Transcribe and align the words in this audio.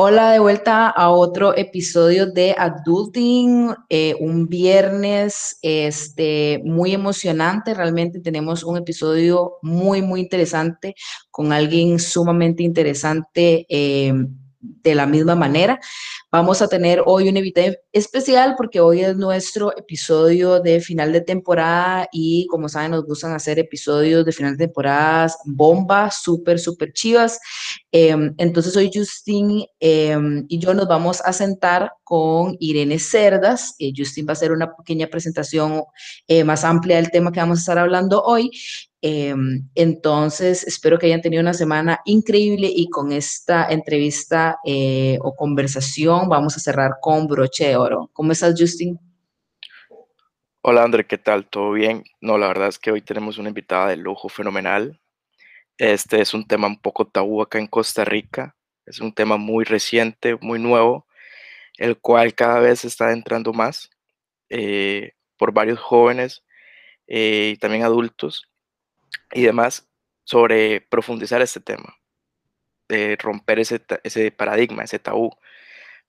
Hola, 0.00 0.30
de 0.30 0.38
vuelta 0.38 0.88
a 0.90 1.10
otro 1.10 1.56
episodio 1.56 2.30
de 2.30 2.54
Adulting, 2.56 3.74
eh, 3.88 4.14
un 4.20 4.46
viernes 4.46 5.58
este, 5.60 6.62
muy 6.64 6.94
emocionante, 6.94 7.74
realmente 7.74 8.20
tenemos 8.20 8.62
un 8.62 8.76
episodio 8.76 9.54
muy, 9.60 10.00
muy 10.00 10.20
interesante 10.20 10.94
con 11.32 11.52
alguien 11.52 11.98
sumamente 11.98 12.62
interesante 12.62 13.66
eh, 13.68 14.12
de 14.60 14.94
la 14.94 15.06
misma 15.06 15.34
manera. 15.34 15.80
Vamos 16.30 16.60
a 16.60 16.68
tener 16.68 17.02
hoy 17.06 17.26
un 17.30 17.38
invitado 17.38 17.72
especial 17.90 18.54
porque 18.58 18.80
hoy 18.80 19.00
es 19.00 19.16
nuestro 19.16 19.74
episodio 19.74 20.60
de 20.60 20.78
final 20.78 21.10
de 21.10 21.22
temporada 21.22 22.06
y 22.12 22.46
como 22.48 22.68
saben 22.68 22.90
nos 22.90 23.06
gustan 23.06 23.32
hacer 23.32 23.58
episodios 23.58 24.26
de 24.26 24.32
final 24.32 24.58
de 24.58 24.66
temporada 24.66 25.32
bomba, 25.46 26.10
súper, 26.10 26.58
súper 26.58 26.92
chivas. 26.92 27.40
Em, 27.90 28.34
entonces 28.36 28.76
hoy 28.76 28.90
Justin 28.92 29.64
em, 29.80 30.44
y 30.50 30.58
yo 30.58 30.74
nos 30.74 30.86
vamos 30.86 31.22
a 31.24 31.32
sentar 31.32 31.92
con 32.04 32.56
Irene 32.60 32.98
Cerdas. 32.98 33.74
Eh, 33.78 33.92
Justin 33.96 34.26
va 34.26 34.30
a 34.30 34.32
hacer 34.32 34.52
una 34.52 34.76
pequeña 34.76 35.06
presentación 35.06 35.82
eh, 36.26 36.44
más 36.44 36.62
amplia 36.62 36.96
del 36.96 37.10
tema 37.10 37.32
que 37.32 37.40
vamos 37.40 37.60
a 37.60 37.60
estar 37.60 37.78
hablando 37.78 38.22
hoy 38.22 38.50
Em, 39.00 39.68
entonces, 39.76 40.64
espero 40.64 40.98
que 40.98 41.06
hayan 41.06 41.22
tenido 41.22 41.40
una 41.40 41.54
semana 41.54 42.00
increíble 42.04 42.68
y 42.74 42.88
con 42.88 43.12
esta 43.12 43.68
entrevista 43.70 44.58
eh, 44.64 45.18
o 45.22 45.36
conversación 45.36 46.17
vamos 46.26 46.56
a 46.56 46.60
cerrar 46.60 46.94
con 47.00 47.26
broche 47.26 47.68
de 47.68 47.76
oro. 47.76 48.10
¿Cómo 48.12 48.32
estás, 48.32 48.54
Justin? 48.58 48.98
Hola, 50.62 50.82
André, 50.82 51.06
¿qué 51.06 51.18
tal? 51.18 51.46
¿Todo 51.46 51.72
bien? 51.72 52.04
No, 52.20 52.36
la 52.36 52.48
verdad 52.48 52.68
es 52.68 52.78
que 52.78 52.90
hoy 52.90 53.00
tenemos 53.02 53.38
una 53.38 53.48
invitada 53.48 53.88
de 53.88 53.96
lujo 53.96 54.28
fenomenal. 54.28 55.00
Este 55.76 56.20
es 56.20 56.34
un 56.34 56.46
tema 56.46 56.66
un 56.66 56.80
poco 56.80 57.06
tabú 57.06 57.40
acá 57.40 57.58
en 57.58 57.68
Costa 57.68 58.04
Rica. 58.04 58.56
Es 58.84 59.00
un 59.00 59.12
tema 59.12 59.36
muy 59.36 59.64
reciente, 59.64 60.36
muy 60.40 60.58
nuevo, 60.58 61.06
el 61.76 61.98
cual 61.98 62.34
cada 62.34 62.58
vez 62.58 62.84
está 62.84 63.12
entrando 63.12 63.52
más 63.52 63.90
eh, 64.48 65.12
por 65.36 65.52
varios 65.52 65.78
jóvenes 65.78 66.42
eh, 67.06 67.52
y 67.54 67.56
también 67.58 67.84
adultos 67.84 68.50
y 69.32 69.42
demás 69.42 69.88
sobre 70.24 70.80
profundizar 70.80 71.40
este 71.40 71.60
tema, 71.60 71.96
romper 73.18 73.60
ese, 73.60 73.80
ese 74.02 74.30
paradigma, 74.30 74.82
ese 74.84 74.98
tabú. 74.98 75.30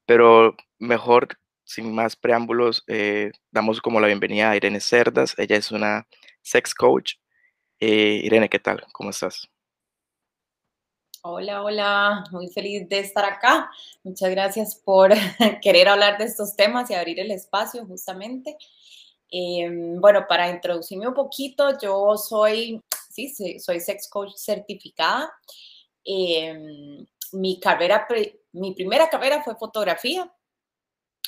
Pero 0.10 0.56
mejor, 0.80 1.28
sin 1.64 1.94
más 1.94 2.16
preámbulos, 2.16 2.84
eh, 2.88 3.32
damos 3.52 3.80
como 3.80 4.00
la 4.00 4.08
bienvenida 4.08 4.50
a 4.50 4.56
Irene 4.56 4.80
Cerdas. 4.80 5.36
Ella 5.38 5.56
es 5.56 5.70
una 5.70 6.08
sex 6.42 6.74
coach. 6.74 7.14
Eh, 7.80 8.20
Irene, 8.24 8.50
¿qué 8.50 8.58
tal? 8.58 8.84
¿Cómo 8.92 9.12
estás? 9.12 9.48
Hola, 11.22 11.62
hola, 11.62 12.24
muy 12.32 12.48
feliz 12.48 12.90
de 12.90 12.98
estar 12.98 13.24
acá. 13.24 13.70
Muchas 14.02 14.32
gracias 14.32 14.76
por 14.84 15.12
querer 15.62 15.88
hablar 15.88 16.18
de 16.18 16.26
estos 16.26 16.56
temas 16.56 16.90
y 16.90 16.96
abrir 16.96 17.20
el 17.20 17.30
espacio 17.30 17.86
justamente. 17.86 18.58
Em, 19.30 20.02
bueno, 20.02 20.26
para 20.28 20.50
introducirme 20.50 21.08
un 21.08 21.14
poquito, 21.14 21.78
yo 21.80 22.18
soy 22.18 22.82
sí, 23.12 23.60
soy 23.60 23.80
sex 23.80 24.10
coach 24.10 24.32
certificada. 24.38 25.32
Em, 26.04 27.06
mi 27.34 27.60
carrera, 27.60 28.08
mi 28.52 28.74
primera 28.74 29.10
carrera 29.10 29.44
fue 29.44 29.56
fotografía 29.56 30.32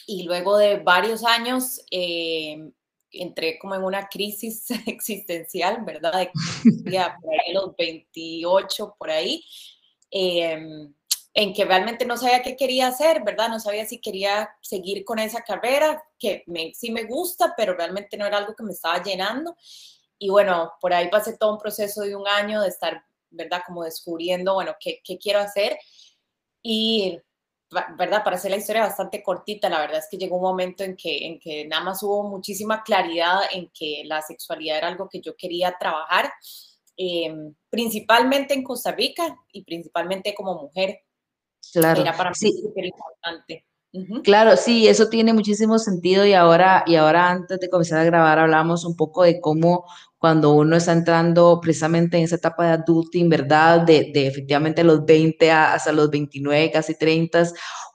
y 0.07 0.23
luego 0.23 0.57
de 0.57 0.77
varios 0.77 1.23
años 1.23 1.81
em, 1.91 2.71
entré 3.11 3.59
como 3.59 3.75
en 3.75 3.83
una 3.83 4.07
crisis 4.07 4.65
existencial, 4.87 5.83
¿verdad? 5.85 6.13
De, 6.13 6.31
por 7.21 7.33
ahí 7.33 7.53
los 7.53 7.75
28, 7.75 8.95
por 8.97 9.09
ahí, 9.09 9.43
em, 10.09 10.93
en 11.33 11.53
que 11.53 11.63
realmente 11.63 12.05
no 12.05 12.17
sabía 12.17 12.41
qué 12.41 12.55
quería 12.55 12.87
hacer, 12.87 13.23
¿verdad? 13.23 13.49
No 13.49 13.59
sabía 13.59 13.85
si 13.85 13.99
quería 13.99 14.49
seguir 14.61 15.05
con 15.05 15.19
esa 15.19 15.43
carrera, 15.43 16.03
que 16.19 16.43
me, 16.47 16.73
sí 16.73 16.91
me 16.91 17.03
gusta, 17.03 17.53
pero 17.55 17.73
realmente 17.73 18.17
no 18.17 18.25
era 18.25 18.37
algo 18.37 18.55
que 18.55 18.63
me 18.63 18.73
estaba 18.73 19.01
llenando 19.01 19.55
y 20.23 20.29
bueno, 20.29 20.73
por 20.79 20.93
ahí 20.93 21.09
pasé 21.09 21.35
todo 21.35 21.53
un 21.53 21.57
proceso 21.57 22.01
de 22.01 22.15
un 22.15 22.27
año 22.27 22.61
de 22.61 22.67
estar, 22.67 23.03
¿verdad? 23.31 23.61
Como 23.65 23.83
descubriendo, 23.83 24.53
bueno, 24.53 24.75
qué, 24.79 25.01
qué 25.03 25.17
quiero 25.17 25.39
hacer. 25.39 25.77
Y, 26.61 27.19
¿verdad? 27.97 28.23
Para 28.23 28.35
hacer 28.35 28.51
la 28.51 28.57
historia 28.57 28.81
bastante 28.81 29.23
cortita, 29.23 29.69
la 29.69 29.79
verdad 29.79 29.99
es 29.99 30.07
que 30.09 30.17
llegó 30.17 30.35
un 30.35 30.43
momento 30.43 30.83
en 30.83 30.95
que, 30.95 31.25
en 31.25 31.39
que 31.39 31.65
nada 31.65 31.83
más 31.83 32.03
hubo 32.03 32.23
muchísima 32.23 32.83
claridad 32.83 33.41
en 33.51 33.69
que 33.73 34.03
la 34.05 34.21
sexualidad 34.21 34.77
era 34.77 34.87
algo 34.87 35.09
que 35.09 35.21
yo 35.21 35.35
quería 35.35 35.75
trabajar, 35.79 36.31
em, 36.97 37.55
principalmente 37.69 38.53
en 38.53 38.63
Costa 38.63 38.91
Rica 38.91 39.35
y 39.51 39.63
principalmente 39.63 40.35
como 40.35 40.61
mujer. 40.61 41.01
Claro. 41.71 42.01
Era 42.01 42.15
para 42.15 42.31
mí 42.31 42.35
súper 42.35 42.85
importante. 42.85 43.65
Claro, 44.23 44.55
sí, 44.55 44.87
eso 44.87 45.09
tiene 45.09 45.33
muchísimo 45.33 45.77
sentido 45.77 46.25
y 46.25 46.33
ahora, 46.33 46.83
y 46.87 46.95
ahora 46.95 47.29
antes 47.29 47.59
de 47.59 47.69
comenzar 47.69 47.99
a 47.99 48.03
grabar 48.05 48.39
hablamos 48.39 48.85
un 48.85 48.95
poco 48.95 49.23
de 49.23 49.41
cómo 49.41 49.83
cuando 50.17 50.53
uno 50.53 50.77
está 50.77 50.93
entrando 50.93 51.59
precisamente 51.61 52.17
en 52.17 52.23
esa 52.23 52.35
etapa 52.37 52.65
de 52.67 52.71
adulting, 52.73 53.27
¿verdad? 53.29 53.81
De, 53.81 54.11
de 54.13 54.27
efectivamente 54.27 54.83
los 54.85 55.03
20 55.05 55.51
hasta 55.51 55.91
los 55.91 56.09
29, 56.09 56.71
casi 56.71 56.95
30, 56.97 57.43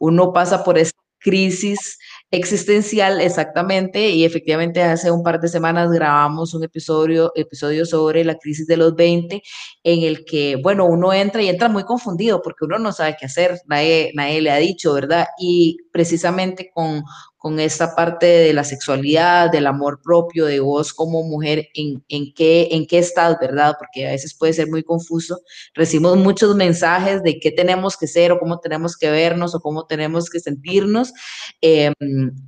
uno 0.01 0.33
pasa 0.35 0.63
por 0.65 0.77
esa 0.77 0.93
crisis 1.19 1.99
existencial, 2.31 3.21
exactamente, 3.21 4.11
y 4.11 4.25
efectivamente 4.25 4.83
hace 4.83 5.11
un 5.11 5.23
par 5.23 5.41
de 5.41 5.49
semanas 5.49 5.91
grabamos 5.91 6.55
un 6.55 6.65
episodio, 6.65 7.33
episodio 7.37 7.87
sobre 7.87 8.25
la 8.25 8.37
crisis 8.37 8.67
de 8.67 8.77
los 8.77 8.95
20, 8.97 9.43
en 9.85 10.03
el 10.03 10.25
que, 10.25 10.57
bueno, 10.57 10.87
uno 10.87 11.13
entra 11.13 11.43
y 11.43 11.49
entra 11.49 11.69
muy 11.69 11.85
confundido 11.85 12.43
porque 12.43 12.65
uno 12.65 12.79
no 12.79 12.93
sabe 12.93 13.17
qué 13.19 13.27
hacer, 13.27 13.61
nadie, 13.67 14.13
nadie 14.15 14.41
le 14.41 14.51
ha 14.51 14.57
dicho, 14.57 14.93
¿verdad? 14.93 15.27
Y 15.39 15.79
precisamente 15.93 16.71
con, 16.75 17.05
con 17.39 17.61
esta 17.61 17.95
parte 17.95 18.27
de 18.27 18.53
la 18.53 18.65
sexualidad, 18.65 19.51
del 19.51 19.67
amor 19.67 20.01
propio, 20.03 20.47
de 20.47 20.61
vos 20.61 20.93
como 20.95 21.23
mujer, 21.23 21.69
en, 21.75 22.03
en, 22.09 22.33
qué, 22.35 22.69
en 22.73 22.87
qué 22.87 22.99
estás, 22.99 23.39
¿verdad? 23.41 23.75
Porque 23.79 24.07
a 24.07 24.11
veces 24.11 24.35
puede 24.35 24.53
ser 24.53 24.69
muy 24.69 24.83
confuso. 24.83 25.41
Recibimos 25.75 26.17
muchos 26.17 26.57
mensajes 26.57 27.23
de 27.23 27.39
qué 27.39 27.51
tenemos 27.53 27.97
que 27.97 28.07
ser 28.07 28.33
o 28.33 28.39
cómo 28.39 28.59
tenemos 28.61 28.97
que 28.97 29.11
vernos 29.11 29.55
o 29.55 29.61
cómo 29.61 29.87
tenemos 29.87 30.31
que 30.31 30.41
sentirnos. 30.41 31.13
Em, 31.61 31.95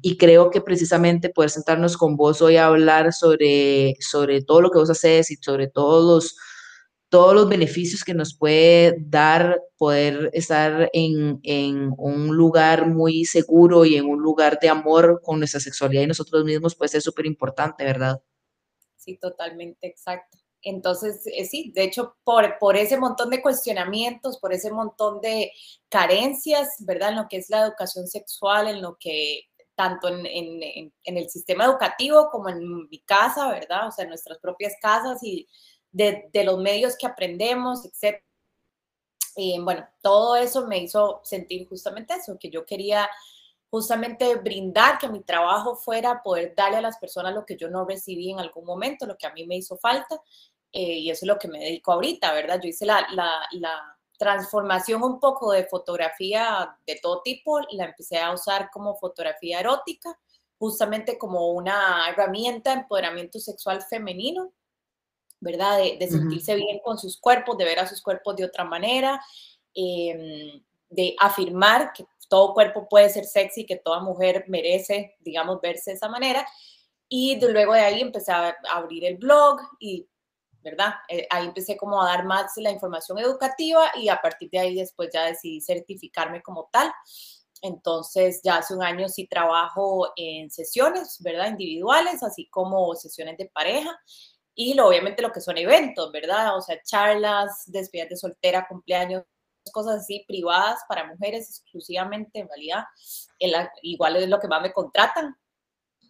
y 0.02 0.16
creo 0.16 0.50
que 0.50 0.60
precisamente 0.60 1.28
poder 1.28 1.50
sentarnos 1.50 1.96
con 1.96 2.16
vos 2.16 2.40
hoy 2.42 2.56
a 2.56 2.66
hablar 2.66 3.12
sobre, 3.12 3.94
sobre 4.00 4.42
todo 4.42 4.62
lo 4.62 4.70
que 4.70 4.78
vos 4.78 4.90
haces 4.90 5.30
y 5.30 5.36
sobre 5.36 5.68
todos 5.68 6.04
los 6.04 6.36
todos 7.08 7.34
los 7.34 7.48
beneficios 7.48 8.04
que 8.04 8.14
nos 8.14 8.36
puede 8.36 8.96
dar 9.00 9.62
poder 9.78 10.30
estar 10.32 10.90
en, 10.92 11.40
un 11.96 12.36
lugar 12.36 12.86
muy 12.86 13.24
seguro 13.24 13.84
y 13.84 13.96
en 13.96 14.06
un 14.06 14.20
lugar 14.20 14.58
de 14.60 14.68
amor 14.68 15.20
con 15.22 15.38
nuestra 15.38 15.60
sexualidad 15.60 16.02
y 16.02 16.08
nosotros 16.08 16.44
mismos, 16.44 16.74
pues 16.74 16.94
es 16.94 17.04
súper 17.04 17.26
importante, 17.26 17.84
¿verdad? 17.84 18.20
Sí, 18.96 19.16
totalmente, 19.16 19.86
exacto. 19.86 20.38
Entonces, 20.60 21.22
eh, 21.26 21.44
sí, 21.44 21.72
de 21.74 21.84
hecho, 21.84 22.16
por, 22.24 22.58
por 22.58 22.76
ese 22.76 22.98
montón 22.98 23.30
de 23.30 23.40
cuestionamientos, 23.40 24.38
por 24.38 24.52
ese 24.52 24.72
montón 24.72 25.20
de 25.20 25.52
carencias, 25.88 26.68
¿verdad? 26.80 27.10
En 27.10 27.16
lo 27.16 27.28
que 27.28 27.36
es 27.36 27.48
la 27.48 27.62
educación 27.64 28.08
sexual, 28.08 28.68
en 28.68 28.82
lo 28.82 28.96
que 28.98 29.44
tanto 29.76 30.08
en, 30.08 30.26
en, 30.26 30.92
en 31.04 31.16
el 31.16 31.30
sistema 31.30 31.64
educativo 31.64 32.30
como 32.32 32.48
en 32.48 32.88
mi 32.88 32.98
casa, 33.04 33.48
¿verdad? 33.48 33.86
O 33.86 33.92
sea, 33.92 34.02
en 34.02 34.08
nuestras 34.08 34.38
propias 34.40 34.74
casas 34.82 35.22
y 35.22 35.46
de, 35.92 36.30
los 36.44 36.58
medios 36.58 36.96
que 36.96 37.06
aprendemos, 37.06 37.84
etc. 37.84 38.22
Y 39.36 39.58
bueno, 39.60 39.86
todo 40.02 40.36
eso 40.36 40.66
me 40.66 40.78
hizo 40.78 41.20
sentir 41.24 41.68
justamente 41.68 42.14
eso, 42.14 42.38
que 42.38 42.50
yo 42.50 42.64
quería 42.66 43.08
justamente 43.70 44.36
brindar, 44.36 44.98
que 44.98 45.08
mi 45.08 45.20
trabajo 45.20 45.76
fuera 45.76 46.22
poder 46.22 46.54
darle 46.56 46.78
a 46.78 46.82
las 46.82 46.98
personas 46.98 47.34
lo 47.34 47.44
que 47.44 47.56
yo 47.56 47.68
no 47.68 47.84
recibí 47.84 48.30
en 48.30 48.40
algún 48.40 48.64
momento, 48.64 49.06
lo 49.06 49.16
que 49.16 49.26
a 49.26 49.32
mí 49.32 49.46
me 49.46 49.56
hizo 49.56 49.76
falta, 49.76 50.20
eh, 50.72 50.98
y 50.98 51.10
eso 51.10 51.24
es 51.24 51.28
lo 51.28 51.38
que 51.38 51.48
me 51.48 51.58
dedico 51.58 51.92
ahorita, 51.92 52.32
¿verdad? 52.32 52.60
Yo 52.62 52.68
hice 52.68 52.86
la, 52.86 53.06
la 53.12 53.98
transformación 54.18 55.02
un 55.02 55.20
poco 55.20 55.52
de 55.52 55.64
fotografía 55.64 56.76
de 56.86 56.98
todo 57.00 57.22
tipo, 57.22 57.60
la 57.70 57.86
empecé 57.86 58.18
a 58.18 58.32
usar 58.32 58.68
como 58.70 58.96
fotografía 58.96 59.60
erótica, 59.60 60.18
justamente 60.58 61.16
como 61.16 61.52
una 61.52 62.08
herramienta 62.10 62.70
de 62.70 62.80
empoderamiento 62.80 63.38
sexual 63.38 63.80
femenino, 63.82 64.52
¿verdad? 65.40 65.78
De, 65.78 66.08
sentirse 66.08 66.54
bien 66.54 66.80
con 66.84 66.98
sus 66.98 67.18
cuerpos, 67.18 67.56
de 67.58 67.64
ver 67.64 67.78
a 67.78 67.86
sus 67.86 68.02
cuerpos 68.02 68.36
de 68.36 68.44
otra 68.44 68.64
manera, 68.64 69.20
em, 69.74 70.62
de 70.90 71.14
afirmar 71.18 71.92
que 71.92 72.04
todo 72.28 72.54
cuerpo 72.54 72.88
puede 72.88 73.08
ser 73.08 73.24
sexy, 73.24 73.64
que 73.64 73.76
toda 73.76 74.00
mujer 74.00 74.44
merece, 74.48 75.16
digamos, 75.20 75.60
verse 75.60 75.90
de 75.90 75.96
esa 75.96 76.08
manera. 76.08 76.46
Y 77.08 77.38
de, 77.38 77.52
luego 77.52 77.72
de 77.74 77.80
ahí 77.80 78.00
empecé 78.00 78.32
a, 78.32 78.56
abrir 78.70 79.04
el 79.04 79.16
blog 79.16 79.60
y, 79.80 80.06
¿verdad? 80.62 80.94
Eh, 81.08 81.26
ahí 81.30 81.46
empecé 81.46 81.76
como 81.76 82.02
a 82.02 82.06
dar 82.06 82.24
más 82.26 82.52
la 82.56 82.70
información 82.70 83.18
educativa 83.18 83.92
y 83.96 84.08
a 84.08 84.20
partir 84.20 84.50
de 84.50 84.58
ahí 84.58 84.74
después 84.74 85.10
ya 85.12 85.24
decidí 85.24 85.60
certificarme 85.60 86.42
como 86.42 86.68
tal. 86.72 86.92
Entonces, 87.62 88.40
ya 88.44 88.58
hace 88.58 88.74
un 88.74 88.82
año 88.82 89.08
sí 89.08 89.26
trabajo 89.26 90.12
en 90.16 90.50
sesiones, 90.50 91.16
¿verdad? 91.20 91.48
Individuales, 91.48 92.22
así 92.22 92.48
como 92.50 92.94
sesiones 92.94 93.36
de 93.38 93.46
pareja 93.46 93.98
y 94.60 94.74
lo, 94.74 94.88
obviamente 94.88 95.22
lo 95.22 95.30
que 95.30 95.40
son 95.40 95.56
eventos, 95.56 96.10
¿verdad? 96.10 96.56
O 96.56 96.60
sea, 96.60 96.82
charlas, 96.82 97.62
despedidas 97.66 98.08
de 98.08 98.16
soltera, 98.16 98.66
cumpleaños, 98.68 99.22
cosas 99.72 100.00
así 100.00 100.24
privadas 100.26 100.80
para 100.88 101.06
mujeres 101.06 101.48
exclusivamente, 101.48 102.40
en 102.40 102.48
realidad, 102.48 102.84
igual 103.82 104.16
es 104.16 104.28
lo 104.28 104.40
que 104.40 104.48
más 104.48 104.60
me 104.60 104.72
contratan. 104.72 105.36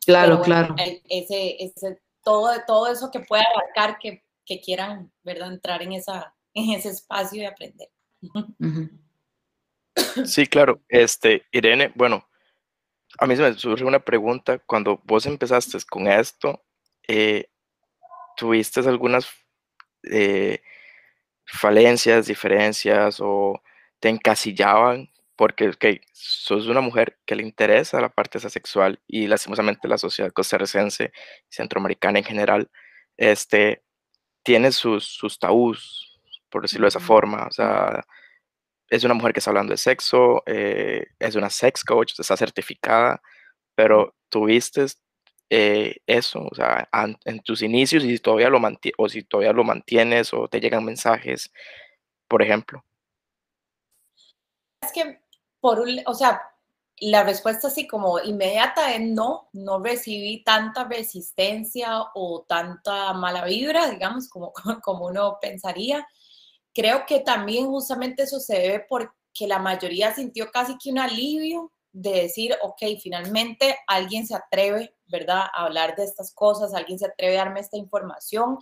Claro, 0.07 0.41
claro. 0.41 0.75
ese, 0.79 1.63
ese, 1.63 2.01
todo, 2.25 2.51
todo 2.67 2.87
eso 2.91 3.11
que 3.11 3.21
pueda 3.21 3.45
abarcar 3.53 3.99
que, 3.99 4.25
que 4.47 4.63
quieran, 4.63 5.13
¿verdad?, 5.23 5.53
entrar 5.53 5.83
en, 5.83 5.93
esa, 5.93 6.35
en 6.55 6.71
ese 6.71 6.89
espacio 6.89 7.43
y 7.43 7.45
aprender. 7.45 7.91
Sí, 10.25 10.47
claro. 10.47 10.81
Este, 10.89 11.45
Irene, 11.53 11.93
bueno, 11.95 12.27
a 13.19 13.27
mí 13.27 13.37
se 13.37 13.43
me 13.43 13.53
surge 13.53 13.85
una 13.85 14.03
pregunta. 14.03 14.59
Cuando 14.61 15.03
vos 15.05 15.27
empezaste 15.27 15.77
con 15.91 16.07
esto, 16.07 16.65
eh, 17.07 17.51
¿tuviste 18.39 18.81
algunas 18.81 19.29
eh, 20.05 20.63
falencias, 21.47 22.27
diferencias 22.27 23.19
o 23.21 23.63
te 24.01 24.09
encasillaban? 24.09 25.11
Porque 25.37 25.69
okay, 25.71 26.01
sos 26.13 26.69
una 26.69 26.81
mujer 26.81 27.19
que 27.27 27.37
le 27.37 27.43
interesa 27.43 28.01
la 28.01 28.09
parte 28.11 28.41
sexual 28.41 29.01
y 29.09 29.27
lastimosamente 29.29 29.89
la 29.89 29.99
sociedad 29.99 30.33
costarricense 30.33 31.13
centroamericana 31.49 32.21
en 32.21 32.25
general 32.25 32.71
este, 33.17 33.83
tiene 34.45 34.73
sus, 34.73 35.05
sus 35.07 35.39
tabús, 35.39 36.21
por 36.51 36.63
decirlo 36.63 36.87
de 36.87 36.91
esa 36.91 37.01
forma. 37.01 37.47
O 37.47 37.53
sea, 37.53 38.05
es 38.91 39.05
una 39.05 39.15
mujer 39.15 39.33
que 39.33 39.41
está 39.41 39.51
hablando 39.51 39.73
de 39.73 39.79
sexo, 39.79 40.43
eh, 40.47 41.07
es 41.19 41.35
una 41.37 41.51
sex 41.51 41.85
coach, 41.85 42.15
está 42.19 42.37
certificada, 42.37 43.21
pero 43.75 44.17
tuviste 44.31 44.87
eh, 45.51 45.97
eso, 46.07 46.47
o 46.51 46.55
sea, 46.55 46.89
en 47.25 47.41
tus 47.41 47.63
inicios 47.63 48.05
y 48.05 48.11
si 48.11 48.19
todavía 48.19 48.51
lo 48.51 48.61
o 48.99 49.09
si 49.09 49.23
todavía 49.23 49.53
lo 49.53 49.65
mantienes 49.65 50.33
o 50.35 50.49
te 50.49 50.61
llegan 50.61 50.85
mensajes, 50.85 51.51
por 52.27 52.43
ejemplo. 52.43 52.85
Es 54.83 54.93
que, 54.93 55.21
por 55.61 55.81
un, 55.81 56.01
o 56.07 56.15
sea, 56.15 56.41
la 57.01 57.23
respuesta 57.23 57.69
así 57.69 57.87
como 57.87 58.19
inmediata 58.21 58.95
es 58.95 59.01
no, 59.01 59.49
no 59.53 59.83
recibí 59.83 60.43
tanta 60.43 60.85
resistencia 60.85 62.03
o 62.15 62.45
tanta 62.47 63.13
mala 63.13 63.45
vibra, 63.45 63.89
digamos, 63.89 64.29
como, 64.29 64.53
como 64.83 65.07
uno 65.07 65.39
pensaría. 65.41 66.07
Creo 66.75 67.07
que 67.07 67.21
también 67.21 67.67
justamente 67.67 68.25
eso 68.25 68.41
se 68.41 68.59
debe 68.59 68.87
porque 68.89 69.47
la 69.47 69.59
mayoría 69.59 70.15
sintió 70.15 70.51
casi 70.51 70.77
que 70.79 70.91
un 70.91 70.99
alivio 70.99 71.73
de 71.93 72.13
decir, 72.23 72.55
ok, 72.63 72.83
finalmente 73.01 73.77
alguien 73.87 74.27
se 74.27 74.35
atreve, 74.35 74.95
¿verdad?, 75.09 75.43
a 75.55 75.65
hablar 75.65 75.97
de 75.97 76.05
estas 76.05 76.33
cosas, 76.35 76.75
alguien 76.75 76.99
se 76.99 77.07
atreve 77.07 77.39
a 77.39 77.45
darme 77.45 77.61
esta 77.61 77.77
información. 77.77 78.59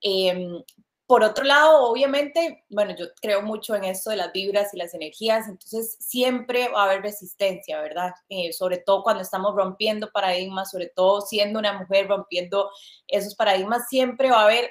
Em, 0.00 0.62
por 1.10 1.24
otro 1.24 1.42
lado, 1.42 1.90
obviamente, 1.90 2.64
bueno, 2.70 2.94
yo 2.96 3.06
creo 3.20 3.42
mucho 3.42 3.74
en 3.74 3.82
esto 3.82 4.10
de 4.10 4.16
las 4.16 4.32
vibras 4.32 4.72
y 4.72 4.76
las 4.76 4.94
energías, 4.94 5.48
entonces 5.48 5.96
siempre 5.98 6.68
va 6.68 6.82
a 6.82 6.84
haber 6.84 7.02
resistencia, 7.02 7.80
¿verdad? 7.80 8.12
Eh, 8.28 8.52
sobre 8.52 8.78
todo 8.78 9.02
cuando 9.02 9.22
estamos 9.22 9.56
rompiendo 9.56 10.12
paradigmas, 10.12 10.70
sobre 10.70 10.86
todo 10.86 11.20
siendo 11.22 11.58
una 11.58 11.72
mujer 11.72 12.06
rompiendo 12.06 12.70
esos 13.08 13.34
paradigmas, 13.34 13.88
siempre 13.88 14.30
va 14.30 14.42
a 14.42 14.44
haber 14.44 14.70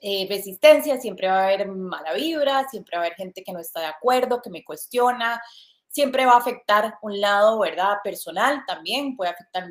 eh, 0.00 0.26
resistencia, 0.28 0.98
siempre 0.98 1.28
va 1.28 1.40
a 1.40 1.44
haber 1.44 1.68
mala 1.68 2.14
vibra, 2.14 2.66
siempre 2.70 2.96
va 2.96 3.02
a 3.02 3.06
haber 3.06 3.16
gente 3.18 3.44
que 3.44 3.52
no 3.52 3.60
está 3.60 3.80
de 3.80 3.86
acuerdo, 3.86 4.40
que 4.40 4.48
me 4.48 4.64
cuestiona, 4.64 5.38
siempre 5.86 6.24
va 6.24 6.32
a 6.32 6.38
afectar 6.38 6.94
un 7.02 7.20
lado, 7.20 7.58
¿verdad? 7.58 7.98
Personal 8.02 8.64
también, 8.66 9.16
puede 9.16 9.30
afectar 9.30 9.68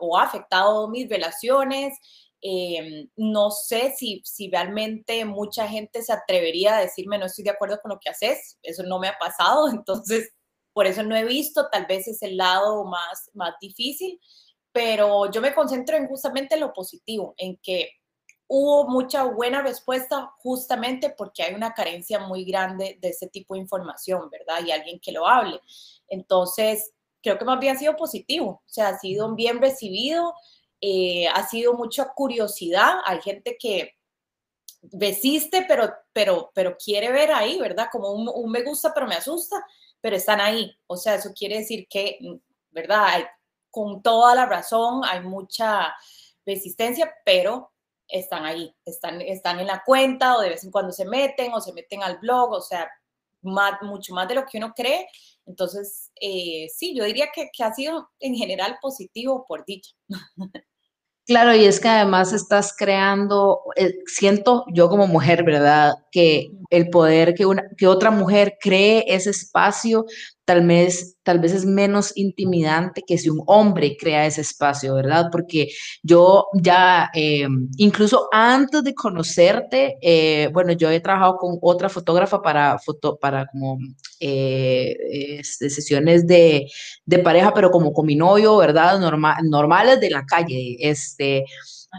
o 0.00 0.16
ha 0.16 0.24
afectado 0.24 0.88
mis 0.88 1.08
relaciones. 1.08 1.98
Em, 2.40 3.08
no 3.16 3.50
sé 3.52 3.94
si, 3.96 4.20
si 4.24 4.50
realmente 4.50 5.24
mucha 5.24 5.68
gente 5.68 6.02
se 6.02 6.12
atrevería 6.12 6.76
a 6.76 6.80
decirme 6.80 7.16
no 7.16 7.26
estoy 7.26 7.44
de 7.44 7.50
acuerdo 7.50 7.78
con 7.80 7.90
lo 7.90 8.00
que 8.00 8.10
haces, 8.10 8.58
eso 8.62 8.82
no 8.82 8.98
me 8.98 9.06
ha 9.08 9.16
pasado, 9.16 9.68
entonces 9.70 10.32
por 10.72 10.86
eso 10.86 11.04
no 11.04 11.14
he 11.16 11.24
visto, 11.24 11.68
tal 11.70 11.86
vez 11.86 12.08
es 12.08 12.22
el 12.22 12.36
lado 12.36 12.84
más, 12.84 13.30
más 13.34 13.54
difícil, 13.60 14.20
pero 14.72 15.30
yo 15.30 15.40
me 15.40 15.54
concentro 15.54 15.96
en 15.96 16.08
justamente 16.08 16.56
lo 16.56 16.72
positivo, 16.72 17.34
en 17.36 17.58
que 17.58 17.90
hubo 18.48 18.88
mucha 18.88 19.24
buena 19.24 19.62
respuesta 19.62 20.30
justamente 20.38 21.14
porque 21.16 21.42
hay 21.42 21.54
una 21.54 21.72
carencia 21.72 22.18
muy 22.18 22.44
grande 22.44 22.98
de 23.00 23.08
ese 23.08 23.28
tipo 23.28 23.54
de 23.54 23.60
información, 23.60 24.28
¿verdad? 24.30 24.66
Y 24.66 24.72
alguien 24.72 25.00
que 25.00 25.12
lo 25.12 25.26
hable. 25.26 25.60
Entonces, 26.08 26.92
creo 27.22 27.38
que 27.38 27.44
más 27.44 27.60
bien 27.60 27.76
ha 27.76 27.78
sido 27.78 27.96
positivo, 27.96 28.62
o 28.66 28.68
sea, 28.68 28.88
ha 28.88 28.98
sido 28.98 29.34
bien 29.34 29.60
recibido, 29.60 30.34
eh, 30.80 31.28
ha 31.28 31.46
sido 31.46 31.74
mucha 31.74 32.12
curiosidad, 32.14 32.96
hay 33.04 33.20
gente 33.22 33.56
que 33.58 33.94
resiste, 34.92 35.64
pero, 35.68 35.92
pero, 36.12 36.50
pero 36.54 36.76
quiere 36.76 37.12
ver 37.12 37.32
ahí, 37.32 37.58
¿verdad? 37.58 37.88
Como 37.90 38.10
un, 38.12 38.28
un 38.34 38.50
me 38.50 38.62
gusta, 38.62 38.92
pero 38.92 39.06
me 39.06 39.14
asusta, 39.14 39.64
pero 40.00 40.16
están 40.16 40.40
ahí, 40.40 40.76
o 40.86 40.96
sea, 40.96 41.14
eso 41.14 41.32
quiere 41.34 41.58
decir 41.58 41.86
que, 41.88 42.18
¿verdad? 42.70 43.24
con 43.72 44.02
toda 44.02 44.34
la 44.34 44.46
razón, 44.46 45.02
hay 45.04 45.20
mucha 45.22 45.94
resistencia, 46.44 47.12
pero 47.24 47.72
están 48.06 48.44
ahí, 48.44 48.72
están, 48.84 49.22
están 49.22 49.60
en 49.60 49.66
la 49.66 49.82
cuenta 49.82 50.36
o 50.36 50.42
de 50.42 50.50
vez 50.50 50.62
en 50.62 50.70
cuando 50.70 50.92
se 50.92 51.06
meten 51.06 51.52
o 51.54 51.60
se 51.60 51.72
meten 51.72 52.02
al 52.02 52.18
blog, 52.18 52.52
o 52.52 52.60
sea, 52.60 52.88
más, 53.40 53.80
mucho 53.80 54.14
más 54.14 54.28
de 54.28 54.34
lo 54.34 54.44
que 54.44 54.58
uno 54.58 54.74
cree. 54.74 55.08
Entonces, 55.46 56.10
eh, 56.20 56.66
sí, 56.74 56.94
yo 56.96 57.04
diría 57.04 57.28
que, 57.34 57.48
que 57.56 57.64
ha 57.64 57.72
sido 57.72 58.08
en 58.20 58.34
general 58.34 58.76
positivo 58.80 59.44
por 59.48 59.64
dicha. 59.64 59.90
Claro, 61.24 61.54
y 61.54 61.64
es 61.64 61.78
que 61.78 61.88
además 61.88 62.32
estás 62.32 62.74
creando, 62.76 63.60
eh, 63.76 63.94
siento 64.06 64.64
yo 64.74 64.88
como 64.88 65.06
mujer, 65.06 65.44
¿verdad? 65.44 65.94
Que 66.10 66.50
el 66.72 66.88
poder 66.88 67.34
que, 67.34 67.46
una, 67.46 67.64
que 67.76 67.86
otra 67.86 68.10
mujer 68.10 68.56
cree 68.60 69.04
ese 69.06 69.30
espacio 69.30 70.06
tal 70.44 70.66
vez, 70.66 71.16
tal 71.22 71.38
vez 71.38 71.52
es 71.52 71.64
menos 71.64 72.12
intimidante 72.16 73.02
que 73.06 73.16
si 73.16 73.28
un 73.28 73.42
hombre 73.46 73.96
crea 73.98 74.26
ese 74.26 74.40
espacio, 74.40 74.94
¿verdad? 74.94 75.26
Porque 75.30 75.68
yo 76.02 76.46
ya, 76.54 77.10
eh, 77.14 77.46
incluso 77.76 78.28
antes 78.32 78.82
de 78.82 78.94
conocerte, 78.94 79.98
eh, 80.00 80.48
bueno, 80.52 80.72
yo 80.72 80.90
he 80.90 81.00
trabajado 81.00 81.36
con 81.36 81.58
otra 81.60 81.88
fotógrafa 81.88 82.42
para, 82.42 82.78
foto, 82.78 83.16
para 83.18 83.46
como 83.46 83.78
eh, 84.18 85.40
sesiones 85.42 86.26
de, 86.26 86.66
de, 87.04 87.18
pareja, 87.20 87.54
pero 87.54 87.70
como 87.70 87.92
con 87.92 88.06
mi 88.06 88.16
novio, 88.16 88.56
¿verdad? 88.56 88.98
normales 89.44 90.00
de 90.00 90.10
la 90.10 90.24
calle, 90.24 90.76
este, 90.80 91.44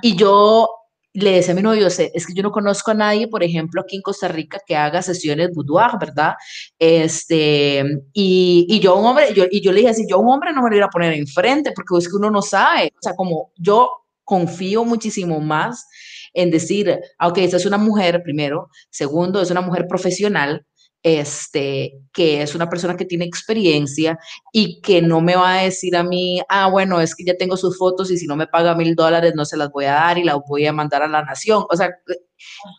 y 0.01 0.15
yo 0.15 0.67
le 1.13 1.31
decía 1.31 1.53
a 1.53 1.55
mi 1.55 1.61
novio, 1.61 1.87
es 1.87 1.97
que 1.97 2.33
yo 2.33 2.41
no 2.43 2.51
conozco 2.51 2.91
a 2.91 2.95
nadie, 2.95 3.27
por 3.27 3.43
ejemplo, 3.43 3.81
aquí 3.81 3.95
en 3.95 4.01
Costa 4.01 4.27
Rica 4.27 4.59
que 4.65 4.75
haga 4.75 5.01
sesiones 5.01 5.51
boudoir, 5.53 5.91
¿verdad? 5.99 6.33
Este, 6.79 7.83
y, 8.13 8.65
y 8.67 8.79
yo 8.79 8.95
un 8.95 9.05
hombre, 9.05 9.33
yo, 9.33 9.45
y 9.49 9.61
yo 9.61 9.71
le 9.71 9.79
dije 9.79 9.91
así, 9.91 10.05
yo 10.09 10.19
un 10.19 10.29
hombre 10.29 10.51
no 10.53 10.63
me 10.63 10.69
lo 10.69 10.75
iba 10.75 10.85
a 10.85 10.89
poner 10.89 11.13
enfrente, 11.13 11.71
porque 11.73 11.95
es 11.97 12.09
que 12.09 12.15
uno 12.15 12.31
no 12.31 12.41
sabe, 12.41 12.91
o 12.95 13.01
sea, 13.01 13.13
como 13.15 13.51
yo 13.57 13.89
confío 14.23 14.85
muchísimo 14.85 15.39
más 15.39 15.85
en 16.33 16.49
decir, 16.49 16.99
ah, 17.19 17.27
ok, 17.27 17.37
esta 17.39 17.57
es 17.57 17.65
una 17.65 17.77
mujer, 17.77 18.23
primero, 18.23 18.69
segundo, 18.89 19.41
es 19.41 19.51
una 19.51 19.61
mujer 19.61 19.85
profesional, 19.87 20.65
este, 21.03 21.99
que 22.13 22.41
es 22.41 22.55
una 22.55 22.69
persona 22.69 22.95
que 22.95 23.05
tiene 23.05 23.25
experiencia 23.25 24.17
y 24.53 24.81
que 24.81 25.01
no 25.01 25.19
me 25.19 25.35
va 25.35 25.59
a 25.59 25.63
decir 25.63 25.97
a 25.97 26.03
mí, 26.03 26.41
ah, 26.47 26.69
bueno, 26.69 27.01
es 27.01 27.13
que 27.13 27.25
ya 27.25 27.35
tengo 27.35 27.57
sus 27.57 27.77
fotos 27.77 28.09
y 28.09 28.17
si 28.17 28.25
no 28.25 28.37
me 28.37 28.47
paga 28.47 28.73
mil 28.73 28.95
dólares 28.95 29.33
no 29.35 29.43
se 29.43 29.57
las 29.57 29.69
voy 29.69 29.85
a 29.85 29.93
dar 29.93 30.17
y 30.17 30.23
las 30.23 30.37
voy 30.47 30.65
a 30.65 30.73
mandar 30.73 31.03
a 31.03 31.07
la 31.09 31.21
nación. 31.23 31.65
O 31.69 31.75
sea, 31.75 31.91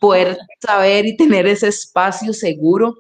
poder 0.00 0.38
saber 0.60 1.06
y 1.06 1.16
tener 1.16 1.46
ese 1.46 1.68
espacio 1.68 2.32
seguro 2.32 2.94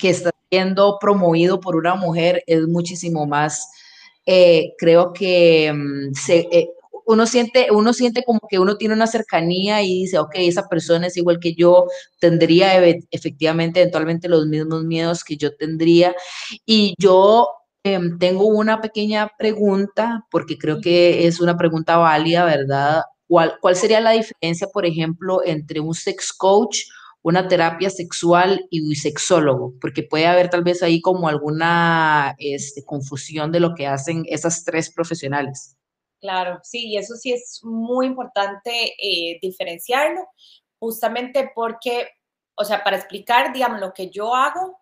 que 0.00 0.10
está 0.10 0.30
siendo 0.50 0.98
promovido 0.98 1.60
por 1.60 1.76
una 1.76 1.94
mujer 1.94 2.42
es 2.46 2.66
muchísimo 2.66 3.26
más, 3.26 3.68
eh, 4.24 4.74
creo 4.78 5.12
que 5.12 5.72
mm, 5.72 6.14
se, 6.14 6.48
eh, 6.50 6.70
uno 7.08 7.26
siente, 7.26 7.68
uno 7.72 7.94
siente 7.94 8.22
como 8.22 8.40
que 8.50 8.58
uno 8.58 8.76
tiene 8.76 8.94
una 8.94 9.06
cercanía 9.06 9.82
y 9.82 10.02
dice, 10.02 10.18
ok, 10.18 10.32
esa 10.36 10.68
persona 10.68 11.06
es 11.06 11.16
igual 11.16 11.38
que 11.40 11.54
yo, 11.54 11.86
tendría 12.20 12.84
efectivamente 13.10 13.80
eventualmente 13.80 14.28
los 14.28 14.46
mismos 14.46 14.84
miedos 14.84 15.24
que 15.24 15.38
yo 15.38 15.56
tendría. 15.56 16.14
Y 16.66 16.94
yo 16.98 17.48
em, 17.82 18.18
tengo 18.18 18.44
una 18.46 18.82
pequeña 18.82 19.30
pregunta, 19.38 20.26
porque 20.30 20.58
creo 20.58 20.82
que 20.82 21.26
es 21.26 21.40
una 21.40 21.56
pregunta 21.56 21.96
válida, 21.96 22.44
¿verdad? 22.44 23.02
¿Cuál, 23.26 23.54
¿Cuál 23.62 23.76
sería 23.76 24.00
la 24.00 24.10
diferencia, 24.10 24.68
por 24.70 24.84
ejemplo, 24.84 25.40
entre 25.46 25.80
un 25.80 25.94
sex 25.94 26.30
coach, 26.34 26.80
una 27.22 27.48
terapia 27.48 27.88
sexual 27.88 28.66
y 28.70 28.82
un 28.86 28.94
sexólogo? 28.94 29.72
Porque 29.80 30.02
puede 30.02 30.26
haber 30.26 30.50
tal 30.50 30.62
vez 30.62 30.82
ahí 30.82 31.00
como 31.00 31.28
alguna 31.28 32.34
este, 32.38 32.84
confusión 32.84 33.50
de 33.50 33.60
lo 33.60 33.74
que 33.74 33.86
hacen 33.86 34.24
esas 34.28 34.64
tres 34.64 34.92
profesionales. 34.92 35.77
Claro, 36.20 36.60
sí, 36.64 36.88
y 36.88 36.96
eso 36.96 37.14
sí 37.14 37.32
es 37.32 37.60
muy 37.62 38.06
importante 38.06 38.94
eh, 38.98 39.38
diferenciarlo, 39.40 40.26
justamente 40.78 41.52
porque, 41.54 42.08
o 42.56 42.64
sea, 42.64 42.82
para 42.82 42.96
explicar, 42.96 43.52
digamos, 43.52 43.80
lo 43.80 43.92
que 43.94 44.10
yo 44.10 44.34
hago, 44.34 44.80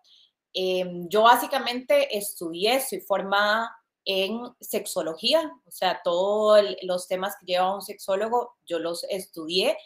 em, 0.53 1.07
yo 1.09 1.23
básicamente 1.23 2.17
estudié, 2.17 2.81
soy 2.81 3.01
formada 3.01 3.71
en 4.05 4.39
sexología, 4.59 5.51
o 5.65 5.71
sea, 5.71 6.01
todos 6.03 6.63
los 6.83 7.07
temas 7.07 7.35
que 7.39 7.45
lleva 7.45 7.75
un 7.75 7.81
sexólogo, 7.81 8.55
yo 8.65 8.79
los 8.79 9.03
estudié 9.09 9.77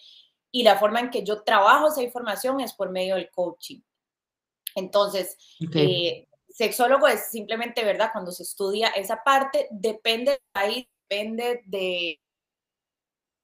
y 0.51 0.63
la 0.63 0.77
forma 0.77 0.99
en 0.99 1.09
que 1.09 1.23
yo 1.23 1.43
trabajo 1.43 1.87
esa 1.87 2.03
información 2.03 2.61
es 2.61 2.73
por 2.73 2.91
medio 2.91 3.15
del 3.15 3.31
coaching. 3.31 3.81
Entonces, 4.75 5.37
eh, 5.73 6.27
sexólogo 6.49 7.07
es 7.07 7.29
simplemente, 7.31 7.83
¿verdad? 7.83 8.11
Cuando 8.13 8.31
se 8.31 8.43
estudia 8.43 8.89
esa 8.89 9.23
parte, 9.23 9.67
depende 9.71 10.31
del 10.31 10.41
país, 10.51 10.87
depende 11.11 11.61
de 11.65 12.19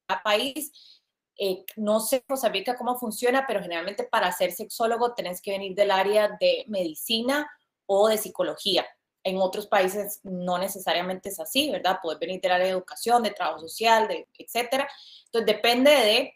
cada 0.07 0.24
país. 0.24 0.71
Eh, 1.38 1.65
no 1.75 2.00
sé, 2.00 2.24
Costa 2.24 2.50
Rica, 2.50 2.77
cómo 2.77 2.97
funciona, 2.97 3.45
pero 3.45 3.62
generalmente 3.62 4.05
para 4.05 4.31
ser 4.31 4.51
sexólogo 4.51 5.13
tenés 5.13 5.41
que 5.41 5.51
venir 5.51 5.75
del 5.75 5.91
área 5.91 6.36
de 6.39 6.65
medicina 6.67 7.47
o 7.86 8.07
de 8.07 8.17
psicología. 8.17 8.86
En 9.24 9.38
otros 9.38 9.67
países 9.67 10.21
no 10.24 10.57
necesariamente 10.57 11.29
es 11.29 11.39
así, 11.39 11.69
¿verdad? 11.69 12.00
Puedes 12.01 12.19
venir 12.19 12.39
del 12.41 12.53
área 12.53 12.65
de 12.65 12.71
educación, 12.71 13.21
de 13.21 13.31
trabajo 13.31 13.59
social, 13.59 14.07
de, 14.07 14.27
etcétera. 14.38 14.88
Entonces 15.25 15.45
depende 15.45 15.91
de, 15.91 16.33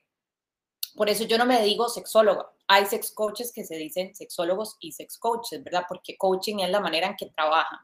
por 0.95 1.09
eso 1.09 1.23
yo 1.23 1.38
no 1.38 1.45
me 1.45 1.61
digo 1.63 1.88
sexólogo. 1.88 2.51
Hay 2.67 2.85
sex 2.85 3.11
coaches 3.13 3.51
que 3.53 3.63
se 3.63 3.75
dicen 3.75 4.13
sexólogos 4.13 4.75
y 4.81 4.91
sex 4.91 5.17
coaches, 5.17 5.63
¿verdad? 5.63 5.85
Porque 5.88 6.17
coaching 6.17 6.59
es 6.59 6.69
la 6.69 6.81
manera 6.81 7.07
en 7.07 7.15
que 7.15 7.27
trabajan. 7.27 7.79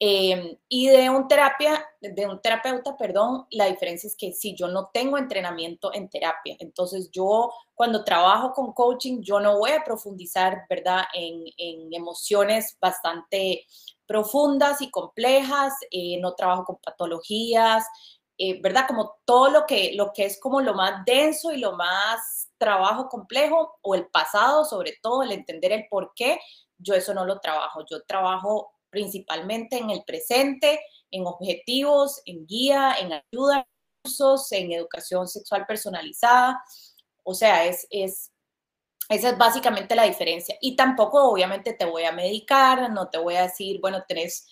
Em, 0.00 0.56
y 0.68 0.88
de 0.88 1.08
un 1.08 1.28
terapia, 1.28 1.82
de 2.00 2.26
un 2.26 2.40
terapeuta, 2.42 2.96
perdón, 2.96 3.46
la 3.50 3.66
diferencia 3.66 4.08
es 4.08 4.16
que 4.16 4.32
si 4.32 4.54
yo 4.56 4.68
no 4.68 4.90
tengo 4.92 5.16
entrenamiento 5.18 5.94
en 5.94 6.10
terapia, 6.10 6.56
entonces 6.58 7.10
yo 7.12 7.52
cuando 7.74 8.04
trabajo 8.04 8.52
con 8.52 8.72
coaching, 8.72 9.22
yo 9.22 9.38
no 9.40 9.58
voy 9.58 9.70
a 9.70 9.84
profundizar, 9.84 10.66
¿verdad? 10.68 11.04
En, 11.14 11.44
en 11.56 11.94
emociones 11.94 12.76
bastante 12.80 13.66
profundas 14.06 14.82
y 14.82 14.90
complejas, 14.90 15.72
eh, 15.90 16.18
no 16.20 16.34
trabajo 16.34 16.64
con 16.64 16.76
patologías, 16.78 17.86
eh, 18.36 18.60
¿verdad? 18.60 18.86
Como 18.88 19.16
todo 19.24 19.48
lo 19.50 19.64
que, 19.66 19.92
lo 19.94 20.12
que 20.12 20.24
es 20.26 20.40
como 20.40 20.60
lo 20.60 20.74
más 20.74 21.04
denso 21.04 21.52
y 21.52 21.58
lo 21.58 21.72
más 21.76 22.50
trabajo 22.58 23.08
complejo 23.08 23.78
o 23.82 23.94
el 23.94 24.06
pasado, 24.08 24.64
sobre 24.64 24.98
todo 25.00 25.22
el 25.22 25.32
entender 25.32 25.72
el 25.72 25.86
por 25.88 26.12
qué, 26.14 26.40
yo 26.78 26.94
eso 26.94 27.14
no 27.14 27.24
lo 27.24 27.40
trabajo, 27.40 27.84
yo 27.88 28.02
trabajo 28.04 28.73
principalmente 28.94 29.76
en 29.76 29.90
el 29.90 30.04
presente, 30.04 30.80
en 31.10 31.26
objetivos, 31.26 32.22
en 32.24 32.46
guía, 32.46 32.94
en 33.00 33.12
ayuda, 33.12 33.66
en 34.52 34.72
educación 34.72 35.26
sexual 35.26 35.66
personalizada. 35.66 36.62
O 37.24 37.34
sea, 37.34 37.66
es, 37.66 37.86
es, 37.90 38.30
esa 39.08 39.30
es 39.30 39.38
básicamente 39.38 39.96
la 39.96 40.04
diferencia. 40.04 40.56
Y 40.60 40.76
tampoco, 40.76 41.24
obviamente, 41.24 41.72
te 41.72 41.84
voy 41.84 42.04
a 42.04 42.12
medicar, 42.12 42.90
no 42.90 43.08
te 43.08 43.18
voy 43.18 43.34
a 43.34 43.42
decir, 43.42 43.80
bueno, 43.80 44.04
tenés 44.06 44.46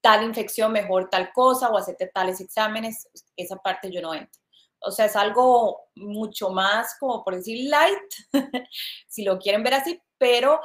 tal 0.00 0.22
infección, 0.24 0.72
mejor 0.72 1.08
tal 1.10 1.32
cosa, 1.32 1.70
o 1.70 1.78
hacerte 1.78 2.10
tales 2.12 2.40
exámenes. 2.40 3.08
Esa 3.36 3.56
parte 3.56 3.90
yo 3.90 4.02
no 4.02 4.14
entro. 4.14 4.40
O 4.80 4.90
sea, 4.90 5.06
es 5.06 5.16
algo 5.16 5.80
mucho 5.96 6.50
más, 6.50 6.96
como 7.00 7.24
por 7.24 7.36
decir, 7.36 7.68
light, 7.68 7.98
si 9.08 9.24
lo 9.24 9.38
quieren 9.38 9.62
ver 9.62 9.74
así, 9.74 10.00
pero 10.18 10.60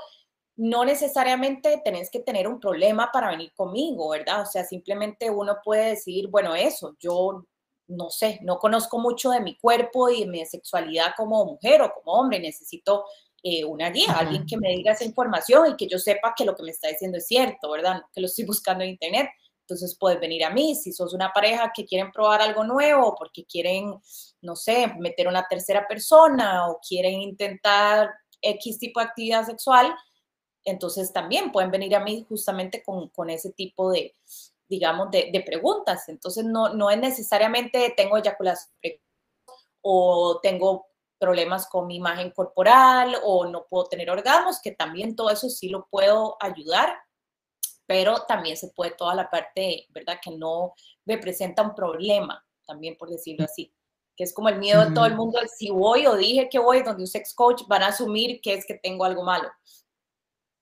no 0.55 0.85
necesariamente 0.85 1.81
tenés 1.83 2.09
que 2.11 2.19
tener 2.19 2.47
un 2.47 2.59
problema 2.59 3.09
para 3.11 3.29
venir 3.29 3.51
conmigo, 3.55 4.09
¿verdad? 4.09 4.41
O 4.41 4.45
sea, 4.45 4.63
simplemente 4.63 5.29
uno 5.29 5.57
puede 5.63 5.89
decir, 5.91 6.27
bueno, 6.27 6.55
eso, 6.55 6.95
yo 6.99 7.45
no 7.87 8.09
sé, 8.09 8.39
no 8.43 8.59
conozco 8.59 8.99
mucho 8.99 9.31
de 9.31 9.41
mi 9.41 9.57
cuerpo 9.57 10.09
y 10.09 10.21
de 10.21 10.27
mi 10.27 10.45
sexualidad 10.45 11.13
como 11.17 11.45
mujer 11.45 11.81
o 11.81 11.93
como 11.93 12.13
hombre, 12.13 12.39
necesito 12.39 13.05
eh, 13.41 13.65
una 13.65 13.89
guía, 13.89 14.13
alguien 14.13 14.45
que 14.45 14.57
me 14.57 14.69
diga 14.69 14.93
esa 14.93 15.03
información 15.03 15.71
y 15.71 15.75
que 15.75 15.87
yo 15.87 15.99
sepa 15.99 16.33
que 16.35 16.45
lo 16.45 16.55
que 16.55 16.63
me 16.63 16.71
está 16.71 16.87
diciendo 16.87 17.17
es 17.17 17.27
cierto, 17.27 17.71
¿verdad? 17.71 18.01
que 18.13 18.21
lo 18.21 18.27
estoy 18.27 18.45
buscando 18.45 18.83
en 18.83 18.91
internet. 18.91 19.29
Entonces 19.61 19.97
puedes 19.97 20.19
venir 20.19 20.43
a 20.43 20.49
mí 20.49 20.75
si 20.75 20.91
sos 20.91 21.13
una 21.13 21.31
pareja 21.31 21.71
que 21.73 21.85
quieren 21.85 22.11
probar 22.11 22.41
algo 22.41 22.63
nuevo 22.65 23.15
porque 23.17 23.45
quieren, 23.45 23.95
no 24.41 24.55
sé, 24.55 24.93
meter 24.99 25.27
una 25.27 25.47
tercera 25.47 25.87
persona 25.87 26.69
o 26.69 26.79
quieren 26.87 27.21
intentar 27.21 28.09
X 28.41 28.77
tipo 28.77 28.99
de 28.99 29.05
actividad 29.05 29.45
sexual, 29.45 29.93
entonces 30.65 31.11
también 31.11 31.51
pueden 31.51 31.71
venir 31.71 31.95
a 31.95 32.03
mí 32.03 32.25
justamente 32.27 32.83
con, 32.83 33.09
con 33.09 33.29
ese 33.29 33.51
tipo 33.51 33.91
de, 33.91 34.15
digamos, 34.67 35.11
de, 35.11 35.29
de, 35.31 35.41
preguntas. 35.41 36.07
Entonces 36.09 36.45
no, 36.45 36.73
no 36.73 36.89
es 36.89 36.97
necesariamente 36.97 37.93
tengo 37.95 38.17
eyaculación 38.17 38.71
o 39.81 40.39
tengo 40.41 40.87
problemas 41.19 41.67
con 41.67 41.87
mi 41.87 41.97
imagen 41.97 42.31
corporal 42.31 43.15
o 43.23 43.45
no 43.45 43.65
puedo 43.69 43.85
tener 43.85 44.09
orgasmos, 44.09 44.59
que 44.61 44.71
también 44.71 45.15
todo 45.15 45.29
eso 45.29 45.49
sí 45.49 45.69
lo 45.69 45.87
puedo 45.87 46.35
ayudar, 46.41 46.97
pero 47.85 48.23
también 48.25 48.57
se 48.57 48.69
puede 48.69 48.91
toda 48.91 49.15
la 49.15 49.29
parte, 49.29 49.87
¿verdad? 49.89 50.19
Que 50.21 50.31
no 50.31 50.73
representa 51.05 51.61
un 51.61 51.75
problema, 51.75 52.43
también 52.65 52.97
por 52.97 53.09
decirlo 53.09 53.45
así, 53.45 53.73
que 54.15 54.23
es 54.23 54.33
como 54.33 54.49
el 54.49 54.59
miedo 54.59 54.83
de 54.85 54.93
todo 54.93 55.05
el 55.05 55.15
mundo, 55.15 55.39
si 55.57 55.69
voy 55.69 56.05
o 56.07 56.15
dije 56.15 56.49
que 56.49 56.59
voy 56.59 56.83
donde 56.83 57.03
un 57.03 57.07
sex 57.07 57.33
coach, 57.33 57.63
van 57.67 57.83
a 57.83 57.87
asumir 57.87 58.41
que 58.41 58.53
es 58.53 58.65
que 58.65 58.75
tengo 58.75 59.05
algo 59.05 59.23
malo. 59.23 59.49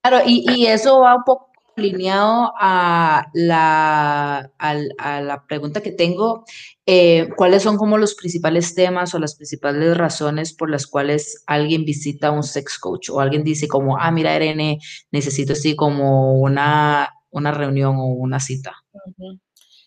Claro, 0.01 0.23
y, 0.25 0.65
eso 0.65 1.01
va 1.01 1.15
un 1.15 1.23
poco 1.23 1.51
alineado 1.77 2.53
a 2.59 3.27
la, 3.33 4.51
a, 4.57 5.21
la 5.21 5.45
pregunta 5.47 5.81
que 5.81 5.91
tengo, 5.91 6.43
eh, 6.85 7.29
¿cuáles 7.37 7.63
son 7.63 7.77
como 7.77 7.97
los 7.97 8.15
principales 8.15 8.75
temas 8.75 9.13
o 9.13 9.19
las 9.19 9.35
principales 9.35 9.95
razones 9.95 10.53
por 10.53 10.69
las 10.69 10.87
cuales 10.87 11.43
alguien 11.47 11.85
visita 11.85 12.31
un 12.31 12.43
sex 12.43 12.77
coach 12.79 13.09
o 13.09 13.19
alguien 13.19 13.43
dice 13.43 13.67
como, 13.67 13.97
ah, 13.97 14.11
mira, 14.11 14.35
Irene, 14.35 14.79
necesito 15.11 15.53
así 15.53 15.75
como 15.75 16.33
una, 16.39 17.13
una 17.29 17.51
reunión 17.51 17.95
o 17.97 18.05
una 18.05 18.39
cita? 18.39 18.75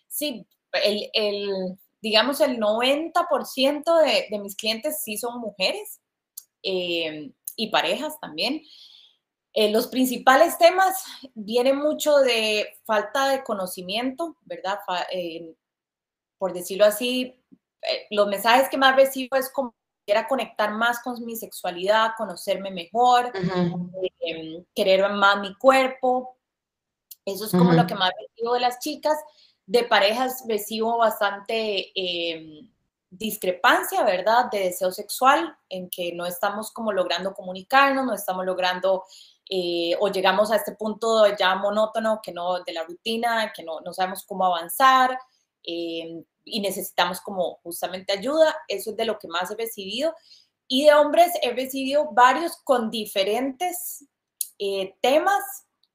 Sí, 0.07 0.45
el, 0.83 1.77
digamos, 2.01 2.39
el 2.41 2.57
90% 2.57 4.01
de, 4.03 4.27
de, 4.29 4.39
mis 4.39 4.55
clientes 4.55 5.01
sí 5.03 5.17
son 5.17 5.39
mujeres 5.39 6.01
eh, 6.63 7.31
y 7.55 7.69
parejas 7.69 8.19
también. 8.21 8.61
Eh, 9.57 9.71
los 9.71 9.87
principales 9.87 10.57
temas 10.57 11.05
vienen 11.33 11.77
mucho 11.77 12.17
de 12.17 12.77
falta 12.83 13.29
de 13.29 13.41
conocimiento, 13.41 14.35
¿verdad? 14.41 14.79
Eh, 15.09 15.55
por 16.37 16.51
decirlo 16.51 16.83
así, 16.83 17.41
eh, 17.81 18.07
los 18.11 18.27
mensajes 18.27 18.67
que 18.67 18.77
más 18.77 18.97
recibo 18.97 19.37
es 19.37 19.49
como 19.49 19.73
quiera 20.05 20.27
conectar 20.27 20.71
más 20.73 20.99
con 20.99 21.23
mi 21.25 21.37
sexualidad, 21.37 22.11
conocerme 22.17 22.69
mejor, 22.69 23.31
em, 24.19 24.63
querer 24.75 25.09
más 25.13 25.39
mi 25.39 25.55
cuerpo. 25.55 26.37
Eso 27.23 27.45
es 27.45 27.51
como 27.51 27.71
lo 27.71 27.87
que 27.87 27.95
más 27.95 28.11
recibo 28.19 28.53
de 28.53 28.59
las 28.59 28.79
chicas. 28.79 29.17
De 29.65 29.85
parejas 29.85 30.43
recibo 30.47 30.97
bastante 30.97 31.91
em, 31.95 32.69
discrepancia, 33.09 34.03
¿verdad? 34.03 34.51
De 34.51 34.59
deseo 34.59 34.91
sexual, 34.91 35.57
en 35.69 35.89
que 35.89 36.13
no 36.13 36.25
estamos 36.25 36.71
como 36.71 36.91
logrando 36.91 37.33
comunicarnos, 37.33 38.05
no 38.05 38.13
estamos 38.13 38.45
logrando 38.45 39.05
eh, 39.49 39.95
o 39.99 40.07
llegamos 40.09 40.51
a 40.51 40.55
este 40.55 40.73
punto 40.73 41.25
ya 41.37 41.55
monótono 41.55 42.19
que 42.23 42.31
no, 42.31 42.63
de 42.63 42.73
la 42.73 42.83
rutina, 42.83 43.51
que 43.55 43.63
no, 43.63 43.79
no 43.81 43.93
sabemos 43.93 44.25
cómo 44.25 44.45
avanzar 44.45 45.17
eh, 45.63 46.23
y 46.43 46.61
necesitamos 46.61 47.21
como 47.21 47.59
justamente 47.63 48.13
ayuda. 48.13 48.55
Eso 48.67 48.91
es 48.91 48.97
de 48.97 49.05
lo 49.05 49.19
que 49.19 49.27
más 49.27 49.51
he 49.51 49.55
recibido. 49.55 50.13
Y 50.67 50.85
de 50.85 50.93
hombres 50.95 51.31
he 51.43 51.53
recibido 51.53 52.09
varios 52.11 52.57
con 52.63 52.89
diferentes 52.89 54.07
eh, 54.57 54.95
temas 55.01 55.43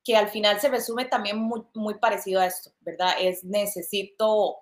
que 0.04 0.16
al 0.16 0.28
final 0.28 0.60
se 0.60 0.68
resume 0.68 1.06
también 1.06 1.38
muy, 1.38 1.62
muy 1.74 1.98
parecido 1.98 2.40
a 2.40 2.46
esto, 2.46 2.70
¿verdad? 2.80 3.14
Es 3.20 3.44
necesito, 3.44 4.58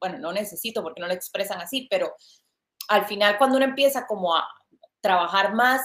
bueno, 0.00 0.18
no 0.18 0.32
necesito 0.32 0.82
porque 0.82 1.00
no 1.00 1.06
lo 1.06 1.14
expresan 1.14 1.60
así, 1.60 1.86
pero 1.88 2.14
al 2.88 3.06
final 3.06 3.38
cuando 3.38 3.56
uno 3.56 3.64
empieza 3.64 4.06
como 4.06 4.34
a 4.34 4.46
trabajar 5.00 5.54
más, 5.54 5.82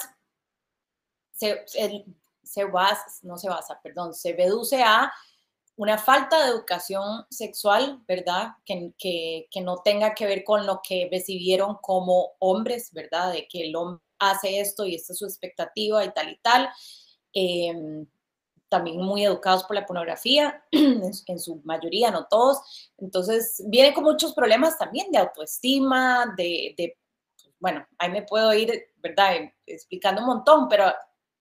se, 1.34 1.64
se 1.68 2.04
basa, 2.66 3.06
no 3.24 3.38
se 3.38 3.50
basa, 3.50 3.80
perdón, 3.82 4.14
se 4.14 4.34
reduce 4.34 4.82
a 4.84 5.12
una 5.78 5.98
falta 5.98 6.44
de 6.44 6.52
educación 6.52 7.26
sexual, 7.30 8.02
¿verdad? 8.08 8.54
Que, 8.66 8.94
que, 8.98 9.62
no 9.62 9.78
tenga 9.84 10.16
que 10.16 10.26
ver 10.26 10.44
con 10.44 10.66
lo 10.66 10.82
que 10.82 11.08
recibieron 11.12 11.78
como 11.82 12.34
hombres, 12.40 12.92
¿verdad? 12.94 13.32
De 13.32 13.48
que 13.48 13.68
el 13.68 13.76
hombre 13.76 14.04
hace 14.20 14.60
esto 14.60 14.86
y 14.86 14.96
esta 14.96 15.14
es 15.14 15.20
su 15.20 15.26
expectativa 15.26 16.04
y 16.04 16.12
tal 16.14 16.30
y 16.32 16.38
tal. 16.38 16.70
Em, 17.32 18.08
también 18.70 19.02
muy 19.02 19.24
educados 19.24 19.64
por 19.64 19.76
la 19.76 19.86
pornografía, 19.86 20.64
en, 20.72 21.40
su 21.40 21.62
mayoría, 21.64 22.10
no 22.10 22.26
todos. 22.26 22.92
Entonces, 22.98 23.64
viene 23.68 23.94
con 23.94 24.04
muchos 24.04 24.34
problemas 24.34 24.78
también 24.78 25.12
de 25.12 25.20
autoestima, 25.20 26.34
de, 26.36 26.74
de 26.76 26.98
bueno, 27.60 27.86
ahí 27.98 28.10
me 28.10 28.24
puedo 28.24 28.54
ir, 28.54 28.88
¿verdad? 28.98 29.36
Explicando 29.66 30.22
un 30.22 30.28
montón, 30.28 30.68
pero 30.68 30.94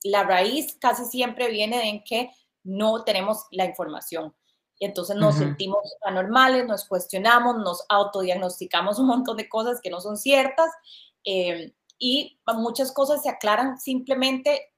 la 0.02 0.24
raíz 0.24 0.76
casi 0.80 1.04
siempre 1.04 1.50
viene 1.50 1.88
en 1.88 2.04
que 2.04 2.30
no 2.64 3.04
tenemos 3.04 3.46
la 3.50 3.64
información. 3.64 4.34
Y 4.78 4.84
entonces 4.84 5.16
nos 5.16 5.36
sentimos 5.36 5.80
anormales, 6.02 6.66
nos 6.66 6.84
cuestionamos, 6.84 7.56
nos 7.56 7.84
autodiagnosticamos 7.88 8.98
un 8.98 9.06
montón 9.06 9.36
de 9.38 9.48
cosas 9.48 9.80
que 9.80 9.88
no 9.88 10.00
son 10.00 10.18
ciertas 10.18 10.70
eh, 11.24 11.72
y 11.98 12.38
muchas 12.54 12.92
cosas 12.92 13.22
se 13.22 13.30
aclaran 13.30 13.78
simplemente, 13.78 14.74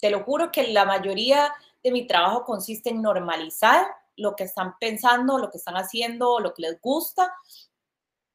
te 0.00 0.10
lo 0.10 0.22
juro 0.24 0.52
que 0.52 0.68
la 0.68 0.84
mayoría 0.84 1.54
de 1.82 1.92
mi 1.92 2.06
trabajo 2.06 2.44
consiste 2.44 2.90
en 2.90 3.00
normalizar 3.00 3.86
lo 4.16 4.36
que 4.36 4.44
están 4.44 4.74
pensando, 4.78 5.38
lo 5.38 5.50
que 5.50 5.58
están 5.58 5.76
haciendo, 5.76 6.38
lo 6.40 6.52
que 6.52 6.62
les 6.62 6.80
gusta 6.80 7.32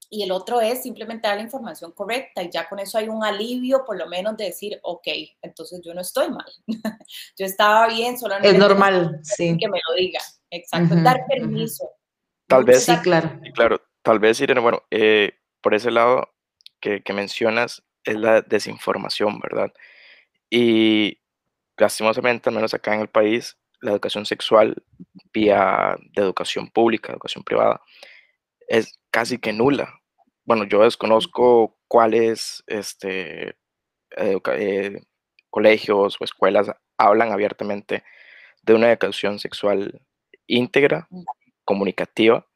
y 0.10 0.24
el 0.24 0.32
otro 0.32 0.60
es 0.60 0.84
simplemente 0.84 1.28
dar 1.28 1.38
la 1.38 1.44
información 1.44 1.92
correcta 1.92 2.42
y 2.42 2.50
ya 2.50 2.68
con 2.68 2.80
eso 2.80 2.98
hay 2.98 3.08
un 3.08 3.24
alivio 3.24 3.86
por 3.86 3.98
lo 3.98 4.08
menos 4.08 4.36
de 4.38 4.46
decir, 4.46 4.80
ok, 4.82 5.08
entonces 5.42 5.82
yo 5.84 5.94
no 5.94 6.02
estoy 6.02 6.30
mal, 6.30 6.52
yo 7.38 7.46
estaba 7.46 7.88
bien, 7.88 8.18
solamente 8.18 8.50
es 8.50 8.58
normal, 8.58 9.20
sí. 9.24 9.56
que 9.58 9.70
me 9.70 9.80
lo 9.88 9.96
diga, 9.96 10.20
exacto, 10.50 10.96
dar 10.96 11.26
permiso. 11.28 11.90
Tal 12.48 12.64
vez, 12.64 12.86
sí, 12.86 12.96
claro. 13.04 13.40
claro, 13.54 13.82
tal 14.02 14.20
vez, 14.20 14.42
Irene, 14.42 14.60
bueno, 14.60 14.82
eh, 14.90 15.34
por 15.62 15.76
ese 15.76 15.92
lado 15.92 16.34
que, 16.80 17.04
que 17.04 17.14
mencionas 17.14 17.84
es 18.04 18.16
la 18.16 18.42
desinformación, 18.42 19.40
¿verdad? 19.40 19.72
Y 20.50 21.20
lastimosamente, 21.78 22.50
al 22.50 22.56
menos 22.56 22.74
acá 22.74 22.96
en 22.96 23.02
el 23.02 23.10
país, 23.10 23.58
la 23.82 23.92
educación 23.92 24.26
sexual 24.26 24.84
vía 25.34 25.96
de 26.12 26.22
educación 26.22 26.70
pública, 26.70 27.14
educación 27.14 27.44
privada, 27.44 27.82
es 28.68 29.00
casi 29.12 29.38
que 29.38 29.54
nula. 29.54 29.99
Bueno, 30.50 30.64
yo 30.64 30.82
desconozco 30.82 31.78
cuáles 31.88 32.64
este, 32.66 33.56
eh, 34.18 35.02
colegios 35.52 36.18
o 36.20 36.24
escuelas 36.24 36.72
hablan 36.98 37.32
abiertamente 37.32 38.04
de 38.64 38.74
una 38.74 38.90
educación 38.90 39.38
sexual 39.38 40.02
íntegra, 40.48 41.08
comunicativa 41.66 42.48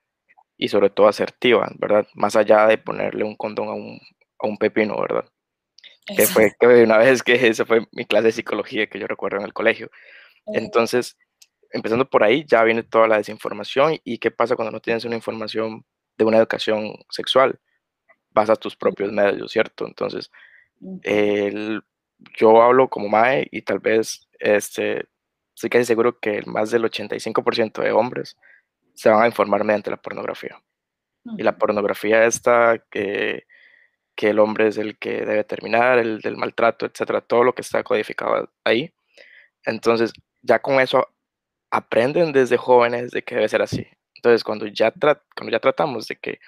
y 0.58 0.70
sobre 0.70 0.90
todo 0.90 1.08
asertiva, 1.08 1.72
¿verdad? 1.78 2.08
Más 2.16 2.36
allá 2.36 2.66
de 2.66 2.80
ponerle 2.80 3.26
un 3.26 3.36
condón 3.36 3.68
a 3.68 3.74
un, 3.74 4.00
a 4.40 4.48
un 4.48 4.58
pepino, 4.58 5.00
¿verdad? 5.00 5.30
Que 6.18 6.26
fue 6.26 6.52
una 6.84 6.98
vez 6.98 7.22
que 7.22 7.48
esa 7.48 7.64
fue 7.64 7.86
mi 7.92 8.06
clase 8.06 8.26
de 8.26 8.32
psicología 8.32 8.88
que 8.88 8.98
yo 8.98 9.06
recuerdo 9.06 9.38
en 9.38 9.46
el 9.46 9.54
colegio. 9.54 9.92
Entonces, 10.48 11.16
empezando 11.70 12.10
por 12.10 12.24
ahí, 12.24 12.44
ya 12.48 12.64
viene 12.64 12.82
toda 12.82 13.08
la 13.08 13.18
desinformación 13.18 14.00
y 14.04 14.18
qué 14.18 14.32
pasa 14.32 14.56
cuando 14.56 14.72
no 14.72 14.80
tienes 14.80 15.06
una 15.06 15.16
información 15.16 15.86
de 16.18 16.26
una 16.26 16.38
educación 16.40 16.96
sexual. 17.12 17.60
Vas 18.34 18.50
a 18.50 18.56
tus 18.56 18.76
propios 18.76 19.12
medios, 19.12 19.52
¿cierto? 19.52 19.86
Entonces, 19.86 20.32
yo 22.38 22.62
hablo 22.62 22.90
como 22.90 23.10
MAE 23.10 23.48
y 23.52 23.62
tal 23.62 23.80
vez 23.80 24.28
este, 24.40 25.06
estoy 25.56 25.70
casi 25.70 25.86
seguro 25.86 26.20
que 26.20 26.42
más 26.46 26.72
del 26.72 26.84
85% 26.84 27.82
de 27.82 27.92
hombres 27.92 28.38
se 28.94 29.10
van 29.10 29.24
a 29.24 29.28
informar 29.28 29.64
mediante 29.64 29.92
la 29.92 29.98
pornografía. 29.98 30.62
Y 31.38 31.44
la 31.44 31.58
pornografía 31.58 32.26
esta 32.26 32.80
que, 32.92 33.46
que 34.16 34.30
el 34.30 34.40
hombre 34.40 34.68
es 34.68 34.78
el 34.78 34.98
que 34.98 35.26
debe 35.26 35.44
terminar, 35.44 35.98
el 36.00 36.20
del 36.20 36.38
maltrato, 36.38 36.86
etcétera, 36.86 37.22
todo 37.22 37.44
lo 37.44 37.56
que 37.56 37.62
está 37.62 37.84
codificado 37.84 38.50
ahí. 38.64 38.94
Entonces, 39.66 40.12
ya 40.42 40.60
con 40.60 40.82
eso 40.82 41.08
aprenden 41.72 42.34
desde 42.34 42.58
jóvenes 42.58 43.12
de 43.12 43.24
que 43.24 43.36
debe 43.36 43.50
ser 43.50 43.62
así. 43.62 43.88
Entonces, 44.16 44.44
cuando 44.44 44.68
ya, 44.68 44.92
cuando 44.92 45.52
ya 45.52 45.60
tratamos 45.60 46.08
de 46.08 46.18
que 46.18 46.40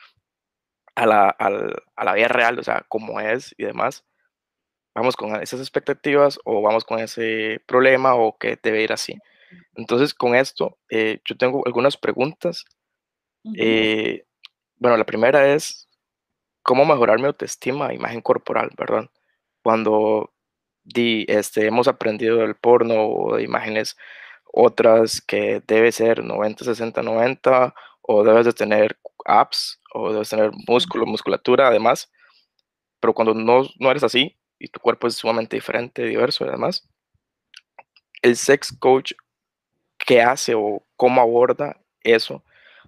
a 0.96 1.06
la, 1.06 1.30
a 1.30 2.06
la 2.06 2.14
vida 2.14 2.28
real, 2.28 2.60
o 2.60 2.64
sea, 2.64 2.86
cómo 2.88 3.20
es 3.20 3.54
y 3.58 3.66
demás, 3.66 4.06
vamos 4.96 5.16
con 5.18 5.36
esas 5.42 5.60
expectativas 5.60 6.40
o 6.46 6.62
vamos 6.62 6.86
con 6.86 7.00
ese 7.00 7.62
problema 7.68 8.16
o 8.16 8.38
que 8.38 8.58
debe 8.62 8.82
ir 8.82 8.94
así. 8.94 9.20
Entonces, 9.76 10.14
con 10.14 10.36
esto, 10.36 10.78
eh, 10.90 11.20
yo 11.26 11.38
tengo 11.38 11.62
algunas 11.66 11.98
preguntas. 11.98 12.66
Eh, 13.58 14.26
bueno, 14.78 14.98
la 14.98 15.06
primera 15.06 15.54
es, 15.54 15.88
¿cómo 16.64 16.86
mejorar 16.86 17.20
mi 17.20 17.28
autoestima, 17.28 17.94
imagen 17.94 18.22
corporal, 18.22 18.72
verdad? 18.78 19.10
Cuando 19.62 20.34
di, 20.84 21.26
este, 21.28 21.68
hemos 21.68 21.88
aprendido 21.88 22.38
del 22.38 22.56
porno 22.56 23.08
o 23.08 23.36
de 23.36 23.44
imágenes 23.44 23.98
otras 24.46 25.22
que 25.22 25.62
debe 25.68 25.92
ser 25.92 26.24
90, 26.24 26.64
60, 26.64 27.04
90, 27.04 27.76
o 28.08 28.24
debes 28.24 28.46
de 28.46 28.54
tener 28.54 28.98
apps, 29.26 29.82
o 29.94 30.12
debes 30.12 30.30
tener 30.30 30.52
músculo, 30.68 31.06
musculatura 31.06 31.68
además, 31.68 32.12
pero 33.00 33.14
cuando 33.14 33.34
no, 33.34 33.64
no 33.80 33.92
eres 33.92 34.04
así 34.04 34.38
y 34.60 34.68
tu 34.68 34.80
cuerpo 34.80 35.08
es 35.08 35.16
sumamente 35.16 35.56
diferente, 35.56 36.04
diverso 36.04 36.46
además, 36.46 36.88
el 38.22 38.36
sex 38.36 38.76
coach, 38.80 39.14
¿qué 39.98 40.22
hace 40.22 40.54
o 40.56 40.84
cómo 40.96 41.22
aborda 41.22 41.80
eso 42.02 42.44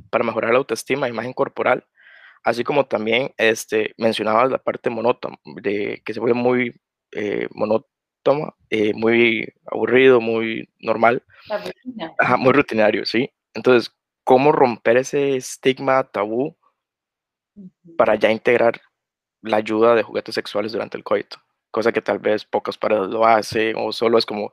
para 0.10 0.24
mejorar 0.24 0.52
la 0.52 0.60
autoestima, 0.60 1.10
imagen 1.10 1.34
corporal? 1.34 1.86
Así 2.44 2.64
como 2.64 2.86
también 2.86 3.34
este, 3.38 3.94
mencionabas 3.98 4.52
la 4.52 4.60
parte 4.60 4.90
monótona, 4.90 5.38
de 5.62 6.02
que 6.06 6.14
se 6.14 6.20
vuelve 6.20 6.40
muy 6.40 6.80
eh, 7.12 7.48
monótono 7.52 7.88
eh, 8.70 8.94
muy 8.94 9.54
aburrido, 9.66 10.20
muy 10.20 10.70
normal. 10.80 11.24
muy 12.40 12.54
rutinario, 12.54 13.06
sí. 13.06 13.32
Entonces, 13.54 13.94
¿cómo 14.28 14.52
romper 14.52 14.98
ese 14.98 15.38
estigma 15.38 16.04
tabú 16.04 16.58
para 17.98 18.16
ya 18.16 18.30
integrar 18.30 18.82
la 19.42 19.56
ayuda 19.56 19.96
de 19.96 20.04
juguetes 20.04 20.36
sexuales 20.36 20.74
durante 20.74 20.98
el 20.98 21.06
coito? 21.06 21.38
Cosa 21.72 21.94
que 21.94 22.02
tal 22.02 22.20
vez 22.20 22.44
pocas 22.44 22.78
paredes 22.78 23.08
lo 23.08 23.26
hacen 23.26 23.78
o 23.78 23.94
solo 23.94 24.18
es 24.18 24.26
como 24.26 24.52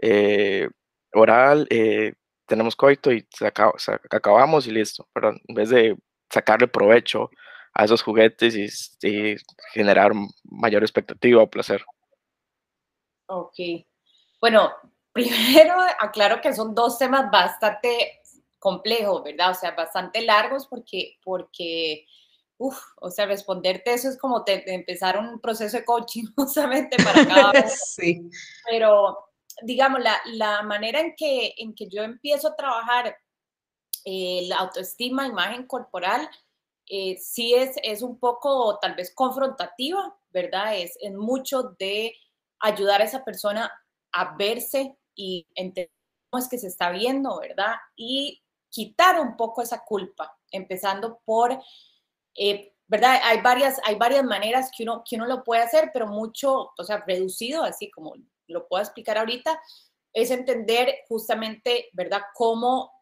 eh, 0.00 0.68
oral, 1.12 1.66
eh, 1.68 2.14
tenemos 2.46 2.76
coito 2.76 3.12
y 3.12 3.26
acabamos 3.40 4.68
y 4.68 4.70
listo, 4.70 5.08
pero 5.12 5.30
en 5.30 5.54
vez 5.54 5.70
de 5.70 5.96
sacarle 6.30 6.68
provecho 6.68 7.28
a 7.74 7.86
esos 7.86 8.02
juguetes 8.02 8.54
y 9.02 9.34
generar 9.72 10.12
mayor 10.44 10.84
expectativa 10.84 11.42
o 11.42 11.50
placer. 11.50 11.84
Ok. 13.26 13.56
Bueno, 14.40 14.70
primero 15.12 15.74
aclaro 15.98 16.40
que 16.40 16.54
son 16.54 16.72
dos 16.72 16.98
temas 16.98 17.28
bastante 17.32 18.20
complejos, 18.58 19.22
¿verdad? 19.24 19.52
O 19.52 19.54
sea, 19.54 19.72
bastante 19.72 20.22
largos 20.22 20.66
porque, 20.66 21.18
porque 21.22 22.06
Uf, 22.60 22.76
o 23.00 23.08
sea, 23.08 23.26
responderte 23.26 23.94
eso 23.94 24.08
es 24.08 24.18
como 24.18 24.42
empezar 24.46 25.16
un 25.16 25.40
proceso 25.40 25.76
de 25.76 25.84
coaching 25.84 26.24
justamente 26.36 26.96
para 27.02 27.24
cada 27.24 27.50
uno. 27.54 27.62
sí. 27.68 28.28
Pero, 28.68 29.16
digamos, 29.62 30.00
la, 30.00 30.16
la, 30.26 30.62
manera 30.62 31.00
en 31.00 31.14
que, 31.16 31.54
en 31.56 31.74
que 31.74 31.88
yo 31.88 32.02
empiezo 32.02 32.48
a 32.48 32.56
trabajar 32.56 33.16
eh, 34.04 34.42
la 34.48 34.56
autoestima, 34.56 35.28
imagen 35.28 35.66
corporal, 35.66 36.28
eh, 36.88 37.16
sí 37.20 37.54
es, 37.54 37.76
es 37.84 38.02
un 38.02 38.18
poco 38.18 38.78
tal 38.80 38.96
vez 38.96 39.14
confrontativa, 39.14 40.18
¿verdad? 40.30 40.76
Es, 40.76 40.96
es 41.00 41.14
mucho 41.14 41.76
de 41.78 42.12
ayudar 42.58 43.02
a 43.02 43.04
esa 43.04 43.24
persona 43.24 43.70
a 44.12 44.36
verse 44.36 44.96
y 45.14 45.46
entender 45.54 45.92
cómo 46.28 46.42
es 46.42 46.48
que 46.48 46.58
se 46.58 46.66
está 46.66 46.90
viendo, 46.90 47.38
¿verdad? 47.38 47.74
Y 47.94 48.42
quitar 48.70 49.20
un 49.20 49.36
poco 49.36 49.62
esa 49.62 49.84
culpa, 49.84 50.36
empezando 50.50 51.20
por, 51.24 51.58
eh, 52.34 52.74
¿verdad? 52.86 53.20
Hay 53.24 53.40
varias, 53.40 53.80
hay 53.84 53.96
varias 53.96 54.24
maneras 54.24 54.70
que 54.76 54.82
uno, 54.82 55.02
que 55.08 55.16
uno 55.16 55.26
lo 55.26 55.44
puede 55.44 55.62
hacer, 55.62 55.90
pero 55.92 56.06
mucho, 56.06 56.70
o 56.76 56.84
sea, 56.84 57.04
reducido, 57.06 57.64
así 57.64 57.90
como 57.90 58.14
lo 58.46 58.66
puedo 58.68 58.82
explicar 58.82 59.18
ahorita, 59.18 59.60
es 60.12 60.30
entender 60.30 61.00
justamente, 61.08 61.88
¿verdad?, 61.92 62.22
cómo 62.34 62.92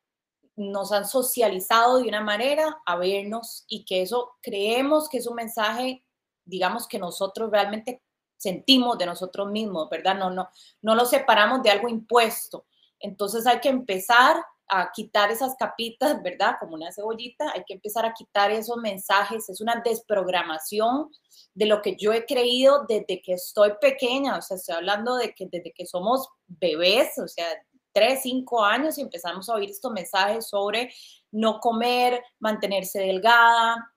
nos 0.56 0.90
han 0.90 1.06
socializado 1.06 1.98
de 1.98 2.08
una 2.08 2.22
manera 2.22 2.78
a 2.86 2.96
vernos 2.96 3.64
y 3.68 3.84
que 3.84 4.02
eso 4.02 4.36
creemos 4.42 5.08
que 5.08 5.18
es 5.18 5.26
un 5.26 5.34
mensaje, 5.34 6.04
digamos, 6.44 6.88
que 6.88 6.98
nosotros 6.98 7.50
realmente 7.50 8.02
sentimos 8.36 8.98
de 8.98 9.06
nosotros 9.06 9.50
mismos, 9.50 9.88
¿verdad? 9.90 10.16
No, 10.16 10.30
no, 10.30 10.48
no 10.82 10.94
lo 10.94 11.04
separamos 11.04 11.62
de 11.62 11.70
algo 11.70 11.88
impuesto. 11.88 12.66
Entonces 12.98 13.46
hay 13.46 13.60
que 13.60 13.68
empezar 13.68 14.36
a 14.68 14.90
quitar 14.92 15.30
esas 15.30 15.54
capitas, 15.56 16.22
¿verdad? 16.22 16.56
Como 16.58 16.74
una 16.74 16.92
cebollita, 16.92 17.52
hay 17.54 17.62
que 17.64 17.74
empezar 17.74 18.04
a 18.04 18.12
quitar 18.12 18.50
esos 18.50 18.76
mensajes, 18.78 19.48
es 19.48 19.60
una 19.60 19.80
desprogramación 19.84 21.10
de 21.54 21.66
lo 21.66 21.82
que 21.82 21.96
yo 21.96 22.12
he 22.12 22.26
creído 22.26 22.84
desde 22.88 23.22
que 23.22 23.34
estoy 23.34 23.72
pequeña, 23.80 24.38
o 24.38 24.42
sea, 24.42 24.56
estoy 24.56 24.74
hablando 24.74 25.16
de 25.16 25.34
que 25.34 25.46
desde 25.50 25.72
que 25.72 25.86
somos 25.86 26.28
bebés, 26.46 27.18
o 27.18 27.28
sea, 27.28 27.46
tres, 27.92 28.20
cinco 28.22 28.62
años 28.62 28.98
y 28.98 29.02
empezamos 29.02 29.48
a 29.48 29.54
oír 29.54 29.70
estos 29.70 29.92
mensajes 29.92 30.48
sobre 30.48 30.92
no 31.30 31.60
comer, 31.60 32.22
mantenerse 32.38 33.00
delgada, 33.00 33.92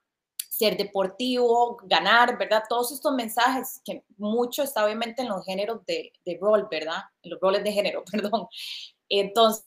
ser 0.48 0.76
deportivo, 0.76 1.78
ganar, 1.84 2.36
¿verdad? 2.38 2.64
Todos 2.68 2.92
estos 2.92 3.14
mensajes 3.14 3.80
que 3.84 4.04
mucho 4.18 4.62
está 4.62 4.84
obviamente 4.84 5.22
en 5.22 5.28
los 5.28 5.44
géneros 5.44 5.84
de, 5.86 6.12
de 6.24 6.38
rol, 6.40 6.68
¿verdad? 6.70 6.98
En 7.22 7.30
los 7.30 7.40
roles 7.40 7.64
de 7.64 7.72
género, 7.72 8.04
perdón. 8.10 8.46
Entonces, 9.08 9.66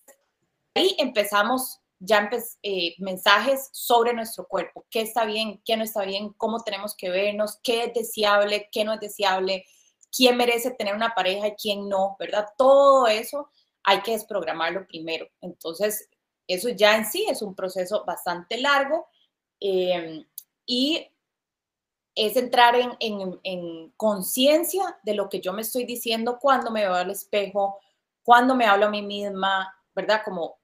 ahí 0.75 0.95
empezamos 0.97 1.79
ya 1.99 2.29
eh, 2.63 2.95
mensajes 2.97 3.69
sobre 3.71 4.13
nuestro 4.13 4.45
cuerpo, 4.47 4.85
qué 4.89 5.01
está 5.01 5.25
bien, 5.25 5.61
qué 5.63 5.77
no 5.77 5.83
está 5.83 6.03
bien, 6.03 6.33
cómo 6.33 6.61
tenemos 6.61 6.95
que 6.95 7.09
vernos, 7.09 7.59
qué 7.63 7.85
es 7.85 7.93
deseable, 7.93 8.67
qué 8.71 8.83
no 8.83 8.93
es 8.93 8.99
deseable, 8.99 9.65
quién 10.15 10.35
merece 10.35 10.71
tener 10.71 10.95
una 10.95 11.13
pareja 11.15 11.47
y 11.47 11.55
quién 11.55 11.87
no, 11.87 12.17
¿verdad? 12.19 12.47
Todo 12.57 13.07
eso 13.07 13.49
hay 13.83 14.01
que 14.01 14.11
desprogramarlo 14.11 14.85
primero. 14.85 15.27
Entonces, 15.41 16.09
eso 16.47 16.69
ya 16.69 16.97
en 16.97 17.05
sí 17.05 17.25
es 17.29 17.41
un 17.41 17.55
proceso 17.55 18.03
bastante 18.05 18.57
largo. 18.57 19.07
Eh, 19.59 20.25
y 20.65 21.07
es 22.15 22.35
entrar 22.37 22.75
en, 22.99 23.93
conciencia 23.97 24.99
de 25.03 25.15
lo 25.15 25.29
que 25.29 25.41
yo 25.41 25.53
me 25.53 25.61
estoy 25.61 25.85
diciendo 25.85 26.37
cuando 26.39 26.69
me 26.69 26.81
veo 26.81 26.93
al 26.93 27.09
espejo, 27.09 27.79
cuando 28.23 28.55
me 28.55 28.65
hablo 28.65 28.85
a 28.87 28.89
mí 28.89 29.01
misma, 29.01 29.73
¿verdad? 29.95 30.21
Como 30.23 30.57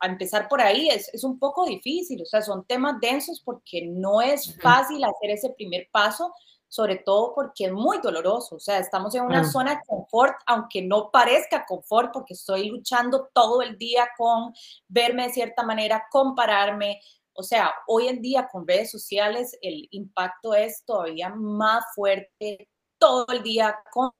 a 0.00 0.06
empezar 0.06 0.48
por 0.48 0.60
ahí 0.60 0.88
es, 0.88 1.12
es, 1.12 1.24
un 1.24 1.38
poco 1.38 1.64
difícil, 1.66 2.22
o 2.22 2.26
sea, 2.26 2.42
son 2.42 2.64
temas 2.64 3.00
densos 3.00 3.42
porque 3.44 3.86
no 3.86 4.20
es 4.20 4.56
fácil 4.60 5.02
hacer 5.04 5.30
ese 5.30 5.50
primer 5.50 5.88
paso, 5.90 6.32
sobre 6.68 6.96
todo 6.96 7.34
porque 7.34 7.66
es 7.66 7.72
muy 7.72 7.98
doloroso, 7.98 8.56
o 8.56 8.60
sea, 8.60 8.78
estamos 8.78 9.14
en 9.14 9.22
una 9.22 9.42
zona 9.50 9.76
de 9.76 9.80
confort, 9.86 10.36
aunque 10.46 10.82
no 10.82 11.10
parezca 11.10 11.64
confort, 11.66 12.12
porque 12.12 12.34
estoy 12.34 12.68
luchando 12.68 13.30
todo 13.32 13.62
el 13.62 13.78
día 13.78 14.08
con 14.16 14.52
verme 14.86 15.24
de 15.24 15.32
cierta 15.32 15.62
manera, 15.62 16.04
compararme, 16.10 17.00
o 17.32 17.42
sea, 17.42 17.72
hoy 17.86 18.08
en 18.08 18.20
día 18.20 18.48
con 18.50 18.66
redes 18.66 18.90
sociales 18.90 19.56
el 19.62 19.88
impacto 19.92 20.54
es 20.54 20.84
todavía 20.84 21.30
más 21.30 21.84
fuerte, 21.94 22.68
todo 22.98 23.26
el 23.28 23.42
día 23.42 23.78
con... 23.92 24.10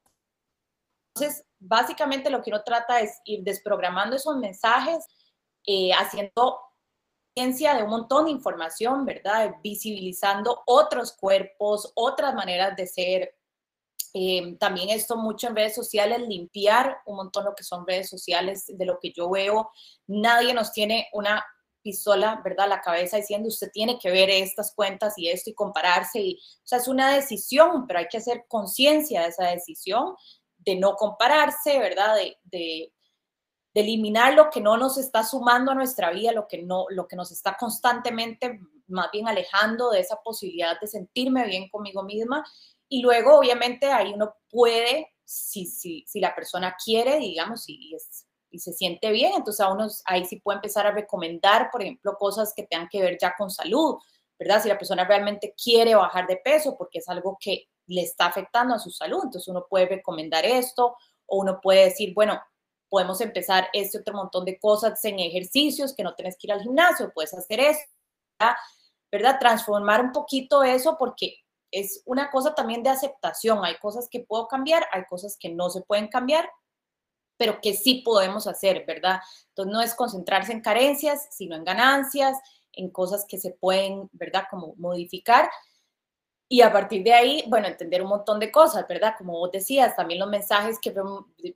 Entonces, 1.14 1.44
básicamente 1.58 2.30
lo 2.30 2.42
que 2.42 2.50
uno 2.50 2.62
trata 2.62 3.00
es 3.00 3.20
ir 3.24 3.42
desprogramando 3.42 4.14
esos 4.14 4.36
mensajes, 4.36 5.04
eh, 5.70 5.92
haciendo 5.92 6.58
ciencia 7.34 7.74
de 7.74 7.82
un 7.82 7.90
montón 7.90 8.24
de 8.24 8.30
información, 8.30 9.04
¿verdad? 9.04 9.56
Visibilizando 9.62 10.62
otros 10.64 11.12
cuerpos, 11.12 11.92
otras 11.94 12.34
maneras 12.34 12.74
de 12.74 12.86
ser. 12.86 13.34
Eh, 14.14 14.56
también 14.58 14.88
esto 14.88 15.18
mucho 15.18 15.46
en 15.46 15.54
redes 15.56 15.74
sociales, 15.74 16.26
limpiar 16.26 16.96
un 17.04 17.16
montón 17.16 17.44
lo 17.44 17.54
que 17.54 17.64
son 17.64 17.86
redes 17.86 18.08
sociales, 18.08 18.64
de 18.66 18.86
lo 18.86 18.98
que 18.98 19.12
yo 19.12 19.28
veo. 19.28 19.70
Nadie 20.06 20.54
nos 20.54 20.72
tiene 20.72 21.08
una 21.12 21.44
pistola, 21.82 22.40
¿verdad? 22.42 22.66
La 22.66 22.80
cabeza 22.80 23.18
diciendo, 23.18 23.48
usted 23.48 23.70
tiene 23.70 23.98
que 23.98 24.10
ver 24.10 24.30
estas 24.30 24.74
cuentas 24.74 25.18
y 25.18 25.28
esto 25.28 25.50
y 25.50 25.54
compararse. 25.54 26.18
Y, 26.18 26.36
o 26.36 26.66
sea, 26.66 26.78
es 26.78 26.88
una 26.88 27.14
decisión, 27.14 27.86
pero 27.86 27.98
hay 27.98 28.08
que 28.08 28.16
hacer 28.16 28.46
conciencia 28.48 29.20
de 29.20 29.28
esa 29.28 29.48
decisión, 29.48 30.14
de 30.56 30.76
no 30.76 30.94
compararse, 30.96 31.78
¿verdad? 31.78 32.16
de 32.44 32.90
eliminar 33.80 34.34
lo 34.34 34.50
que 34.50 34.60
no 34.60 34.76
nos 34.76 34.98
está 34.98 35.22
sumando 35.24 35.72
a 35.72 35.74
nuestra 35.74 36.10
vida, 36.10 36.32
lo 36.32 36.46
que, 36.46 36.62
no, 36.62 36.86
lo 36.90 37.06
que 37.06 37.16
nos 37.16 37.30
está 37.30 37.56
constantemente 37.56 38.60
más 38.88 39.10
bien 39.12 39.28
alejando 39.28 39.90
de 39.90 40.00
esa 40.00 40.16
posibilidad 40.22 40.78
de 40.80 40.86
sentirme 40.86 41.46
bien 41.46 41.68
conmigo 41.68 42.02
misma. 42.02 42.44
Y 42.88 43.02
luego, 43.02 43.38
obviamente, 43.38 43.86
ahí 43.92 44.12
uno 44.14 44.34
puede, 44.50 45.14
si, 45.24 45.66
si, 45.66 46.04
si 46.06 46.20
la 46.20 46.34
persona 46.34 46.74
quiere, 46.82 47.18
digamos, 47.18 47.68
y, 47.68 47.94
y 48.50 48.58
se 48.58 48.72
siente 48.72 49.10
bien, 49.10 49.32
entonces 49.36 49.60
a 49.60 49.72
uno 49.72 49.88
ahí 50.06 50.24
sí 50.24 50.40
puede 50.40 50.56
empezar 50.56 50.86
a 50.86 50.92
recomendar, 50.92 51.70
por 51.70 51.82
ejemplo, 51.82 52.16
cosas 52.18 52.52
que 52.54 52.64
tengan 52.64 52.88
que 52.88 53.02
ver 53.02 53.18
ya 53.20 53.34
con 53.36 53.50
salud, 53.50 53.96
¿verdad? 54.38 54.62
Si 54.62 54.68
la 54.68 54.78
persona 54.78 55.04
realmente 55.04 55.54
quiere 55.62 55.94
bajar 55.94 56.26
de 56.26 56.36
peso 56.36 56.76
porque 56.76 56.98
es 56.98 57.08
algo 57.08 57.36
que 57.40 57.68
le 57.86 58.02
está 58.02 58.26
afectando 58.26 58.74
a 58.74 58.78
su 58.78 58.90
salud, 58.90 59.20
entonces 59.24 59.48
uno 59.48 59.66
puede 59.68 59.86
recomendar 59.86 60.44
esto 60.44 60.96
o 61.26 61.38
uno 61.40 61.60
puede 61.60 61.84
decir, 61.84 62.14
bueno, 62.14 62.40
podemos 62.88 63.20
empezar 63.20 63.68
este 63.72 63.98
otro 63.98 64.14
montón 64.14 64.44
de 64.44 64.58
cosas 64.58 65.04
en 65.04 65.18
ejercicios, 65.18 65.94
que 65.94 66.02
no 66.02 66.14
tienes 66.14 66.36
que 66.36 66.46
ir 66.46 66.52
al 66.52 66.62
gimnasio, 66.62 67.12
puedes 67.14 67.34
hacer 67.34 67.60
eso, 67.60 67.80
¿verdad? 69.10 69.38
Transformar 69.38 70.02
un 70.02 70.12
poquito 70.12 70.62
eso 70.62 70.96
porque 70.98 71.36
es 71.70 72.02
una 72.06 72.30
cosa 72.30 72.54
también 72.54 72.82
de 72.82 72.90
aceptación. 72.90 73.64
Hay 73.64 73.76
cosas 73.78 74.08
que 74.10 74.20
puedo 74.20 74.48
cambiar, 74.48 74.86
hay 74.92 75.04
cosas 75.04 75.36
que 75.38 75.50
no 75.50 75.70
se 75.70 75.82
pueden 75.82 76.08
cambiar, 76.08 76.48
pero 77.36 77.60
que 77.60 77.74
sí 77.74 78.02
podemos 78.04 78.46
hacer, 78.46 78.84
¿verdad? 78.86 79.20
Entonces 79.48 79.72
no 79.72 79.80
es 79.80 79.94
concentrarse 79.94 80.52
en 80.52 80.60
carencias, 80.60 81.28
sino 81.30 81.56
en 81.56 81.64
ganancias, 81.64 82.38
en 82.72 82.90
cosas 82.90 83.24
que 83.28 83.38
se 83.38 83.52
pueden, 83.52 84.08
¿verdad? 84.12 84.44
Como 84.50 84.74
modificar 84.76 85.50
y 86.50 86.62
a 86.62 86.72
partir 86.72 87.04
de 87.04 87.12
ahí, 87.12 87.44
bueno, 87.46 87.66
entender 87.66 88.00
un 88.02 88.08
montón 88.08 88.40
de 88.40 88.50
cosas, 88.50 88.86
¿verdad? 88.88 89.14
Como 89.18 89.32
vos 89.32 89.50
decías, 89.52 89.94
también 89.94 90.18
los 90.18 90.30
mensajes 90.30 90.78
que 90.80 90.94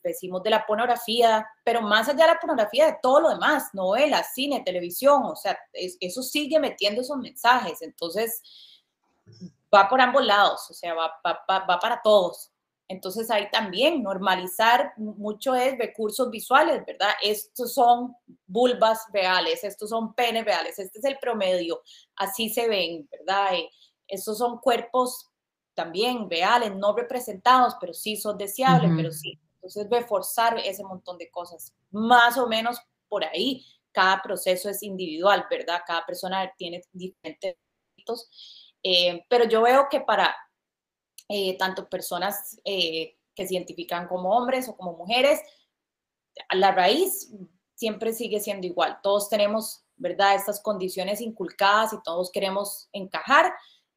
decimos 0.02 0.42
de 0.42 0.50
la 0.50 0.66
pornografía, 0.66 1.46
pero 1.64 1.80
más 1.80 2.08
allá 2.08 2.26
de 2.26 2.32
la 2.34 2.38
pornografía, 2.38 2.86
de 2.86 2.98
todo 3.00 3.22
lo 3.22 3.30
demás, 3.30 3.70
novelas, 3.72 4.34
cine, 4.34 4.62
televisión, 4.62 5.22
o 5.24 5.34
sea, 5.34 5.58
eso 5.72 6.22
sigue 6.22 6.60
metiendo 6.60 7.00
esos 7.00 7.16
mensajes. 7.16 7.80
Entonces, 7.80 8.42
va 9.74 9.88
por 9.88 9.98
ambos 9.98 10.26
lados, 10.26 10.70
o 10.70 10.74
sea, 10.74 10.92
va, 10.92 11.10
va, 11.24 11.78
para 11.80 12.02
todos. 12.02 12.50
Entonces, 12.86 13.30
ahí 13.30 13.50
también 13.50 14.02
normalizar 14.02 14.92
mucho 14.98 15.54
es 15.54 15.78
recursos 15.78 16.28
visuales, 16.28 16.84
¿verdad? 16.86 17.12
Estos 17.22 17.72
son 17.72 18.14
vulvas 18.46 19.06
reales, 19.10 19.64
estos 19.64 19.88
son 19.88 20.12
penes 20.12 20.44
reales, 20.44 20.78
este 20.78 20.98
es 20.98 21.04
el 21.06 21.16
promedio, 21.18 21.80
así 22.16 22.50
se 22.50 22.68
ven, 22.68 23.08
¿verdad? 23.10 23.52
Estos 24.12 24.36
son 24.38 24.58
cuerpos 24.58 25.30
también 25.74 26.28
reales, 26.28 26.74
no 26.76 26.94
representados, 26.94 27.76
pero 27.80 27.94
sí 27.94 28.16
son 28.16 28.36
deseables, 28.36 28.90
pero 28.94 29.10
sí. 29.10 29.40
Entonces, 29.54 29.86
reforzar 29.90 30.58
ese 30.58 30.84
montón 30.84 31.16
de 31.16 31.30
cosas. 31.30 31.72
Más 31.90 32.36
o 32.36 32.46
menos 32.46 32.78
por 33.08 33.24
ahí, 33.24 33.64
cada 33.90 34.20
proceso 34.20 34.68
es 34.68 34.82
individual, 34.82 35.46
¿verdad? 35.48 35.80
Cada 35.86 36.04
persona 36.04 36.52
tiene 36.58 36.82
diferentes 36.92 37.56
eh, 38.82 39.24
pero 39.28 39.44
yo 39.44 39.62
veo 39.62 39.86
que 39.88 40.00
para 40.00 40.34
eh, 41.28 41.56
tanto 41.56 41.88
personas 41.88 42.60
eh, 42.64 43.16
que 43.34 43.46
se 43.46 43.54
identifican 43.54 44.08
como 44.08 44.30
hombres 44.30 44.68
o 44.68 44.76
como 44.76 44.96
mujeres, 44.96 45.40
la 46.50 46.72
raíz 46.72 47.30
siempre 47.74 48.12
sigue 48.12 48.40
siendo 48.40 48.66
igual. 48.66 48.98
Todos 49.02 49.28
tenemos, 49.28 49.84
¿verdad? 49.96 50.34
Estas 50.34 50.60
condiciones 50.60 51.20
inculcadas 51.20 51.92
y 51.92 52.02
todos 52.02 52.30
queremos 52.30 52.88
encajar, 52.92 53.52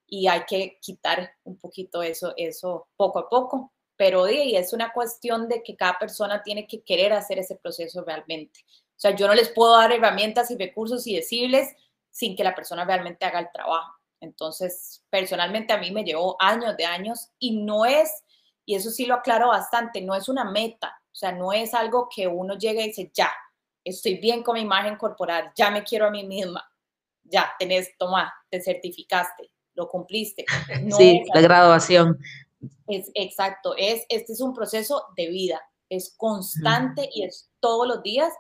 y 0.08 0.28
hay 0.28 0.44
que 0.46 0.78
quitar 0.82 1.32
un 1.44 1.58
poquito 1.58 2.04
eso, 2.04 2.34
eso 2.38 2.88
poco 2.96 3.20
a 3.20 3.30
poco. 3.30 3.74
Pero 3.98 4.28
es 4.28 4.74
una 4.74 4.92
cuestión 4.92 5.48
de 5.48 5.64
que 5.64 5.76
cada 5.76 5.98
persona 5.98 6.44
tiene 6.44 6.68
que 6.68 6.84
querer 6.84 7.14
hacer 7.14 7.40
ese 7.40 7.56
proceso 7.56 8.04
realmente. 8.04 8.60
O 8.68 9.00
sea, 9.00 9.16
yo 9.16 9.28
no 9.28 9.34
les 9.34 9.50
puedo 9.50 9.78
dar 9.78 9.92
herramientas 9.92 10.52
y 10.52 10.58
recursos 10.58 11.08
y 11.08 11.16
decirles 11.16 11.74
sin 12.12 12.36
que 12.36 12.44
la 12.44 12.56
persona 12.56 12.84
realmente 12.84 13.26
haga 13.26 13.40
el 13.40 13.52
trabajo. 13.54 13.94
Entonces, 14.20 15.04
personalmente 15.10 15.74
a 15.74 15.78
mí 15.78 15.92
me 15.92 16.04
llevó 16.04 16.36
años 16.40 16.76
de 16.76 16.86
años 16.86 17.30
y 17.40 17.58
no 17.64 17.86
es, 17.86 18.24
y 18.66 18.76
eso 18.76 18.90
sí 18.90 19.06
lo 19.06 19.16
aclaro 19.16 19.50
bastante, 19.50 20.02
no 20.02 20.16
es 20.16 20.28
una 20.30 20.44
meta, 20.46 20.98
o 21.12 21.16
sea, 21.16 21.32
no 21.32 21.54
es 21.54 21.74
algo 21.74 22.10
que 22.14 22.28
uno 22.28 22.58
llegue 22.58 22.84
y 22.84 22.88
dice, 22.88 23.12
ya, 23.14 23.32
estoy 23.84 24.16
bien 24.16 24.44
con 24.44 24.56
mi 24.56 24.62
imagen 24.62 24.98
corporal, 24.98 25.52
ya 25.56 25.70
me 25.70 25.84
quiero 25.84 26.08
a 26.08 26.12
mí 26.12 26.26
misma, 26.26 26.66
ya, 27.24 27.54
tenés, 27.60 27.96
toma, 27.98 28.34
te 28.50 28.62
certificaste 28.62 29.52
lo 29.76 29.88
cumpliste. 29.88 30.46
sí, 30.98 31.24
la 31.34 31.42
graduación. 31.42 32.18
Es, 32.88 33.12
exacto, 33.14 33.76
es, 33.78 34.06
este 34.10 34.34
es 34.34 34.42
un 34.42 34.54
proceso 34.54 35.04
de 35.16 35.28
vida, 35.30 35.62
es 35.90 36.16
constante 36.18 37.10
y 37.14 37.24
es 37.24 37.50
todos 37.60 37.88
los 37.88 38.02
días, 38.02 38.34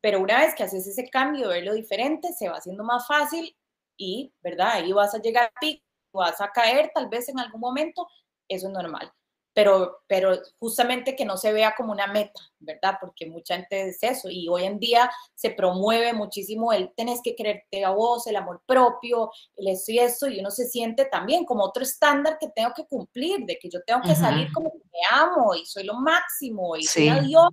pero 0.00 0.20
una 0.20 0.38
vez 0.38 0.54
que 0.54 0.64
haces 0.64 0.86
ese 0.86 1.08
cambio, 1.08 1.48
verlo 1.48 1.74
diferente, 1.74 2.32
se 2.32 2.48
va 2.48 2.56
haciendo 2.56 2.84
más 2.84 3.06
fácil 3.06 3.56
y, 3.96 4.32
¿verdad? 4.40 4.72
Ahí 4.72 4.92
vas 4.92 5.14
a 5.14 5.20
llegar 5.20 5.46
a 5.46 5.60
pico, 5.60 5.84
vas 6.12 6.40
a 6.40 6.50
caer 6.50 6.90
tal 6.94 7.08
vez 7.08 7.28
en 7.28 7.38
algún 7.38 7.60
momento, 7.60 8.06
eso 8.48 8.66
es 8.68 8.72
normal 8.72 9.12
pero, 9.54 10.02
pero 10.06 10.38
justamente 10.58 11.14
que 11.14 11.24
no 11.24 11.36
se 11.36 11.52
vea 11.52 11.74
como 11.76 11.92
una 11.92 12.06
meta, 12.06 12.40
¿verdad? 12.58 12.96
Porque 13.00 13.26
mucha 13.26 13.56
gente 13.56 13.88
es 13.88 14.02
eso 14.02 14.30
y 14.30 14.48
hoy 14.48 14.64
en 14.64 14.78
día 14.78 15.10
se 15.34 15.50
promueve 15.50 16.12
muchísimo 16.14 16.72
el 16.72 16.92
tenés 16.94 17.20
que 17.22 17.34
creerte 17.34 17.84
a 17.84 17.90
vos, 17.90 18.26
el 18.26 18.36
amor 18.36 18.62
propio, 18.66 19.30
el 19.56 19.68
eso 19.68 19.92
y 19.92 19.98
eso, 19.98 20.28
y 20.28 20.40
uno 20.40 20.50
se 20.50 20.66
siente 20.66 21.04
también 21.04 21.44
como 21.44 21.64
otro 21.64 21.82
estándar 21.82 22.38
que 22.40 22.48
tengo 22.48 22.72
que 22.74 22.86
cumplir, 22.86 23.44
de 23.44 23.58
que 23.58 23.68
yo 23.68 23.82
tengo 23.82 24.00
que 24.00 24.14
salir 24.14 24.50
como 24.52 24.72
que 24.72 24.78
me 24.78 25.00
amo 25.10 25.54
y 25.54 25.66
soy 25.66 25.84
lo 25.84 25.94
máximo 25.94 26.76
y 26.76 26.84
soy 26.84 27.10
Dios. 27.26 27.48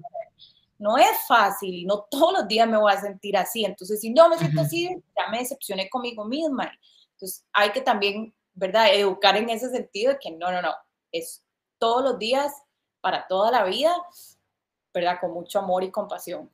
No 0.78 0.98
es 0.98 1.12
fácil 1.28 1.74
y 1.74 1.86
no 1.86 2.08
todos 2.10 2.32
los 2.32 2.48
días 2.48 2.66
me 2.66 2.78
voy 2.78 2.94
a 2.94 3.02
sentir 3.02 3.36
así. 3.36 3.66
Entonces, 3.66 4.00
si 4.00 4.12
no 4.12 4.30
me 4.30 4.38
siento 4.38 4.62
así, 4.62 4.88
ya 4.88 5.30
me 5.30 5.40
decepcioné 5.40 5.90
conmigo 5.90 6.24
misma. 6.24 6.72
Entonces, 7.12 7.46
hay 7.52 7.72
que 7.72 7.82
también, 7.82 8.34
¿verdad?, 8.54 8.94
educar 8.94 9.36
en 9.36 9.50
ese 9.50 9.70
sentido 9.70 10.14
de 10.14 10.20
que 10.20 10.32
no, 10.32 10.50
no, 10.54 10.62
no, 10.62 10.74
es 11.12 11.44
todos 11.80 12.04
los 12.04 12.20
días, 12.20 12.54
para 13.02 13.28
toda 13.28 13.52
la 13.52 13.64
vida, 13.64 13.96
¿verdad? 14.94 15.18
Con 15.20 15.32
mucho 15.32 15.60
amor 15.60 15.84
y 15.84 15.92
compasión. 15.92 16.50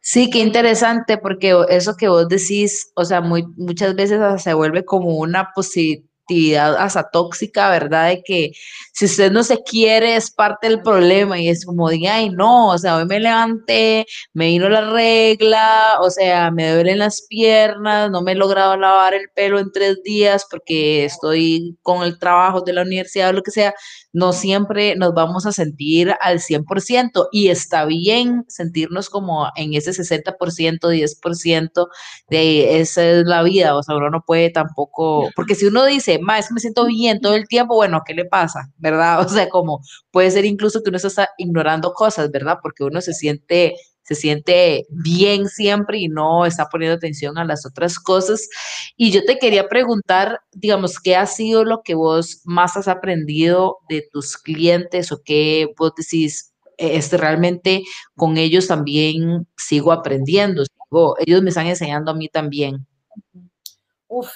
Sí, 0.00 0.30
qué 0.30 0.38
interesante, 0.38 1.18
porque 1.18 1.54
eso 1.68 1.96
que 1.96 2.08
vos 2.08 2.28
decís, 2.28 2.92
o 2.94 3.04
sea, 3.04 3.20
muy, 3.20 3.44
muchas 3.56 3.94
veces 3.94 4.42
se 4.42 4.54
vuelve 4.54 4.84
como 4.84 5.16
una 5.16 5.52
posibilidad 5.52 6.08
actividad 6.26 6.76
hasta 6.76 7.08
tóxica, 7.10 7.70
¿verdad? 7.70 8.08
De 8.08 8.22
que 8.22 8.52
si 8.92 9.04
usted 9.04 9.30
no 9.30 9.44
se 9.44 9.62
quiere 9.62 10.16
es 10.16 10.30
parte 10.30 10.68
del 10.68 10.82
problema 10.82 11.38
y 11.38 11.48
es 11.48 11.64
como 11.64 11.88
de, 11.88 12.08
ay, 12.08 12.30
no, 12.30 12.68
o 12.70 12.78
sea, 12.78 12.96
hoy 12.96 13.06
me 13.06 13.20
levanté, 13.20 14.06
me 14.32 14.46
vino 14.46 14.68
la 14.68 14.90
regla, 14.90 15.98
o 16.00 16.10
sea, 16.10 16.50
me 16.50 16.72
duelen 16.72 16.98
las 16.98 17.22
piernas, 17.28 18.10
no 18.10 18.22
me 18.22 18.32
he 18.32 18.34
logrado 18.34 18.76
lavar 18.76 19.14
el 19.14 19.28
pelo 19.34 19.58
en 19.58 19.70
tres 19.72 20.02
días 20.02 20.46
porque 20.50 21.04
estoy 21.04 21.76
con 21.82 22.02
el 22.02 22.18
trabajo 22.18 22.60
de 22.62 22.72
la 22.72 22.82
universidad 22.82 23.30
o 23.30 23.32
lo 23.34 23.42
que 23.42 23.50
sea, 23.50 23.74
no 24.16 24.32
siempre 24.32 24.96
nos 24.96 25.12
vamos 25.12 25.44
a 25.44 25.52
sentir 25.52 26.14
al 26.20 26.40
100% 26.40 27.28
y 27.32 27.48
está 27.48 27.84
bien 27.84 28.46
sentirnos 28.48 29.10
como 29.10 29.48
en 29.56 29.74
ese 29.74 29.90
60%, 29.90 30.90
10% 30.90 31.88
de 32.30 32.80
esa 32.80 33.04
es 33.04 33.26
la 33.26 33.42
vida, 33.42 33.76
o 33.76 33.82
sea, 33.82 33.94
uno 33.94 34.08
no 34.08 34.22
puede 34.26 34.48
tampoco, 34.48 35.28
porque 35.36 35.54
si 35.54 35.66
uno 35.66 35.84
dice, 35.84 36.18
ma, 36.18 36.38
es 36.38 36.48
que 36.48 36.54
me 36.54 36.60
siento 36.60 36.86
bien 36.86 37.20
todo 37.20 37.34
el 37.34 37.46
tiempo, 37.46 37.74
bueno, 37.74 38.00
¿qué 38.06 38.14
le 38.14 38.24
pasa? 38.24 38.72
¿Verdad? 38.78 39.20
O 39.26 39.28
sea, 39.28 39.50
como 39.50 39.80
puede 40.10 40.30
ser 40.30 40.46
incluso 40.46 40.82
que 40.82 40.88
uno 40.88 40.96
está 40.96 41.28
ignorando 41.36 41.92
cosas, 41.92 42.30
¿verdad? 42.30 42.58
Porque 42.62 42.84
uno 42.84 43.02
se 43.02 43.12
siente 43.12 43.74
se 44.06 44.14
siente 44.14 44.86
bien 44.88 45.48
siempre 45.48 45.98
y 45.98 46.08
no 46.08 46.46
está 46.46 46.68
poniendo 46.68 46.96
atención 46.96 47.38
a 47.38 47.44
las 47.44 47.66
otras 47.66 47.98
cosas. 47.98 48.48
Y 48.96 49.10
yo 49.10 49.24
te 49.24 49.38
quería 49.38 49.68
preguntar, 49.68 50.40
digamos, 50.52 51.00
¿qué 51.00 51.16
ha 51.16 51.26
sido 51.26 51.64
lo 51.64 51.82
que 51.82 51.94
vos 51.94 52.42
más 52.44 52.76
has 52.76 52.86
aprendido 52.86 53.78
de 53.88 54.06
tus 54.12 54.36
clientes 54.36 55.10
o 55.10 55.20
qué 55.24 55.68
vos 55.76 55.92
decís? 55.96 56.52
Este, 56.78 57.16
realmente 57.16 57.82
con 58.14 58.36
ellos 58.36 58.68
también 58.68 59.46
sigo 59.56 59.92
aprendiendo, 59.92 60.62
ellos 61.18 61.42
me 61.42 61.48
están 61.48 61.66
enseñando 61.66 62.10
a 62.10 62.14
mí 62.14 62.28
también. 62.28 62.86
Uf, 64.08 64.30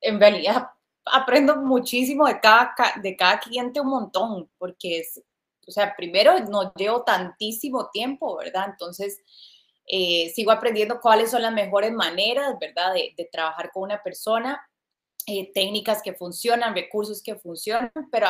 en 0.00 0.18
realidad 0.18 0.68
aprendo 1.04 1.56
muchísimo 1.56 2.26
de 2.26 2.40
cada, 2.40 2.74
de 3.02 3.14
cada 3.16 3.38
cliente 3.38 3.80
un 3.80 3.88
montón, 3.88 4.48
porque 4.58 5.00
es, 5.00 5.22
o 5.66 5.70
sea, 5.70 5.94
primero 5.96 6.38
no 6.40 6.72
llevo 6.74 7.02
tantísimo 7.02 7.90
tiempo, 7.90 8.36
¿verdad? 8.36 8.66
Entonces, 8.70 9.20
eh, 9.86 10.32
sigo 10.34 10.50
aprendiendo 10.50 11.00
cuáles 11.00 11.30
son 11.30 11.42
las 11.42 11.52
mejores 11.52 11.92
maneras, 11.92 12.56
¿verdad? 12.58 12.94
De, 12.94 13.28
trabajar 13.30 13.70
con 13.72 13.82
una 13.84 14.02
persona, 14.02 14.66
eh, 15.26 15.52
técnicas 15.52 16.02
que 16.02 16.14
funcionan, 16.14 16.74
recursos 16.74 17.22
que 17.22 17.36
funcionan, 17.36 17.92
pero 18.10 18.28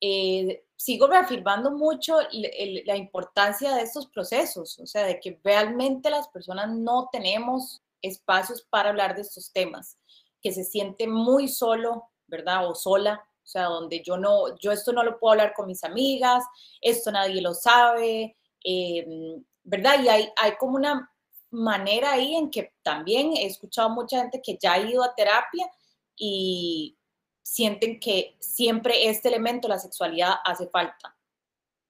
eh, 0.00 0.64
sigo 0.76 1.06
reafirmando 1.06 1.70
mucho 1.70 2.16
la 2.32 2.96
importancia 2.96 3.74
de 3.74 3.82
estos 3.82 4.06
procesos, 4.06 4.78
o 4.78 4.86
sea, 4.86 5.04
de 5.04 5.20
que 5.20 5.38
realmente 5.44 6.10
las 6.10 6.28
personas 6.28 6.70
no 6.70 7.08
tenemos 7.12 7.82
espacios 8.02 8.62
para 8.62 8.90
hablar 8.90 9.14
de 9.14 9.22
estos 9.22 9.52
temas, 9.52 9.98
que 10.42 10.52
se 10.52 10.64
siente 10.64 11.06
muy 11.06 11.48
solo, 11.48 12.10
¿verdad? 12.26 12.68
O 12.68 12.74
sola, 12.74 13.24
o 13.50 13.52
sea, 13.52 13.64
donde 13.64 14.00
yo 14.00 14.16
no, 14.16 14.56
yo 14.58 14.70
esto 14.70 14.92
no 14.92 15.02
lo 15.02 15.18
puedo 15.18 15.32
hablar 15.32 15.52
con 15.54 15.66
mis 15.66 15.82
amigas, 15.82 16.44
esto 16.80 17.10
nadie 17.10 17.42
lo 17.42 17.52
sabe, 17.52 18.36
em, 18.62 19.44
¿verdad? 19.64 20.00
Y 20.04 20.08
hay, 20.08 20.28
hay 20.36 20.52
como 20.56 20.76
una 20.76 21.10
manera 21.50 22.12
ahí 22.12 22.36
en 22.36 22.48
que 22.48 22.74
también 22.84 23.32
he 23.36 23.46
escuchado 23.46 23.90
mucha 23.90 24.20
gente 24.20 24.40
que 24.40 24.56
ya 24.56 24.74
ha 24.74 24.78
ido 24.78 25.02
a 25.02 25.16
terapia 25.16 25.68
y 26.14 26.96
sienten 27.42 27.98
que 27.98 28.36
siempre 28.38 29.08
este 29.08 29.26
elemento, 29.26 29.66
la 29.66 29.80
sexualidad, 29.80 30.34
hace 30.44 30.68
falta, 30.68 31.16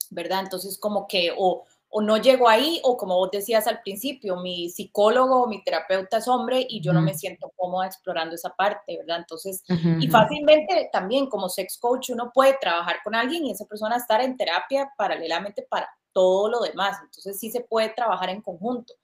¿verdad? 0.08 0.40
Entonces 0.40 0.78
como 0.78 1.06
que 1.06 1.30
o, 1.36 1.66
o 1.92 2.00
no 2.00 2.16
llego 2.18 2.48
ahí, 2.48 2.80
o 2.84 2.96
como 2.96 3.16
vos 3.16 3.30
decías 3.32 3.66
al 3.66 3.82
principio, 3.82 4.36
mi 4.36 4.70
psicólogo 4.70 5.42
o 5.42 5.48
mi 5.48 5.62
terapeuta 5.64 6.18
es 6.18 6.28
hombre 6.28 6.64
y 6.68 6.80
yo 6.80 6.92
no 6.92 7.02
me 7.02 7.14
siento 7.14 7.52
cómoda 7.56 7.86
explorando 7.86 8.36
esa 8.36 8.50
parte, 8.50 8.96
¿verdad? 8.96 9.18
Entonces, 9.18 9.64
y 9.98 10.06
fácilmente 10.08 10.88
también 10.92 11.28
como 11.28 11.48
sex 11.48 11.78
coach 11.78 12.10
uno 12.10 12.30
puede 12.32 12.56
trabajar 12.60 12.98
con 13.02 13.16
alguien 13.16 13.44
y 13.44 13.50
esa 13.50 13.64
persona 13.64 13.96
estar 13.96 14.20
en 14.20 14.36
terapia 14.36 14.92
paralelamente 14.96 15.66
para 15.68 15.90
todo 16.12 16.48
lo 16.48 16.60
demás. 16.60 16.96
Entonces 17.02 17.40
sí 17.40 17.50
se 17.50 17.62
puede 17.62 17.88
trabajar 17.88 18.30
en 18.30 18.40
conjunto, 18.40 18.94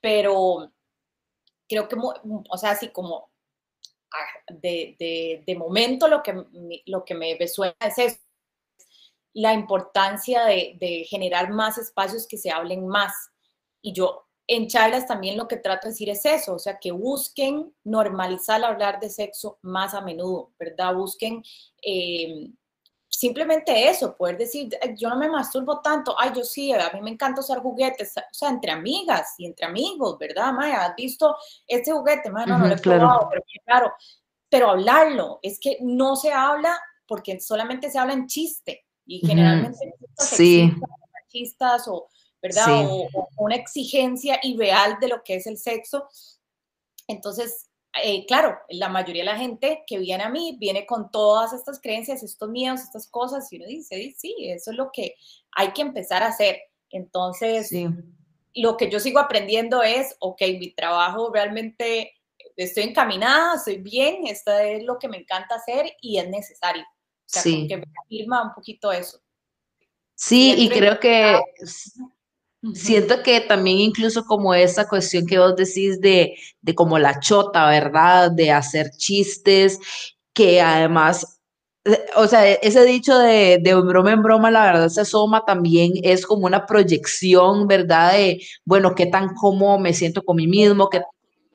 pero 0.00 0.72
creo 1.68 1.88
que, 1.88 1.96
o 2.50 2.58
sea, 2.58 2.72
así 2.72 2.88
como 2.88 3.30
ah, 4.12 4.54
de, 4.54 5.44
de, 5.46 5.56
momento 5.56 6.08
lo 6.08 6.20
que, 6.24 6.34
lo 6.86 7.04
que 7.04 7.14
me 7.14 7.36
resuena 7.38 7.76
es 7.80 7.98
eso 7.98 8.27
la 9.34 9.54
importancia 9.54 10.44
de, 10.44 11.06
generar 11.08 11.50
más 11.50 11.78
espacios 11.78 12.26
que 12.26 12.38
se 12.38 12.50
hablen 12.50 12.86
más. 12.86 13.12
Y 13.80 13.92
yo 13.92 14.26
en 14.46 14.66
charlas 14.66 15.06
también 15.06 15.36
lo 15.36 15.46
que 15.46 15.58
trato 15.58 15.86
de 15.86 15.92
decir 15.92 16.08
es 16.08 16.24
eso, 16.24 16.54
o 16.54 16.58
sea, 16.58 16.78
que 16.78 16.90
busquen 16.90 17.74
normalizar 17.84 18.64
hablar 18.64 18.98
de 18.98 19.10
sexo 19.10 19.58
más 19.62 19.92
a 19.94 20.00
menudo, 20.00 20.52
¿verdad? 20.58 20.94
Busquen 20.94 21.42
eh, 21.82 22.50
simplemente 23.08 23.88
eso, 23.88 24.16
poder 24.16 24.38
decir, 24.38 24.70
yo 24.96 25.10
no 25.10 25.16
me 25.16 25.28
masturbo 25.28 25.80
tanto, 25.80 26.14
ay, 26.18 26.32
yo 26.34 26.44
sí, 26.44 26.72
a 26.72 26.90
mí 26.94 27.00
me 27.02 27.10
encanta 27.10 27.40
usar 27.40 27.58
juguetes, 27.58 28.16
o 28.16 28.22
sea, 28.34 28.48
entre 28.48 28.70
amigas 28.70 29.34
y 29.38 29.46
entre 29.46 29.66
amigos, 29.66 30.18
¿verdad, 30.18 30.52
Maya? 30.52 30.86
¿Has 30.86 30.96
visto 30.96 31.36
este 31.66 31.92
juguete? 31.92 32.30
Maya, 32.30 32.46
no, 32.46 32.58
no 32.58 32.68
lo 32.68 32.74
he 32.74 32.78
probado, 32.78 33.28
pero 33.30 33.42
claro, 33.64 33.92
pero 34.48 34.70
hablarlo, 34.70 35.40
es 35.42 35.58
que 35.60 35.78
no 35.80 36.16
se 36.16 36.32
habla 36.32 36.80
porque 37.06 37.40
solamente 37.40 37.90
se 37.90 37.98
habla 37.98 38.14
en 38.14 38.26
chiste, 38.26 38.86
y 39.08 39.26
generalmente 39.26 39.94
sí. 40.18 40.70
machistas 41.12 41.88
o, 41.88 42.08
¿verdad? 42.42 42.86
O, 42.86 43.08
una 43.38 43.56
exigencia 43.56 44.38
ideal 44.42 44.98
de 45.00 45.08
lo 45.08 45.24
que 45.24 45.36
es 45.36 45.46
el 45.46 45.56
sexo. 45.56 46.08
Entonces, 47.08 47.70
eh, 48.04 48.26
claro, 48.26 48.58
la 48.68 48.90
mayoría 48.90 49.22
de 49.22 49.30
la 49.30 49.38
gente 49.38 49.82
que 49.86 49.98
viene 49.98 50.22
a 50.22 50.28
mí 50.28 50.58
viene 50.60 50.84
con 50.84 51.10
todas 51.10 51.54
estas 51.54 51.80
creencias, 51.80 52.22
estos 52.22 52.50
miedos, 52.50 52.82
estas 52.82 53.08
cosas, 53.08 53.50
y 53.50 53.56
uno 53.56 53.66
dice, 53.66 54.14
sí, 54.16 54.34
eso 54.40 54.72
es 54.72 54.76
lo 54.76 54.90
que 54.92 55.14
hay 55.52 55.72
que 55.72 55.82
empezar 55.82 56.22
a 56.22 56.28
hacer. 56.28 56.60
Entonces, 56.90 57.72
lo 58.54 58.76
que 58.76 58.90
yo 58.90 59.00
sigo 59.00 59.20
aprendiendo 59.20 59.82
es, 59.82 60.14
ok, 60.20 60.42
mi 60.60 60.74
trabajo 60.74 61.30
realmente 61.32 62.12
estoy 62.56 62.84
encaminada, 62.84 63.56
estoy 63.56 63.78
bien, 63.78 64.26
esto 64.26 64.52
es 64.58 64.84
lo 64.84 64.98
que 64.98 65.08
me 65.08 65.16
encanta 65.16 65.54
hacer 65.54 65.92
y 66.02 66.18
es 66.18 66.28
necesario 66.28 66.84
sí. 67.28 67.66
que 67.68 67.82
afirma 68.04 68.42
un 68.42 68.54
poquito 68.54 68.90
eso. 68.90 69.20
Sí, 70.14 70.54
y 70.58 70.68
creo 70.68 70.98
que 70.98 71.40
siento 72.74 73.22
que 73.22 73.40
también 73.40 73.78
incluso 73.78 74.24
como 74.24 74.52
esa 74.52 74.88
cuestión 74.88 75.26
que 75.26 75.38
vos 75.38 75.54
decís 75.54 76.00
de, 76.00 76.36
de 76.60 76.74
como 76.74 76.98
la 76.98 77.20
chota, 77.20 77.68
¿verdad? 77.68 78.32
De 78.32 78.50
hacer 78.50 78.90
chistes, 78.96 79.78
que 80.32 80.60
además 80.60 81.38
eh, 81.84 82.04
o 82.16 82.26
sea, 82.26 82.50
ese 82.52 82.84
dicho 82.84 83.16
de, 83.18 83.58
de, 83.62 83.74
broma 83.74 84.12
en 84.12 84.22
broma, 84.22 84.50
la 84.50 84.64
verdad 84.64 84.88
se 84.88 85.02
asoma 85.02 85.44
también, 85.44 85.92
es 86.02 86.26
como 86.26 86.46
una 86.46 86.66
proyección, 86.66 87.66
¿verdad? 87.66 88.12
De, 88.12 88.42
bueno, 88.64 88.94
qué 88.94 89.06
tan 89.06 89.34
cómodo 89.34 89.78
me 89.78 89.94
siento 89.94 90.22
con 90.24 90.36
mí 90.36 90.46
mismo, 90.46 90.88
qué 90.90 90.98
tan 91.00 91.08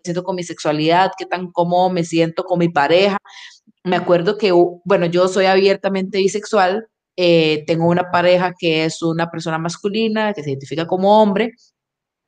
siento 0.03 0.23
con 0.23 0.35
mi 0.35 0.43
sexualidad, 0.43 1.11
qué 1.17 1.25
tan 1.25 1.51
cómodo 1.51 1.89
me 1.89 2.03
siento 2.03 2.43
con 2.43 2.59
mi 2.59 2.69
pareja. 2.69 3.17
Me 3.83 3.95
acuerdo 3.95 4.37
que, 4.37 4.51
bueno, 4.85 5.05
yo 5.07 5.27
soy 5.27 5.45
abiertamente 5.45 6.19
bisexual, 6.19 6.87
eh, 7.17 7.63
tengo 7.67 7.87
una 7.87 8.11
pareja 8.11 8.53
que 8.57 8.85
es 8.85 9.01
una 9.01 9.29
persona 9.29 9.57
masculina, 9.57 10.33
que 10.33 10.43
se 10.43 10.51
identifica 10.51 10.87
como 10.87 11.21
hombre, 11.21 11.51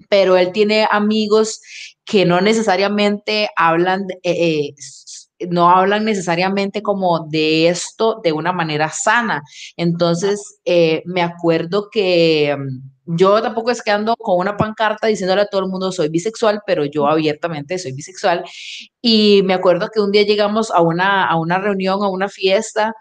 pero 0.09 0.37
él 0.37 0.51
tiene 0.51 0.87
amigos 0.91 1.61
que 2.05 2.25
no 2.25 2.41
necesariamente 2.41 3.49
hablan, 3.55 4.05
eh, 4.23 4.31
eh, 4.31 4.75
no 5.49 5.69
hablan 5.69 6.05
necesariamente 6.05 6.81
como 6.81 7.27
de 7.27 7.67
esto 7.67 8.21
de 8.23 8.31
una 8.31 8.51
manera 8.53 8.89
sana. 8.89 9.43
Entonces, 9.77 10.59
me 11.05 11.21
acuerdo 11.21 11.89
que 11.91 12.55
mm, 12.57 13.15
yo 13.17 13.41
tampoco 13.41 13.71
es 13.71 13.81
que 13.83 13.91
ando 13.91 14.15
con 14.15 14.39
una 14.39 14.57
pancarta 14.57 15.07
diciéndole 15.07 15.41
a 15.41 15.47
todo 15.47 15.61
el 15.61 15.69
mundo 15.69 15.91
soy 15.91 16.09
bisexual, 16.09 16.61
pero 16.65 16.85
yo 16.85 17.07
abiertamente 17.07 17.77
soy 17.77 17.93
bisexual. 17.93 18.43
Y 19.01 19.41
me 19.43 19.53
acuerdo 19.53 19.89
que 19.93 20.01
un 20.01 20.11
día 20.11 20.23
llegamos 20.23 20.71
a 20.71 20.81
una, 20.81 21.25
a 21.27 21.37
una 21.37 21.59
reunión, 21.59 22.01
a 22.03 22.09
una 22.09 22.29
fiesta, 22.29 22.93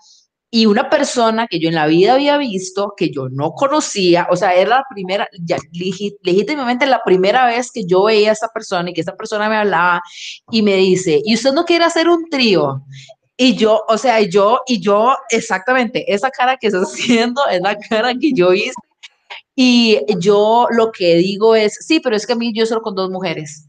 y 0.54 0.66
una 0.66 0.88
persona 0.88 1.48
que 1.48 1.58
yo 1.58 1.68
en 1.68 1.74
la 1.74 1.88
vida 1.88 2.14
había 2.14 2.36
visto, 2.36 2.94
que 2.96 3.10
yo 3.10 3.28
no 3.28 3.54
conocía, 3.54 4.28
o 4.30 4.36
sea, 4.36 4.54
era 4.54 4.76
la 4.76 4.84
primera, 4.88 5.28
legítimamente 6.22 6.86
la 6.86 7.02
primera 7.04 7.46
vez 7.46 7.72
que 7.72 7.84
yo 7.84 8.04
veía 8.04 8.30
a 8.30 8.34
esa 8.34 8.46
persona 8.54 8.88
y 8.88 8.92
que 8.92 9.00
esa 9.00 9.16
persona 9.16 9.48
me 9.48 9.56
hablaba 9.56 10.00
y 10.52 10.62
me 10.62 10.76
dice, 10.76 11.20
¿y 11.24 11.34
usted 11.34 11.52
no 11.54 11.64
quiere 11.64 11.84
hacer 11.84 12.08
un 12.08 12.30
trío? 12.30 12.84
Y 13.36 13.56
yo, 13.56 13.82
o 13.88 13.98
sea, 13.98 14.20
yo, 14.20 14.60
y 14.68 14.80
yo, 14.80 15.16
exactamente, 15.28 16.04
esa 16.14 16.30
cara 16.30 16.56
que 16.56 16.68
estás 16.68 16.84
haciendo 16.94 17.44
es 17.50 17.60
la 17.60 17.76
cara 17.76 18.14
que 18.14 18.30
yo 18.32 18.52
hice. 18.52 18.74
Y 19.56 19.98
yo 20.20 20.68
lo 20.70 20.92
que 20.92 21.16
digo 21.16 21.56
es, 21.56 21.78
sí, 21.80 21.98
pero 21.98 22.14
es 22.14 22.28
que 22.28 22.34
a 22.34 22.36
mí 22.36 22.52
yo 22.54 22.64
solo 22.64 22.80
con 22.80 22.94
dos 22.94 23.10
mujeres. 23.10 23.66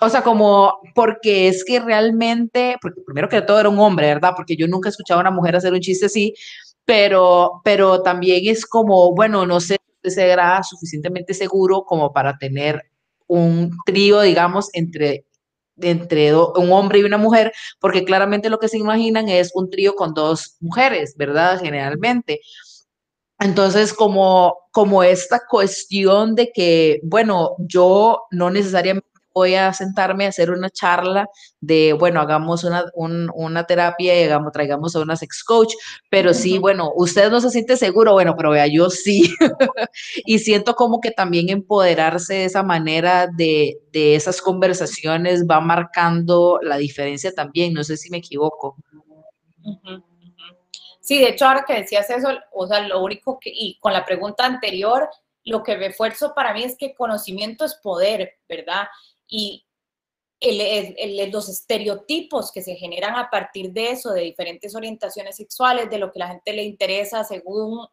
O 0.00 0.08
sea, 0.08 0.22
como, 0.22 0.80
porque 0.94 1.48
es 1.48 1.64
que 1.64 1.80
realmente, 1.80 2.76
porque 2.82 3.00
primero 3.02 3.28
que 3.28 3.42
todo 3.42 3.60
era 3.60 3.68
un 3.68 3.78
hombre, 3.78 4.08
¿verdad? 4.08 4.32
Porque 4.36 4.56
yo 4.56 4.66
nunca 4.66 4.88
he 4.88 4.90
escuchado 4.90 5.20
a 5.20 5.22
una 5.22 5.30
mujer 5.30 5.56
hacer 5.56 5.72
un 5.72 5.80
chiste 5.80 6.06
así, 6.06 6.34
pero, 6.84 7.60
pero 7.64 8.02
también 8.02 8.42
es 8.46 8.66
como, 8.66 9.14
bueno, 9.14 9.46
no 9.46 9.60
sé 9.60 9.78
si 10.02 10.10
será 10.10 10.62
suficientemente 10.62 11.32
seguro 11.32 11.84
como 11.84 12.12
para 12.12 12.36
tener 12.38 12.82
un 13.26 13.70
trío, 13.86 14.20
digamos, 14.20 14.68
entre, 14.74 15.26
entre 15.80 16.34
un 16.34 16.72
hombre 16.72 16.98
y 17.00 17.04
una 17.04 17.18
mujer, 17.18 17.52
porque 17.80 18.04
claramente 18.04 18.50
lo 18.50 18.58
que 18.58 18.68
se 18.68 18.78
imaginan 18.78 19.28
es 19.28 19.52
un 19.54 19.70
trío 19.70 19.94
con 19.94 20.14
dos 20.14 20.56
mujeres, 20.60 21.14
¿verdad? 21.16 21.60
Generalmente. 21.60 22.40
Entonces, 23.38 23.92
como, 23.92 24.56
como 24.70 25.02
esta 25.02 25.40
cuestión 25.48 26.34
de 26.34 26.50
que, 26.52 27.00
bueno, 27.04 27.56
yo 27.58 28.22
no 28.30 28.50
necesariamente 28.50 29.08
voy 29.34 29.56
a 29.56 29.72
sentarme 29.72 30.24
a 30.24 30.28
hacer 30.28 30.50
una 30.50 30.70
charla 30.70 31.28
de, 31.60 31.92
bueno, 31.92 32.20
hagamos 32.20 32.64
una, 32.64 32.84
una 32.94 33.64
terapia 33.64 34.18
y 34.18 34.24
hagamos, 34.24 34.52
traigamos 34.52 34.94
a 34.94 35.00
una 35.00 35.16
sex 35.16 35.42
coach, 35.42 35.74
pero 36.08 36.32
sí, 36.32 36.58
bueno, 36.58 36.92
usted 36.94 37.30
no 37.30 37.40
se 37.40 37.50
siente 37.50 37.76
seguro, 37.76 38.12
bueno, 38.12 38.34
pero 38.36 38.50
vea, 38.50 38.66
yo 38.68 38.88
sí. 38.90 39.34
y 40.24 40.38
siento 40.38 40.74
como 40.74 41.00
que 41.00 41.10
también 41.10 41.50
empoderarse 41.50 42.34
de 42.34 42.44
esa 42.44 42.62
manera 42.62 43.26
de, 43.26 43.78
de 43.92 44.14
esas 44.14 44.40
conversaciones 44.40 45.44
va 45.50 45.60
marcando 45.60 46.60
la 46.62 46.76
diferencia 46.76 47.32
también, 47.32 47.74
no 47.74 47.82
sé 47.82 47.96
si 47.96 48.10
me 48.10 48.18
equivoco. 48.18 48.76
Sí, 51.00 51.18
de 51.18 51.30
hecho, 51.30 51.46
ahora 51.46 51.64
que 51.66 51.74
decías 51.74 52.08
eso, 52.08 52.28
o 52.52 52.66
sea, 52.66 52.80
lo 52.86 53.02
único 53.02 53.38
que, 53.38 53.50
y 53.52 53.78
con 53.80 53.92
la 53.92 54.04
pregunta 54.04 54.46
anterior, 54.46 55.10
lo 55.44 55.62
que 55.62 55.76
refuerzo 55.76 56.34
para 56.34 56.54
mí 56.54 56.64
es 56.64 56.76
que 56.78 56.94
conocimiento 56.94 57.64
es 57.64 57.74
poder, 57.74 58.38
¿verdad? 58.48 58.86
Y 59.28 59.66
los 61.32 61.48
estereotipos 61.48 62.52
que 62.52 62.62
se 62.62 62.74
generan 62.74 63.16
a 63.16 63.30
partir 63.30 63.72
de 63.72 63.92
eso, 63.92 64.12
de 64.12 64.22
diferentes 64.22 64.74
orientaciones 64.74 65.36
sexuales, 65.36 65.90
de 65.90 65.98
lo 65.98 66.12
que 66.12 66.18
la 66.18 66.28
gente 66.28 66.52
le 66.52 66.64
interesa 66.64 67.24
según, 67.24 67.86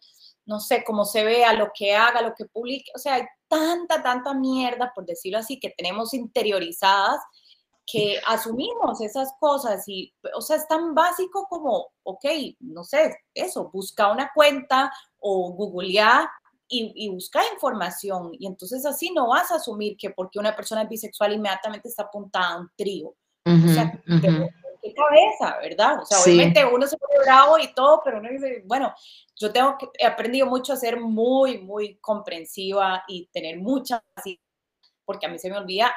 no 0.46 0.60
sé, 0.60 0.84
cómo 0.84 1.06
se 1.06 1.24
vea, 1.24 1.54
lo 1.54 1.72
que 1.74 1.96
haga, 1.96 2.22
lo 2.22 2.34
que 2.36 2.46
publique, 2.46 2.91
o 2.96 3.00
sea, 3.00 3.15
hay 3.15 3.24
tanta, 3.48 4.02
tanta 4.02 4.34
mierda, 4.34 4.91
por 4.94 5.06
decirlo 5.06 5.39
así, 5.39 5.60
que 5.60 5.70
tenemos 5.70 6.13
interiorizadas 6.13 7.22
que 7.86 8.20
asumimos 8.28 9.02
esas 9.02 9.34
cosas 9.39 9.84
y, 9.88 10.13
o 10.36 10.41
sea, 10.41 10.58
es 10.58 10.67
tan 10.67 10.94
básico 10.94 11.48
como, 11.50 11.88
ok, 12.04 12.26
no 12.60 12.84
sé, 12.84 13.17
eso, 13.34 13.70
busca 13.72 14.12
una 14.12 14.32
cuenta 14.34 14.91
o 15.20 15.52
googlear 15.54 16.28
y, 16.71 16.91
y 16.95 17.10
busca 17.10 17.41
información. 17.53 18.31
Y 18.39 18.47
entonces 18.47 18.86
así 18.86 19.12
no 19.12 19.27
vas 19.27 19.51
a 19.51 19.55
asumir 19.55 19.97
que 19.97 20.10
porque 20.10 20.39
una 20.39 20.55
persona 20.55 20.84
es 20.84 20.89
bisexual 20.89 21.34
inmediatamente 21.34 21.89
está 21.89 22.03
apuntada 22.03 22.53
a 22.53 22.60
un 22.62 22.71
trío. 22.75 23.13
o 23.45 23.73
sea, 23.73 24.01
qué 24.81 24.93
cabeza, 24.93 25.57
¿verdad? 25.62 26.01
O 26.01 26.05
sea, 26.05 26.19
obviamente 26.21 26.65
uno 26.65 26.88
se 26.88 26.97
pone 26.97 27.19
bravo 27.23 27.60
y 27.60 27.73
todo, 27.73 28.01
pero 28.03 28.19
uno 28.19 28.29
dice, 28.29 28.63
bueno, 28.65 28.93
yo 29.36 29.51
tengo 29.51 29.77
que, 29.77 29.88
he 29.99 30.05
aprendido 30.05 30.47
mucho 30.47 30.73
a 30.73 30.77
ser 30.77 30.99
muy, 30.99 31.60
muy 31.60 31.97
comprensiva 31.97 33.03
y 33.07 33.27
tener 33.27 33.60
mucha 33.60 34.03
porque 35.05 35.25
a 35.25 35.29
mí 35.29 35.38
se 35.38 35.49
me 35.49 35.57
olvida 35.57 35.93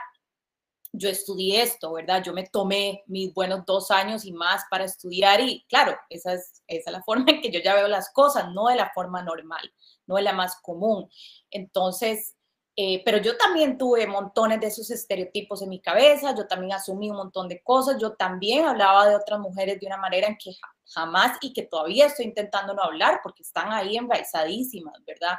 yo 0.97 1.09
estudié 1.09 1.63
esto, 1.63 1.93
¿verdad? 1.93 2.23
Yo 2.23 2.33
me 2.33 2.47
tomé 2.47 3.03
mis 3.07 3.35
buenos 3.35 3.67
dos 3.67 3.91
años 3.91 4.25
y 4.25 4.33
más 4.33 4.63
para 4.71 4.85
estudiar 4.85 5.41
y 5.41 5.65
claro, 5.69 5.97
esa 6.09 6.35
es, 6.35 6.63
esa 6.69 6.91
es 6.91 6.93
la 6.93 7.03
forma 7.03 7.25
en 7.29 7.41
que 7.41 7.51
yo 7.51 7.61
ya 7.61 7.75
veo 7.75 7.89
las 7.89 8.13
cosas, 8.13 8.53
no 8.55 8.69
de 8.69 8.77
la 8.77 8.91
forma 8.95 9.23
normal, 9.23 9.73
no 10.07 10.17
de 10.17 10.23
la 10.23 10.33
más 10.33 10.57
común. 10.61 11.09
Entonces, 11.51 12.35
eh, 12.77 13.03
pero 13.05 13.19
yo 13.19 13.37
también 13.37 13.79
tuve 13.79 14.05
montones 14.09 14.61
de 14.61 14.67
esos 14.67 14.91
estereotipos 14.91 15.63
en 15.63 15.69
mi 15.69 15.81
cabeza, 15.81 16.35
yo 16.37 16.49
también 16.49 16.73
asumí 16.73 17.09
un 17.09 17.17
montón 17.17 17.49
de 17.49 17.63
cosas, 17.63 17.99
yo 18.01 18.15
también 18.15 18.65
hablaba 18.65 19.09
de 19.09 19.15
otras 19.15 19.39
mujeres 19.39 19.79
de 19.79 19.87
una 19.87 19.97
manera 19.97 20.27
en 20.27 20.37
que 20.37 20.57
jamás 20.87 21.39
y 21.41 21.53
que 21.53 21.63
todavía 21.63 22.07
estoy 22.07 22.27
intentando 22.27 22.75
no 22.75 22.83
hablar 22.83 23.21
porque 23.23 23.43
están 23.43 23.73
ahí 23.73 23.97
enraizadísimas, 23.97 24.95
¿verdad? 25.07 25.37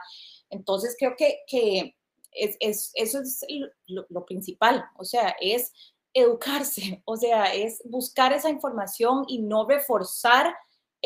Entonces 0.49 0.95
creo 0.97 1.15
que, 1.17 1.39
que 1.45 1.97
es, 2.31 2.91
eso 2.93 3.19
es 3.19 3.45
lo, 3.87 4.25
principal, 4.25 4.85
o 4.97 5.03
sea, 5.03 5.35
es 5.41 5.73
educarse, 6.13 7.01
o 7.05 7.17
sea, 7.17 7.53
es 7.53 7.81
buscar 7.85 8.31
esa 8.31 8.49
información 8.49 9.25
y 9.27 9.39
no 9.39 9.67
reforzar 9.67 10.55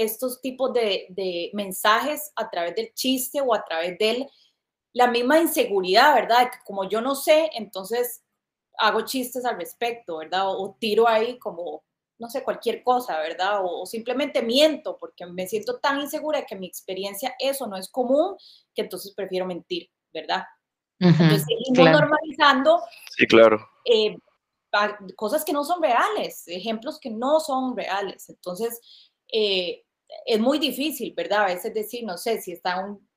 estos 0.03 0.41
tipos 0.41 0.73
de, 0.73 1.51
mensajes 1.53 2.31
a 2.35 2.49
través 2.49 2.75
del 2.75 2.93
chiste 2.93 3.41
o 3.41 3.53
a 3.53 3.63
través 3.65 3.97
de 3.97 4.27
la 4.93 5.07
misma 5.07 5.39
inseguridad, 5.39 6.15
¿verdad? 6.15 6.49
Que 6.51 6.57
como 6.65 6.88
yo 6.89 7.01
no 7.01 7.15
sé, 7.15 7.49
entonces 7.53 8.23
hago 8.77 9.01
chistes 9.01 9.43
al 9.43 9.57
respecto, 9.57 10.17
¿verdad? 10.17 10.47
O, 10.47 10.77
tiro 10.79 11.07
ahí 11.07 11.38
como, 11.38 11.83
no 12.17 12.29
sé, 12.29 12.43
cualquier 12.43 12.81
cosa, 12.81 13.19
¿verdad? 13.19 13.59
O, 13.62 13.85
simplemente 13.85 14.41
miento 14.41 14.97
porque 14.97 15.25
me 15.25 15.47
siento 15.47 15.79
tan 15.79 15.99
insegura 15.99 16.45
que 16.45 16.55
mi 16.55 16.67
experiencia 16.67 17.35
eso 17.38 17.67
no 17.67 17.75
es 17.75 17.89
común 17.89 18.38
que 18.73 18.83
entonces 18.83 19.13
prefiero 19.13 19.45
mentir, 19.45 19.89
¿verdad? 20.13 20.45
Entonces 20.97 21.45
seguimos 21.45 21.91
normalizando. 21.91 22.81
Sí, 23.17 23.25
claro. 23.27 23.59
Eh, 23.85 24.17
cosas 25.15 25.43
que 25.43 25.53
no 25.53 25.63
son 25.63 25.81
reales, 25.81 26.47
ejemplos 26.47 26.99
que 26.99 27.09
no 27.09 27.39
son 27.39 27.75
reales. 27.75 28.29
Entonces, 28.29 28.79
eh, 29.31 29.83
es 30.26 30.39
muy 30.39 30.60
difícil, 30.60 31.13
¿verdad? 31.15 31.43
A 31.43 31.48
veces 31.48 31.74
decir, 31.74 32.04
no 32.06 32.17
sé, 32.17 32.41
si 32.41 32.52
está 32.52 32.86
un, 32.86 33.08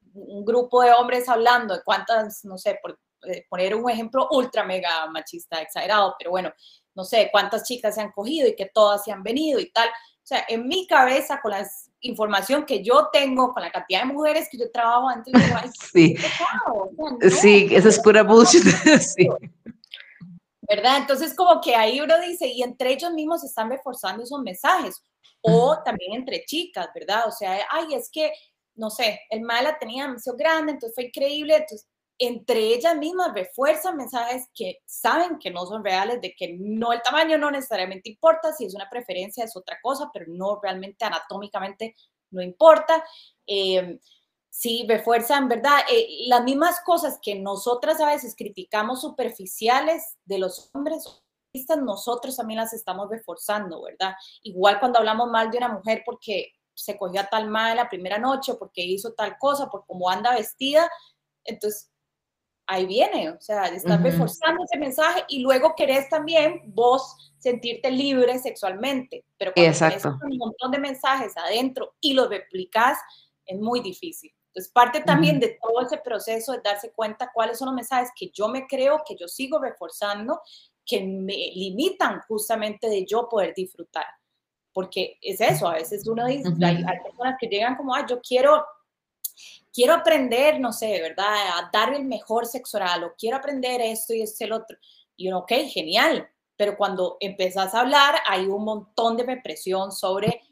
grupo 0.44 0.82
de 0.82 0.92
hombres 0.92 1.26
hablando 1.26 1.74
de 1.74 1.82
cuántas, 1.82 2.44
no 2.44 2.58
sé, 2.58 2.78
por 2.82 3.00
eh, 3.22 3.46
poner 3.48 3.74
un 3.74 3.88
ejemplo 3.88 4.28
ultra 4.30 4.62
mega 4.62 5.06
machista, 5.06 5.62
exagerado, 5.62 6.14
pero 6.18 6.32
bueno, 6.32 6.52
no 6.94 7.02
sé, 7.02 7.30
cuántas 7.32 7.66
chicas 7.66 7.94
se 7.94 8.02
han 8.02 8.12
cogido 8.12 8.46
y 8.46 8.54
que 8.54 8.70
todas 8.74 9.02
se 9.04 9.10
han 9.10 9.22
venido 9.22 9.58
y 9.58 9.72
tal. 9.72 9.88
O 9.88 10.24
sea, 10.24 10.44
en 10.48 10.68
mi 10.68 10.86
cabeza, 10.86 11.40
con 11.40 11.52
las 11.52 11.90
información 12.02 12.66
que 12.66 12.82
yo 12.82 13.08
tengo, 13.12 13.54
con 13.54 13.62
la 13.62 13.70
cantidad 13.70 14.00
de 14.00 14.12
mujeres 14.12 14.48
que 14.50 14.58
yo 14.58 14.70
trabajo 14.70 15.08
antes, 15.08 15.32
sí, 15.92 16.16
sí, 17.40 17.68
eso 17.70 17.88
es 17.88 17.98
pura 18.00 18.22
bullshit. 18.22 18.62
sí. 19.00 19.28
¿Verdad? 20.68 20.98
Entonces, 20.98 21.34
como 21.34 21.60
que 21.60 21.74
ahí 21.74 22.00
uno 22.00 22.20
dice, 22.20 22.46
y 22.46 22.62
entre 22.62 22.92
ellos 22.92 23.12
mismos 23.12 23.44
están 23.44 23.70
reforzando 23.70 24.22
esos 24.22 24.40
mensajes, 24.42 25.02
o 25.42 25.82
también 25.84 26.14
entre 26.14 26.44
chicas, 26.44 26.88
¿verdad? 26.94 27.24
O 27.28 27.32
sea, 27.32 27.58
ay, 27.70 27.94
es 27.94 28.10
que, 28.10 28.32
no 28.74 28.90
sé, 28.90 29.20
el 29.30 29.42
mal 29.42 29.64
la 29.64 29.78
tenía 29.78 30.04
demasiado 30.04 30.38
grande, 30.38 30.72
entonces 30.72 30.94
fue 30.94 31.04
increíble, 31.04 31.56
entonces 31.56 31.88
entre 32.18 32.74
ellas 32.74 32.96
mismas 32.96 33.34
refuerzan 33.34 33.96
mensajes 33.96 34.48
que 34.54 34.78
saben 34.86 35.38
que 35.40 35.50
no 35.50 35.66
son 35.66 35.84
reales, 35.84 36.20
de 36.20 36.34
que 36.36 36.56
no 36.58 36.92
el 36.92 37.02
tamaño 37.02 37.36
no 37.36 37.50
necesariamente 37.50 38.10
importa, 38.10 38.52
si 38.52 38.64
es 38.66 38.74
una 38.74 38.88
preferencia 38.88 39.44
es 39.44 39.56
otra 39.56 39.78
cosa, 39.82 40.08
pero 40.12 40.26
no 40.28 40.60
realmente 40.62 41.04
anatómicamente 41.04 41.96
no 42.30 42.42
importa. 42.42 43.04
Eh, 43.46 43.98
sí, 44.50 44.84
refuerzan, 44.88 45.48
¿verdad? 45.48 45.80
Eh, 45.90 46.24
las 46.26 46.44
mismas 46.44 46.80
cosas 46.84 47.18
que 47.22 47.34
nosotras 47.34 48.00
a 48.00 48.06
veces 48.06 48.34
criticamos 48.36 49.00
superficiales 49.00 50.16
de 50.24 50.38
los 50.38 50.70
hombres, 50.74 51.04
nosotros 51.80 52.36
también 52.36 52.60
las 52.60 52.72
estamos 52.72 53.08
reforzando, 53.10 53.82
¿verdad? 53.82 54.14
Igual 54.42 54.80
cuando 54.80 54.98
hablamos 54.98 55.30
mal 55.30 55.50
de 55.50 55.58
una 55.58 55.68
mujer 55.68 56.02
porque 56.04 56.52
se 56.74 56.96
cogió 56.96 57.20
a 57.20 57.26
tal 57.26 57.48
mal 57.48 57.76
la 57.76 57.88
primera 57.88 58.18
noche, 58.18 58.54
porque 58.54 58.82
hizo 58.82 59.12
tal 59.12 59.36
cosa, 59.38 59.68
por 59.68 59.84
cómo 59.86 60.08
anda 60.08 60.34
vestida, 60.34 60.90
entonces 61.44 61.90
ahí 62.66 62.86
viene, 62.86 63.30
o 63.30 63.40
sea, 63.40 63.66
estás 63.66 64.02
reforzando 64.02 64.64
ese 64.64 64.78
mensaje 64.78 65.24
y 65.28 65.40
luego 65.40 65.74
querés 65.76 66.08
también 66.08 66.62
vos 66.66 67.34
sentirte 67.38 67.90
libre 67.90 68.38
sexualmente, 68.38 69.26
pero 69.36 69.52
cuando 69.52 69.76
tienes 69.76 70.04
un 70.04 70.38
montón 70.38 70.70
de 70.70 70.78
mensajes 70.78 71.36
adentro 71.36 71.94
y 72.00 72.14
los 72.14 72.30
replicas, 72.30 72.98
es 73.44 73.58
muy 73.58 73.80
difícil. 73.80 74.32
Entonces, 74.54 74.72
parte 74.72 75.00
también 75.00 75.40
de 75.40 75.58
todo 75.62 75.80
ese 75.84 75.98
proceso 75.98 76.52
es 76.52 76.62
darse 76.62 76.92
cuenta 76.92 77.30
cuáles 77.34 77.58
son 77.58 77.66
los 77.66 77.74
mensajes 77.74 78.10
que 78.14 78.30
yo 78.34 78.48
me 78.48 78.66
creo, 78.66 79.02
que 79.06 79.16
yo 79.16 79.26
sigo 79.26 79.58
reforzando, 79.58 80.40
que 80.84 81.02
me 81.02 81.52
limitan 81.54 82.20
justamente 82.28 82.88
de 82.88 83.04
yo 83.04 83.28
poder 83.28 83.54
disfrutar. 83.54 84.06
Porque 84.72 85.18
es 85.20 85.40
eso, 85.40 85.68
a 85.68 85.74
veces 85.74 86.06
uno 86.06 86.26
dice, 86.26 86.48
hay, 86.62 86.76
hay 86.76 87.00
personas 87.02 87.36
que 87.38 87.46
llegan 87.46 87.76
como, 87.76 87.94
ah, 87.94 88.06
yo 88.08 88.20
quiero 88.20 88.64
quiero 89.72 89.94
aprender, 89.94 90.60
no 90.60 90.72
sé, 90.72 91.00
¿verdad? 91.00 91.34
A 91.58 91.70
dar 91.72 91.94
el 91.94 92.04
mejor 92.04 92.46
sexo 92.46 92.76
oral 92.76 93.04
o 93.04 93.14
quiero 93.16 93.38
aprender 93.38 93.80
esto 93.80 94.14
y 94.14 94.22
esto 94.22 94.44
y 94.44 94.46
el 94.46 94.52
otro. 94.52 94.76
Y 95.16 95.28
uno, 95.28 95.38
ok, 95.38 95.52
genial. 95.68 96.28
Pero 96.56 96.76
cuando 96.76 97.16
empezás 97.20 97.74
a 97.74 97.80
hablar, 97.80 98.16
hay 98.26 98.46
un 98.46 98.64
montón 98.64 99.16
de 99.16 99.24
represión 99.24 99.90
sobre 99.90 100.42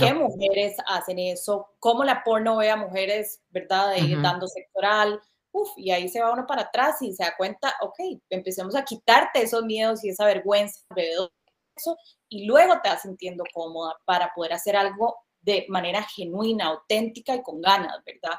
qué 0.00 0.14
mujeres 0.14 0.76
hacen 0.86 1.18
eso, 1.18 1.68
cómo 1.78 2.04
la 2.04 2.24
porno 2.24 2.56
ve 2.56 2.70
a 2.70 2.76
mujeres, 2.76 3.42
¿verdad? 3.50 3.94
Dando 4.22 4.48
sexo 4.48 4.78
oral. 4.78 5.20
Uf, 5.56 5.70
y 5.76 5.92
ahí 5.92 6.08
se 6.08 6.20
va 6.20 6.32
uno 6.32 6.48
para 6.48 6.62
atrás 6.62 7.00
y 7.00 7.14
se 7.14 7.22
da 7.22 7.36
cuenta, 7.36 7.72
ok, 7.80 7.94
empecemos 8.28 8.74
a 8.74 8.84
quitarte 8.84 9.40
esos 9.40 9.62
miedos 9.64 10.02
y 10.02 10.08
esa 10.08 10.24
vergüenza 10.24 10.80
alrededor 10.88 11.30
de 11.30 11.52
eso 11.76 11.96
y 12.28 12.44
luego 12.44 12.80
te 12.82 12.88
vas 12.88 13.02
sintiendo 13.02 13.44
cómoda 13.54 13.94
para 14.04 14.32
poder 14.34 14.52
hacer 14.54 14.74
algo 14.74 15.16
de 15.42 15.64
manera 15.68 16.02
genuina, 16.02 16.66
auténtica 16.66 17.36
y 17.36 17.42
con 17.42 17.60
ganas, 17.60 18.02
¿verdad? 18.04 18.36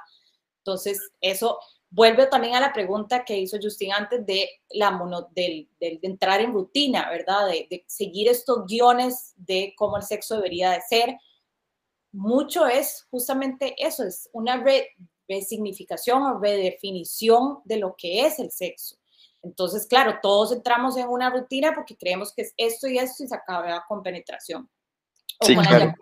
Entonces, 0.57 0.99
eso 1.21 1.57
vuelve 1.89 2.25
también 2.27 2.55
a 2.55 2.59
la 2.59 2.73
pregunta 2.73 3.23
que 3.23 3.37
hizo 3.37 3.59
Justin 3.61 3.93
antes 3.93 4.25
de, 4.25 4.49
la 4.71 4.91
mono, 4.91 5.29
del, 5.31 5.69
entrar 5.79 6.41
en 6.41 6.51
rutina, 6.51 7.09
¿verdad? 7.09 7.47
De, 7.47 7.85
seguir 7.87 8.27
estos 8.27 8.65
guiones 8.65 9.33
de 9.37 9.73
cómo 9.77 9.95
el 9.95 10.03
sexo 10.03 10.35
debería 10.35 10.71
de 10.71 10.81
ser. 10.81 11.17
Mucho 12.11 12.67
es 12.67 13.07
justamente 13.09 13.73
eso, 13.77 14.03
es 14.03 14.29
una 14.33 14.57
resignificación 15.27 16.23
o 16.23 16.39
redefinición 16.39 17.59
de 17.65 17.77
lo 17.77 17.95
que 17.97 18.25
es 18.25 18.39
el 18.39 18.51
sexo. 18.51 18.97
Entonces, 19.41 19.85
claro, 19.85 20.19
todos 20.21 20.51
entramos 20.51 20.97
en 20.97 21.07
una 21.07 21.29
rutina 21.29 21.73
porque 21.73 21.95
creemos 21.95 22.33
que 22.33 22.43
es 22.43 22.53
esto 22.57 22.87
y 22.87 22.97
esto 22.97 23.23
y 23.23 23.27
se 23.27 23.35
acaba 23.35 23.83
con 23.87 24.01
penetración. 24.01 24.69
O 25.39 25.45
con 25.45 25.63
claro 25.63 25.93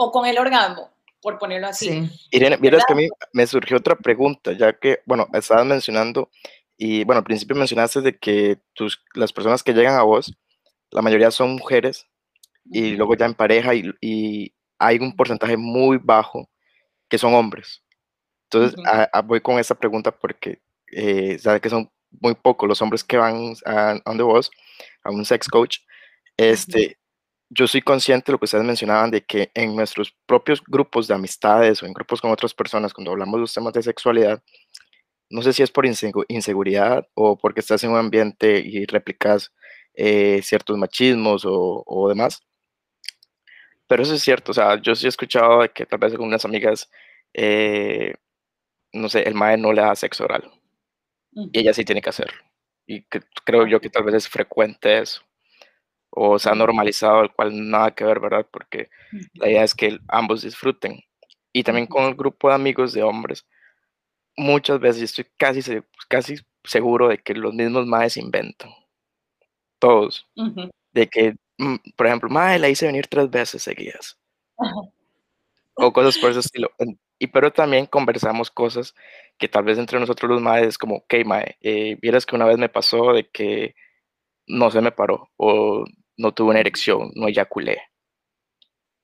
o 0.00 0.12
con 0.12 0.26
el 0.26 0.38
orgasmo, 0.38 0.90
por 1.20 1.38
ponerlo 1.38 1.66
así. 1.66 2.08
Irene, 2.30 2.56
miras 2.58 2.84
que 2.86 2.92
a 2.92 2.96
mí 2.96 3.08
me 3.32 3.48
surgió 3.48 3.78
otra 3.78 3.96
pregunta, 3.96 4.52
ya 4.52 4.72
que, 4.72 5.00
bueno, 5.06 5.26
estabas 5.32 5.66
mencionando, 5.66 6.30
y 6.76 7.02
bueno, 7.02 7.18
al 7.18 7.24
principio 7.24 7.56
mencionaste 7.56 8.00
de 8.00 8.16
que 8.16 8.60
tus, 8.74 9.02
las 9.14 9.32
personas 9.32 9.64
que 9.64 9.72
llegan 9.72 9.98
a 9.98 10.04
vos, 10.04 10.32
la 10.92 11.02
mayoría 11.02 11.32
son 11.32 11.56
mujeres, 11.56 12.06
y 12.70 12.92
luego 12.92 13.16
ya 13.16 13.26
en 13.26 13.34
pareja, 13.34 13.74
y, 13.74 14.54
hay 14.80 14.98
un 14.98 15.16
porcentaje 15.16 15.56
muy 15.56 15.98
bajo 15.98 16.48
que 17.08 17.18
son 17.18 17.34
hombres. 17.34 17.82
Entonces, 18.50 18.80
voy 19.24 19.40
con 19.40 19.58
esa 19.58 19.74
pregunta 19.74 20.10
porque 20.10 20.60
eh, 20.90 21.38
sabes 21.38 21.60
que 21.60 21.68
son 21.68 21.90
muy 22.20 22.34
pocos 22.34 22.68
los 22.68 22.80
hombres 22.80 23.04
que 23.04 23.18
van 23.18 23.54
a, 23.66 24.00
a 24.04 24.22
vos, 24.22 24.50
a 25.02 25.10
un 25.10 25.24
sex 25.24 25.48
coach, 25.48 25.78
este, 26.36 26.98
yo 27.50 27.66
soy 27.66 27.82
consciente 27.82 28.26
de 28.26 28.32
lo 28.32 28.38
que 28.38 28.44
ustedes 28.46 28.64
mencionaban, 28.64 29.10
de 29.10 29.24
que 29.24 29.50
en 29.54 29.74
nuestros 29.76 30.14
propios 30.26 30.62
grupos 30.66 31.08
de 31.08 31.14
amistades 31.14 31.82
o 31.82 31.86
en 31.86 31.92
grupos 31.92 32.20
con 32.20 32.30
otras 32.30 32.54
personas, 32.54 32.94
cuando 32.94 33.12
hablamos 33.12 33.34
de 33.34 33.40
los 33.40 33.54
temas 33.54 33.72
de 33.72 33.82
sexualidad, 33.82 34.42
no 35.30 35.42
sé 35.42 35.52
si 35.52 35.62
es 35.62 35.70
por 35.70 35.86
inseguridad 36.28 37.06
o 37.14 37.36
porque 37.38 37.60
estás 37.60 37.84
en 37.84 37.90
un 37.90 37.98
ambiente 37.98 38.60
y 38.60 38.86
replicas 38.86 39.52
eh, 39.94 40.40
ciertos 40.42 40.78
machismos 40.78 41.44
o, 41.44 41.82
o, 41.86 42.08
demás. 42.08 42.40
Pero 43.86 44.02
eso 44.02 44.14
es 44.14 44.22
cierto, 44.22 44.52
o 44.52 44.54
sea, 44.54 44.80
yo 44.80 44.94
sí 44.94 45.06
he 45.06 45.08
escuchado 45.08 45.60
que 45.72 45.86
tal 45.86 45.98
vez 45.98 46.14
con 46.14 46.26
unas 46.26 46.44
amigas, 46.44 46.90
eh, 47.34 48.14
no 48.92 49.08
sé, 49.08 49.22
el 49.22 49.34
mae 49.34 49.56
no 49.56 49.72
le 49.72 49.82
da 49.82 49.94
sexo 49.96 50.24
oral 50.24 50.50
y 51.52 51.60
ella 51.60 51.72
sí 51.74 51.84
tiene 51.84 52.02
que 52.02 52.10
hacerlo. 52.10 52.38
Y 52.86 53.04
creo 53.44 53.66
yo 53.66 53.80
que 53.80 53.90
tal 53.90 54.04
vez 54.04 54.14
es 54.14 54.28
frecuente 54.28 54.98
eso. 54.98 55.22
O 56.10 56.38
se 56.38 56.50
ha 56.50 56.54
normalizado, 56.54 57.22
el 57.22 57.32
cual 57.32 57.70
nada 57.70 57.94
que 57.94 58.04
ver, 58.04 58.20
¿verdad? 58.20 58.46
Porque 58.50 58.90
la 59.34 59.48
idea 59.48 59.64
es 59.64 59.74
que 59.74 59.98
ambos 60.08 60.42
disfruten. 60.42 61.00
Y 61.52 61.64
también 61.64 61.86
con 61.86 62.04
el 62.04 62.14
grupo 62.14 62.48
de 62.48 62.54
amigos 62.54 62.92
de 62.92 63.02
hombres, 63.02 63.46
muchas 64.36 64.80
veces 64.80 65.02
estoy 65.04 65.26
casi, 65.38 65.62
casi 66.08 66.36
seguro 66.64 67.08
de 67.08 67.18
que 67.18 67.34
los 67.34 67.54
mismos 67.54 67.86
maes 67.86 68.16
inventan. 68.16 68.70
Todos. 69.80 70.26
De 70.92 71.08
que, 71.08 71.34
mm, 71.58 71.76
por 71.96 72.06
ejemplo, 72.06 72.28
mae 72.28 72.58
la 72.58 72.68
hice 72.68 72.86
venir 72.86 73.06
tres 73.08 73.30
veces 73.30 73.62
seguidas. 73.62 74.16
O 75.74 75.92
cosas 75.92 76.18
por 76.18 76.30
ese 76.30 76.40
estilo. 76.40 76.68
Y 77.18 77.28
pero 77.28 77.52
también 77.52 77.86
conversamos 77.86 78.50
cosas 78.50 78.94
que 79.38 79.48
tal 79.48 79.64
vez 79.64 79.78
entre 79.78 79.98
nosotros 80.00 80.30
los 80.30 80.42
maes 80.42 80.78
como, 80.78 80.96
ok, 80.96 81.14
mae, 81.24 81.56
eh, 81.60 81.96
vieras 82.00 82.26
que 82.26 82.36
una 82.36 82.46
vez 82.46 82.58
me 82.58 82.68
pasó 82.68 83.12
de 83.12 83.28
que 83.28 83.74
no 84.46 84.70
se 84.70 84.80
me 84.80 84.92
paró 84.92 85.30
o 85.36 85.84
no 86.16 86.32
tuve 86.32 86.50
una 86.50 86.60
erección, 86.60 87.10
no 87.14 87.28
eyaculé. 87.28 87.82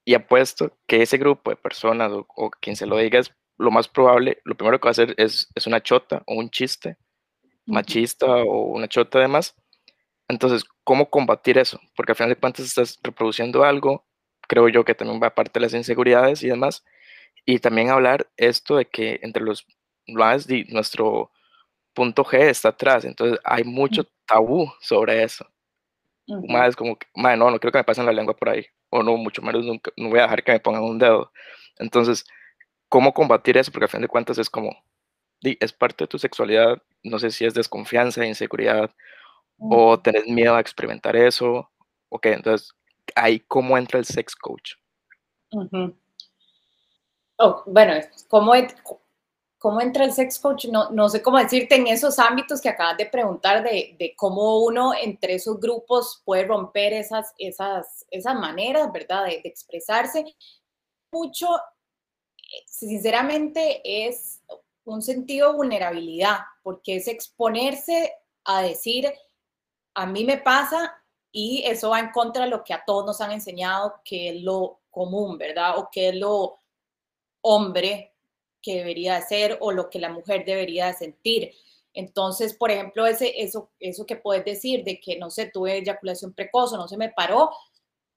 Y 0.05 0.15
apuesto 0.15 0.77
que 0.87 1.03
ese 1.03 1.19
grupo 1.19 1.51
de 1.51 1.57
personas 1.57 2.13
o, 2.13 2.51
quien 2.61 2.77
se 2.77 2.87
lo 2.87 2.99
diga 2.99 3.19
es 3.19 3.33
lo 3.59 3.71
más 3.71 3.89
probable, 3.89 4.39
lo 4.45 4.57
primero 4.57 4.79
que 4.81 4.87
va 4.87 4.91
a 4.91 4.93
hacer 4.93 5.15
es, 5.17 5.51
es 5.55 5.67
una 5.67 5.83
chota 5.83 6.23
o 6.27 6.35
un 6.35 6.51
chiste 6.51 6.97
machista 7.67 8.27
o 8.27 8.67
una 8.73 8.89
chota 8.89 9.19
además. 9.19 9.55
Entonces, 10.29 10.65
¿cómo 10.85 11.11
combatir 11.11 11.59
eso? 11.59 11.81
Porque 11.97 12.13
al 12.13 12.17
final 12.17 12.31
de 12.31 12.37
cuentas 12.37 12.67
estás 12.67 12.99
reproduciendo 13.03 13.65
algo, 13.65 14.07
creo 14.49 14.69
yo 14.69 14.85
que 14.85 14.95
también 14.95 15.23
va 15.23 15.29
a 15.29 15.35
parte 15.35 15.59
de 15.61 15.67
las 15.67 15.75
inseguridades 15.75 16.43
y 16.43 16.49
demás, 16.49 16.85
y 17.47 17.59
también 17.59 17.91
hablar 17.91 18.29
esto 18.37 18.77
de 18.77 18.87
que 18.87 19.21
entre 19.23 19.43
los 19.43 19.67
más 20.09 20.47
nuestro 20.69 21.31
punto 21.95 22.25
G 22.25 22.39
está 22.41 22.71
atrás, 22.71 23.05
entonces 23.05 23.39
hay 23.45 23.65
mucho 23.65 24.05
tabú 24.27 24.71
sobre 24.81 25.23
eso. 25.23 25.47
Más 26.27 26.75
como, 26.75 26.97
que, 26.97 27.07
no, 27.15 27.51
no 27.51 27.59
quiero 27.59 27.73
que 27.73 27.79
me 27.79 27.85
pasen 27.85 28.07
la 28.07 28.13
lengua 28.13 28.35
por 28.35 28.49
ahí, 28.49 28.65
o 28.91 29.03
no, 29.03 29.17
mucho 29.17 29.43
menos 29.43 29.65
nunca, 29.65 29.91
no 29.97 30.09
voy 30.09 30.21
a 30.21 30.23
dejar 30.23 30.43
que 30.43 30.53
me 30.53 30.61
pongan 30.61 30.83
un 30.83 30.99
dedo. 30.99 31.31
Entonces, 31.79 32.25
¿cómo 32.89 33.13
combatir 33.13 33.59
eso? 33.59 33.71
Porque 33.71 33.85
a 33.87 33.89
fin 33.89 34.01
de 34.01 34.09
cuentas 34.09 34.39
es 34.39 34.49
como, 34.49 34.75
es 35.43 35.73
parte 35.73 36.05
de 36.05 36.09
tu 36.09 36.19
sexualidad, 36.19 36.83
no 37.03 37.19
sé 37.19 37.31
si 37.31 37.45
es 37.45 37.53
desconfianza, 37.53 38.25
inseguridad, 38.25 38.91
o 39.59 40.01
tenés 40.01 40.27
miedo 40.27 40.55
a 40.57 40.61
experimentar 40.61 41.15
eso, 41.17 41.71
ok, 42.09 42.27
entonces, 42.27 42.73
ahí 43.15 43.41
cómo 43.41 43.77
entra 43.77 43.99
el 43.99 44.07
sex 44.07 44.35
coach. 44.35 44.73
Oh, 47.39 47.63
bueno, 47.67 47.95
¿cómo, 48.29 48.53
¿cómo 49.59 49.81
entra 49.81 50.05
el 50.05 50.13
sex 50.13 50.39
coach? 50.39 50.67
No, 50.67 50.91
no 50.91 51.09
sé 51.09 51.21
cómo 51.21 51.39
decirte 51.39 51.75
en 51.75 51.89
esos 51.89 52.19
ámbitos 52.19 52.61
que 52.61 52.69
acabas 52.69 52.97
de 52.97 53.07
preguntar 53.07 53.65
de, 53.65 54.15
cómo 54.17 54.61
uno 54.61 54.93
entre 54.95 55.35
esos 55.35 55.59
grupos 55.59 56.23
puede 56.25 56.45
romper 56.45 56.93
esas, 56.93 57.35
esas, 57.39 58.07
esas 58.11 58.35
maneras, 58.37 58.93
¿verdad? 58.93 59.25
De, 59.25 59.41
de 59.43 59.49
expresarse. 59.49 60.25
Mucho, 61.11 61.49
eh, 61.57 62.63
sinceramente, 62.67 63.81
es 63.85 64.41
un 64.85 65.03
sentido 65.03 65.51
de 65.51 65.57
vulnerabilidad, 65.57 66.39
porque 66.63 66.97
es 66.97 67.09
exponerse 67.09 68.13
a 68.45 68.63
decir, 68.63 69.13
a 69.95 70.07
mí 70.07 70.25
me 70.25 70.39
pasa 70.39 71.03
y 71.33 71.65
eso 71.67 71.91
va 71.91 72.01
en 72.01 72.11
contra 72.11 72.45
de 72.45 72.51
lo 72.51 72.63
que 72.63 72.75
a 72.75 72.85
todos 72.85 73.07
nos 73.07 73.21
han 73.21 73.33
enseñado 73.33 74.01
que 74.05 74.29
es 74.31 74.43
lo 74.43 74.81
común, 74.91 75.37
¿verdad? 75.39 75.79
O 75.79 75.89
que 75.91 76.11
es 76.11 76.15
lo 76.15 76.59
hombre 77.45 78.15
que 78.63 78.77
debería 78.77 79.21
ser 79.21 79.59
o 79.61 79.71
lo 79.71 79.91
que 79.91 79.99
la 79.99 80.09
mujer 80.09 80.45
debería 80.45 80.93
sentir. 80.95 81.53
Entonces, 81.93 82.55
por 82.55 82.71
ejemplo, 82.71 83.07
ese, 83.07 83.43
eso, 83.43 83.71
eso 83.79 84.07
que 84.07 84.17
puedes 84.17 84.45
decir 84.45 84.83
de 84.83 84.99
que, 84.99 85.19
no 85.19 85.31
sé, 85.31 85.51
tuve 85.53 85.77
eyaculación 85.77 86.33
precoz 86.33 86.73
o 86.73 86.79
no 86.79 86.89
se 86.89 86.97
me 86.97 87.11
paró, 87.11 87.51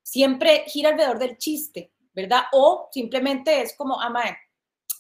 siempre 0.02 0.64
gira 0.68 0.90
alrededor 0.90 1.20
del 1.20 1.38
chiste, 1.38 1.92
¿verdad? 2.14 2.44
O 2.54 2.88
simplemente 2.92 3.62
es 3.62 3.76
como, 3.76 4.00
ah, 4.00 4.10
mae, 4.10 4.38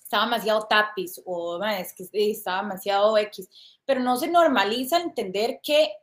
estaba 0.03 0.25
demasiado 0.25 0.67
tapiz 0.67 1.21
o 1.25 1.57
mae, 1.57 1.82
es 1.82 1.93
que 1.93 2.05
estaba 2.11 2.61
demasiado 2.61 3.17
X, 3.17 3.49
pero 3.86 4.01
no 4.01 4.17
se 4.17 4.28
normaliza 4.28 4.99
entender 4.99 5.59
que, 5.63 5.93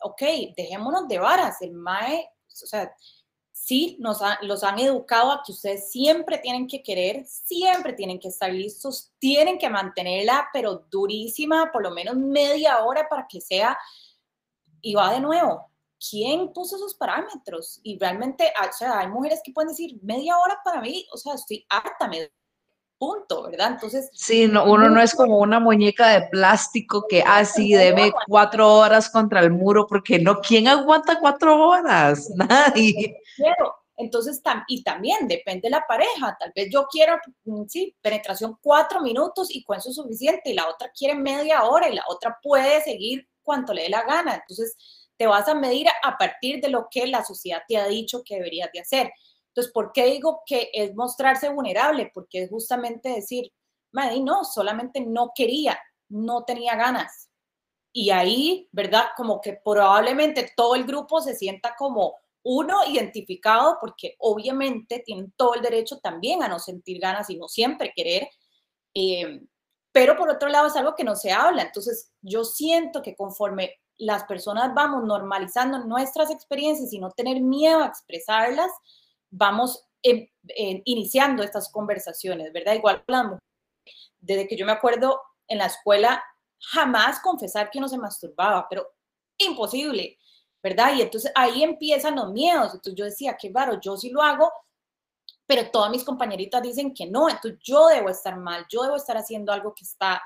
ok, 0.00 0.22
dejémonos 0.56 1.06
de 1.08 1.18
varas, 1.18 1.60
el 1.60 1.72
mae, 1.72 2.26
o 2.48 2.66
sea, 2.66 2.90
sí 3.64 3.96
nos 3.98 4.20
los 4.42 4.62
han 4.62 4.78
educado 4.78 5.32
a 5.32 5.42
que 5.44 5.52
ustedes 5.52 5.90
siempre 5.90 6.36
tienen 6.36 6.66
que 6.66 6.82
querer, 6.82 7.24
siempre 7.24 7.94
tienen 7.94 8.20
que 8.20 8.28
estar 8.28 8.52
listos, 8.52 9.12
tienen 9.18 9.58
que 9.58 9.70
mantenerla, 9.70 10.48
pero 10.52 10.86
durísima, 10.90 11.72
por 11.72 11.82
lo 11.82 11.90
menos 11.90 12.14
media 12.16 12.84
hora 12.84 13.08
para 13.08 13.26
que 13.26 13.40
sea. 13.40 13.78
Y 14.82 14.94
va 14.94 15.14
de 15.14 15.20
nuevo, 15.20 15.70
¿quién 16.10 16.52
puso 16.52 16.76
esos 16.76 16.94
parámetros? 16.94 17.80
Y 17.82 17.98
realmente, 17.98 18.52
o 18.60 18.72
sea, 18.72 18.98
hay 18.98 19.08
mujeres 19.08 19.40
que 19.42 19.52
pueden 19.52 19.70
decir, 19.70 19.98
media 20.02 20.36
hora 20.38 20.58
para 20.62 20.82
mí, 20.82 21.06
o 21.10 21.16
sea, 21.16 21.32
estoy 21.32 21.64
harta, 21.70 22.06
me 22.06 22.30
punto, 22.98 23.44
¿verdad? 23.44 23.72
Entonces... 23.72 24.10
Sí, 24.12 24.46
no, 24.46 24.64
uno 24.64 24.88
no 24.90 25.00
es 25.00 25.14
como 25.14 25.38
una 25.38 25.58
muñeca 25.58 26.08
de 26.08 26.28
plástico 26.28 27.06
que, 27.08 27.22
ah, 27.26 27.44
sí, 27.44 27.72
debe 27.72 28.12
cuatro 28.26 28.72
horas 28.74 29.08
contra 29.08 29.40
el 29.40 29.50
muro, 29.50 29.86
porque 29.86 30.18
no, 30.18 30.40
¿quién 30.40 30.68
aguanta 30.68 31.18
cuatro 31.18 31.66
horas? 31.66 32.30
Nadie. 32.36 33.18
Entonces, 33.96 34.42
y 34.68 34.82
también 34.82 35.28
depende 35.28 35.68
de 35.68 35.70
la 35.70 35.84
pareja. 35.86 36.36
Tal 36.38 36.52
vez 36.54 36.68
yo 36.70 36.86
quiero, 36.90 37.16
mm, 37.44 37.64
sí, 37.68 37.96
penetración 38.00 38.58
cuatro 38.60 39.00
minutos 39.00 39.54
y 39.54 39.62
con 39.62 39.80
suficiente, 39.80 40.50
y 40.50 40.54
la 40.54 40.68
otra 40.68 40.90
quiere 40.90 41.14
media 41.14 41.64
hora 41.64 41.88
y 41.88 41.94
la 41.94 42.04
otra 42.08 42.38
puede 42.42 42.82
seguir 42.82 43.28
cuanto 43.42 43.72
le 43.72 43.82
dé 43.82 43.88
la 43.90 44.02
gana. 44.02 44.34
Entonces, 44.34 44.76
te 45.16 45.26
vas 45.26 45.48
a 45.48 45.54
medir 45.54 45.86
a 46.02 46.18
partir 46.18 46.60
de 46.60 46.68
lo 46.68 46.88
que 46.90 47.06
la 47.06 47.24
sociedad 47.24 47.62
te 47.68 47.76
ha 47.76 47.86
dicho 47.86 48.22
que 48.24 48.36
deberías 48.36 48.70
de 48.72 48.80
hacer. 48.80 49.12
Entonces, 49.48 49.72
¿por 49.72 49.92
qué 49.92 50.06
digo 50.06 50.42
que 50.44 50.70
es 50.72 50.94
mostrarse 50.96 51.48
vulnerable? 51.48 52.10
Porque 52.12 52.42
es 52.42 52.50
justamente 52.50 53.10
decir, 53.10 53.52
madre, 53.92 54.18
no, 54.20 54.44
solamente 54.44 55.00
no 55.00 55.30
quería, 55.34 55.78
no 56.08 56.44
tenía 56.44 56.74
ganas. 56.74 57.30
Y 57.92 58.10
ahí, 58.10 58.68
¿verdad? 58.72 59.06
Como 59.16 59.40
que 59.40 59.60
probablemente 59.64 60.52
todo 60.56 60.74
el 60.74 60.84
grupo 60.84 61.20
se 61.20 61.36
sienta 61.36 61.76
como 61.78 62.16
uno 62.44 62.84
identificado, 62.86 63.78
porque 63.80 64.14
obviamente 64.18 65.02
tienen 65.04 65.32
todo 65.36 65.54
el 65.54 65.62
derecho 65.62 65.98
también 65.98 66.42
a 66.42 66.48
no 66.48 66.58
sentir 66.58 67.00
ganas 67.00 67.30
y 67.30 67.36
no 67.36 67.48
siempre 67.48 67.92
querer. 67.94 68.28
Eh, 68.94 69.40
pero 69.92 70.16
por 70.16 70.28
otro 70.28 70.48
lado 70.48 70.66
es 70.66 70.76
algo 70.76 70.94
que 70.94 71.04
no 71.04 71.16
se 71.16 71.32
habla. 71.32 71.62
Entonces, 71.62 72.12
yo 72.20 72.44
siento 72.44 73.02
que 73.02 73.16
conforme 73.16 73.76
las 73.96 74.24
personas 74.24 74.74
vamos 74.74 75.04
normalizando 75.04 75.78
nuestras 75.78 76.30
experiencias 76.30 76.92
y 76.92 76.98
no 76.98 77.10
tener 77.10 77.40
miedo 77.40 77.82
a 77.82 77.86
expresarlas, 77.86 78.70
vamos 79.30 79.86
iniciando 80.84 81.42
estas 81.42 81.70
conversaciones, 81.70 82.52
¿verdad? 82.52 82.74
Igual 82.74 83.02
hablamos. 83.06 83.38
Desde 84.18 84.46
que 84.46 84.56
yo 84.56 84.66
me 84.66 84.72
acuerdo 84.72 85.20
en 85.48 85.58
la 85.58 85.66
escuela, 85.66 86.22
jamás 86.58 87.20
confesar 87.20 87.70
que 87.70 87.78
uno 87.78 87.88
se 87.88 87.96
masturbaba, 87.96 88.66
pero 88.68 88.86
imposible, 89.38 90.18
¿verdad? 90.64 90.94
Y 90.96 91.02
entonces 91.02 91.30
ahí 91.34 91.62
empiezan 91.62 92.16
los 92.16 92.32
miedos. 92.32 92.72
Entonces 92.72 92.94
yo 92.94 93.04
decía, 93.04 93.36
qué 93.38 93.52
raro, 93.54 93.78
yo 93.82 93.98
sí 93.98 94.08
lo 94.08 94.22
hago, 94.22 94.50
pero 95.46 95.70
todas 95.70 95.90
mis 95.90 96.02
compañeritas 96.02 96.62
dicen 96.62 96.94
que 96.94 97.06
no, 97.06 97.28
entonces 97.28 97.60
yo 97.62 97.86
debo 97.88 98.08
estar 98.08 98.38
mal, 98.38 98.64
yo 98.70 98.82
debo 98.82 98.96
estar 98.96 99.18
haciendo 99.18 99.52
algo 99.52 99.74
que 99.74 99.84
está 99.84 100.22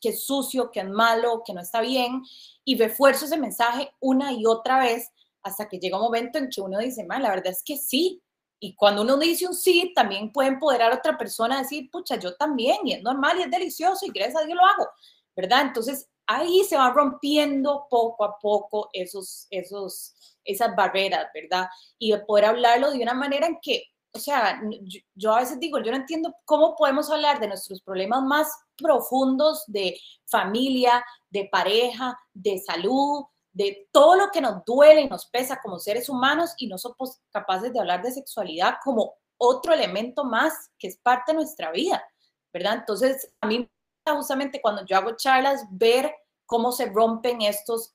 que 0.00 0.08
es 0.08 0.24
sucio, 0.24 0.72
que 0.72 0.80
es 0.80 0.88
malo, 0.88 1.44
que 1.46 1.54
no 1.54 1.60
está 1.60 1.80
bien, 1.80 2.24
y 2.64 2.76
refuerzo 2.76 3.26
ese 3.26 3.36
mensaje 3.36 3.92
una 4.00 4.32
y 4.32 4.44
otra 4.44 4.80
vez 4.80 5.08
hasta 5.44 5.68
que 5.68 5.78
llega 5.78 5.96
un 5.96 6.02
momento 6.02 6.38
en 6.38 6.50
que 6.50 6.60
uno 6.60 6.80
dice, 6.80 7.04
mal, 7.04 7.22
la 7.22 7.30
verdad 7.30 7.52
es 7.52 7.62
que 7.62 7.76
sí, 7.76 8.20
y 8.58 8.74
cuando 8.74 9.02
uno 9.02 9.16
dice 9.16 9.46
un 9.46 9.54
sí, 9.54 9.92
también 9.94 10.32
puede 10.32 10.48
empoderar 10.48 10.90
a 10.90 10.96
otra 10.96 11.16
persona 11.16 11.54
a 11.54 11.62
decir, 11.62 11.88
pucha, 11.92 12.16
yo 12.16 12.34
también, 12.34 12.78
y 12.84 12.94
es 12.94 13.02
normal 13.04 13.38
y 13.38 13.42
es 13.42 13.50
delicioso, 13.52 14.04
y 14.04 14.10
gracias 14.10 14.42
a 14.42 14.44
Dios 14.44 14.58
lo 14.58 14.66
hago, 14.66 14.88
¿verdad? 15.36 15.60
Entonces 15.62 16.08
ahí 16.28 16.62
se 16.62 16.76
van 16.76 16.94
rompiendo 16.94 17.86
poco 17.90 18.24
a 18.24 18.38
poco 18.38 18.90
esos, 18.92 19.46
esos, 19.50 20.14
esas 20.44 20.76
barreras, 20.76 21.26
¿verdad? 21.34 21.68
Y 21.98 22.12
de 22.12 22.18
poder 22.18 22.44
hablarlo 22.44 22.90
de 22.90 23.02
una 23.02 23.14
manera 23.14 23.46
en 23.46 23.58
que, 23.60 23.84
o 24.12 24.18
sea, 24.18 24.60
yo, 24.70 25.00
yo 25.14 25.32
a 25.34 25.40
veces 25.40 25.58
digo, 25.58 25.78
yo 25.78 25.90
no 25.90 25.96
entiendo 25.96 26.34
cómo 26.44 26.76
podemos 26.76 27.10
hablar 27.10 27.40
de 27.40 27.48
nuestros 27.48 27.80
problemas 27.80 28.22
más 28.22 28.48
profundos 28.76 29.64
de 29.66 29.98
familia, 30.26 31.02
de 31.30 31.48
pareja, 31.50 32.16
de 32.34 32.58
salud, 32.58 33.24
de 33.52 33.88
todo 33.90 34.14
lo 34.14 34.30
que 34.30 34.42
nos 34.42 34.64
duele 34.66 35.00
y 35.00 35.08
nos 35.08 35.26
pesa 35.26 35.60
como 35.62 35.78
seres 35.78 36.10
humanos 36.10 36.52
y 36.58 36.68
no 36.68 36.76
somos 36.76 37.20
capaces 37.30 37.72
de 37.72 37.80
hablar 37.80 38.02
de 38.02 38.12
sexualidad 38.12 38.74
como 38.84 39.14
otro 39.38 39.72
elemento 39.72 40.24
más 40.24 40.70
que 40.78 40.88
es 40.88 40.98
parte 40.98 41.32
de 41.32 41.36
nuestra 41.36 41.72
vida, 41.72 42.04
¿verdad? 42.52 42.74
Entonces, 42.74 43.32
a 43.40 43.46
mí 43.46 43.68
justamente 44.14 44.60
cuando 44.60 44.84
yo 44.84 44.96
hago 44.96 45.16
charlas 45.16 45.64
ver 45.70 46.14
cómo 46.46 46.72
se 46.72 46.86
rompen 46.86 47.42
estos, 47.42 47.94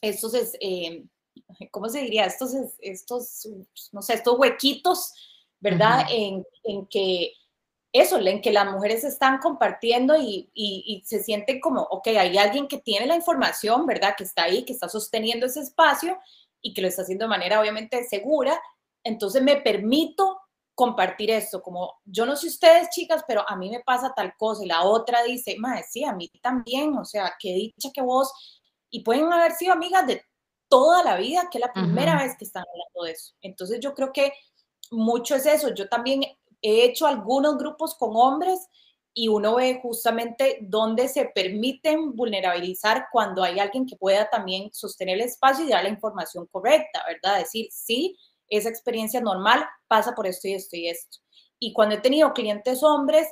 estos, 0.00 0.34
eh, 0.60 1.04
¿cómo 1.70 1.88
se 1.88 2.00
diría? 2.00 2.24
Estos, 2.24 2.52
estos, 2.80 3.48
no 3.92 4.02
sé, 4.02 4.14
estos 4.14 4.38
huequitos, 4.38 5.12
¿verdad? 5.60 6.06
en, 6.10 6.46
en, 6.64 6.86
que 6.86 7.32
eso, 7.92 8.18
en 8.18 8.40
que 8.40 8.52
las 8.52 8.70
mujeres 8.70 9.04
están 9.04 9.38
compartiendo 9.38 10.16
y, 10.16 10.50
y, 10.54 11.02
se 11.06 11.22
sienten 11.22 11.60
como, 11.60 11.82
ok, 11.82 12.08
hay 12.08 12.36
alguien 12.36 12.68
que 12.68 12.78
tiene 12.78 13.06
la 13.06 13.16
información, 13.16 13.86
¿verdad? 13.86 14.14
Que 14.16 14.24
está 14.24 14.44
ahí, 14.44 14.64
que 14.64 14.72
está 14.72 14.88
sosteniendo 14.88 15.46
ese 15.46 15.60
espacio 15.60 16.18
y 16.60 16.74
que 16.74 16.82
lo 16.82 16.88
está 16.88 17.02
haciendo 17.02 17.24
de 17.24 17.30
manera 17.30 17.60
obviamente 17.60 18.04
segura. 18.04 18.60
Entonces 19.02 19.42
me 19.42 19.56
permito 19.56 20.35
compartir 20.76 21.30
esto, 21.30 21.62
como 21.62 21.94
yo 22.04 22.26
no 22.26 22.36
sé 22.36 22.48
ustedes 22.48 22.90
chicas, 22.90 23.24
pero 23.26 23.48
a 23.48 23.56
mí 23.56 23.70
me 23.70 23.80
pasa 23.80 24.12
tal 24.14 24.34
cosa 24.36 24.62
y 24.62 24.68
la 24.68 24.84
otra 24.84 25.22
dice, 25.24 25.56
madre, 25.58 25.84
sí, 25.90 26.04
a 26.04 26.12
mí 26.12 26.30
también, 26.42 26.96
o 26.98 27.04
sea, 27.04 27.34
qué 27.40 27.54
dicha 27.54 27.88
que 27.92 28.02
vos, 28.02 28.30
y 28.90 29.02
pueden 29.02 29.32
haber 29.32 29.52
sido 29.52 29.72
amigas 29.72 30.06
de 30.06 30.22
toda 30.68 31.02
la 31.02 31.16
vida, 31.16 31.48
que 31.50 31.58
es 31.58 31.64
la 31.66 31.72
primera 31.72 32.22
vez 32.22 32.36
que 32.38 32.44
están 32.44 32.62
hablando 32.70 33.04
de 33.04 33.12
eso. 33.12 33.34
Entonces 33.40 33.80
yo 33.80 33.94
creo 33.94 34.12
que 34.12 34.32
mucho 34.90 35.34
es 35.34 35.46
eso, 35.46 35.72
yo 35.74 35.88
también 35.88 36.22
he 36.60 36.84
hecho 36.84 37.06
algunos 37.06 37.56
grupos 37.56 37.94
con 37.94 38.10
hombres 38.14 38.68
y 39.14 39.28
uno 39.28 39.54
ve 39.54 39.80
justamente 39.82 40.58
dónde 40.60 41.08
se 41.08 41.24
permiten 41.24 42.14
vulnerabilizar 42.14 43.06
cuando 43.10 43.42
hay 43.42 43.58
alguien 43.58 43.86
que 43.86 43.96
pueda 43.96 44.28
también 44.28 44.68
sostener 44.74 45.14
el 45.14 45.22
espacio 45.22 45.64
y 45.64 45.70
dar 45.70 45.84
la 45.84 45.88
información 45.88 46.46
correcta, 46.52 47.02
¿verdad? 47.08 47.38
Decir, 47.38 47.68
sí, 47.70 48.14
esa 48.48 48.68
experiencia 48.68 49.20
normal 49.20 49.66
pasa 49.88 50.14
por 50.14 50.26
esto 50.26 50.48
y 50.48 50.54
esto 50.54 50.76
y 50.76 50.88
esto. 50.88 51.18
Y 51.58 51.72
cuando 51.72 51.94
he 51.94 52.00
tenido 52.00 52.32
clientes 52.32 52.82
hombres, 52.82 53.28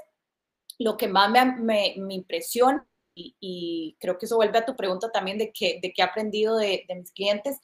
lo 0.78 0.96
que 0.96 1.08
más 1.08 1.30
me, 1.58 1.94
me, 1.96 2.14
impresiona, 2.14 2.86
y, 3.14 3.96
creo 4.00 4.18
que 4.18 4.26
eso 4.26 4.36
vuelve 4.36 4.58
a 4.58 4.64
tu 4.64 4.74
pregunta 4.74 5.10
también 5.12 5.38
de 5.38 5.52
qué 5.52 5.78
de 5.80 5.92
qué 5.92 6.02
he 6.02 6.04
aprendido 6.04 6.56
de, 6.56 6.84
de 6.88 6.94
mis 6.96 7.12
clientes, 7.12 7.58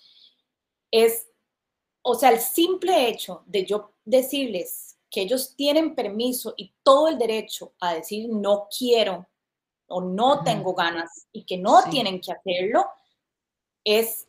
es, 0.93 1.29
o 2.03 2.15
sea, 2.15 2.31
el 2.31 2.39
simple 2.39 3.09
hecho 3.09 3.43
de 3.47 3.65
yo 3.65 3.95
decirles 4.05 4.99
que 5.11 5.23
ellos 5.23 5.57
tienen 5.57 5.95
permiso 5.95 6.55
y 6.57 6.73
todo 6.85 7.09
el 7.09 7.19
derecho 7.19 7.75
a 7.81 7.95
decir 7.95 8.29
no 8.31 8.69
quiero 8.77 9.27
o 9.89 10.01
no 10.01 10.45
tengo 10.45 10.73
ganas 10.73 11.27
y 11.33 11.45
que 11.45 11.59
no 11.59 11.83
tienen 11.91 12.21
que 12.21 12.33
hacerlo, 12.33 12.87
es 13.85 14.29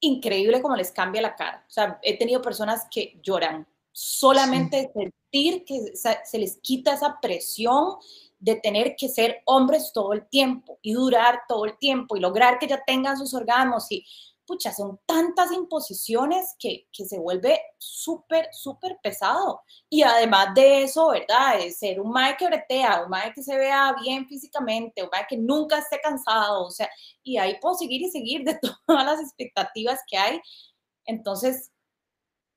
increíble 0.00 0.62
como 0.62 0.76
les 0.76 0.90
cambia 0.90 1.22
la 1.22 1.36
cara. 1.36 1.64
O 1.66 1.70
sea, 1.70 1.98
he 2.02 2.18
tenido 2.18 2.42
personas 2.42 2.86
que 2.90 3.18
lloran 3.22 3.66
solamente 3.92 4.92
sentir 4.94 5.64
que 5.64 5.92
se 5.96 6.38
les 6.38 6.58
quita 6.58 6.94
esa 6.94 7.18
presión 7.20 7.96
de 8.38 8.54
tener 8.54 8.94
que 8.96 9.08
ser 9.08 9.42
hombres 9.44 9.90
todo 9.92 10.12
el 10.12 10.28
tiempo 10.28 10.78
y 10.82 10.92
durar 10.92 11.42
todo 11.48 11.64
el 11.64 11.76
tiempo 11.78 12.16
y 12.16 12.20
lograr 12.20 12.58
que 12.58 12.68
ya 12.68 12.82
tengan 12.84 13.16
sus 13.16 13.34
órganos 13.34 13.90
y 13.90 14.04
pucha, 14.48 14.72
son 14.72 14.98
tantas 15.04 15.52
imposiciones 15.52 16.56
que, 16.58 16.88
que 16.90 17.04
se 17.04 17.18
vuelve 17.18 17.60
súper, 17.76 18.48
súper 18.50 18.98
pesado. 19.02 19.60
Y 19.90 20.02
además 20.02 20.54
de 20.54 20.84
eso, 20.84 21.08
¿verdad? 21.08 21.60
Es 21.60 21.78
ser 21.78 22.00
un 22.00 22.10
mae 22.10 22.34
que 22.38 22.46
bretea, 22.46 23.02
un 23.04 23.10
mae 23.10 23.30
que 23.34 23.42
se 23.42 23.54
vea 23.56 23.94
bien 24.02 24.26
físicamente, 24.26 25.02
un 25.02 25.10
mae 25.12 25.26
que 25.28 25.36
nunca 25.36 25.78
esté 25.78 26.00
cansado, 26.00 26.64
o 26.64 26.70
sea, 26.70 26.88
y 27.22 27.36
ahí 27.36 27.58
puedo 27.60 27.74
seguir 27.74 28.00
y 28.00 28.10
seguir 28.10 28.42
de 28.42 28.58
todas 28.86 29.04
las 29.04 29.20
expectativas 29.20 30.00
que 30.08 30.16
hay. 30.16 30.40
Entonces, 31.04 31.70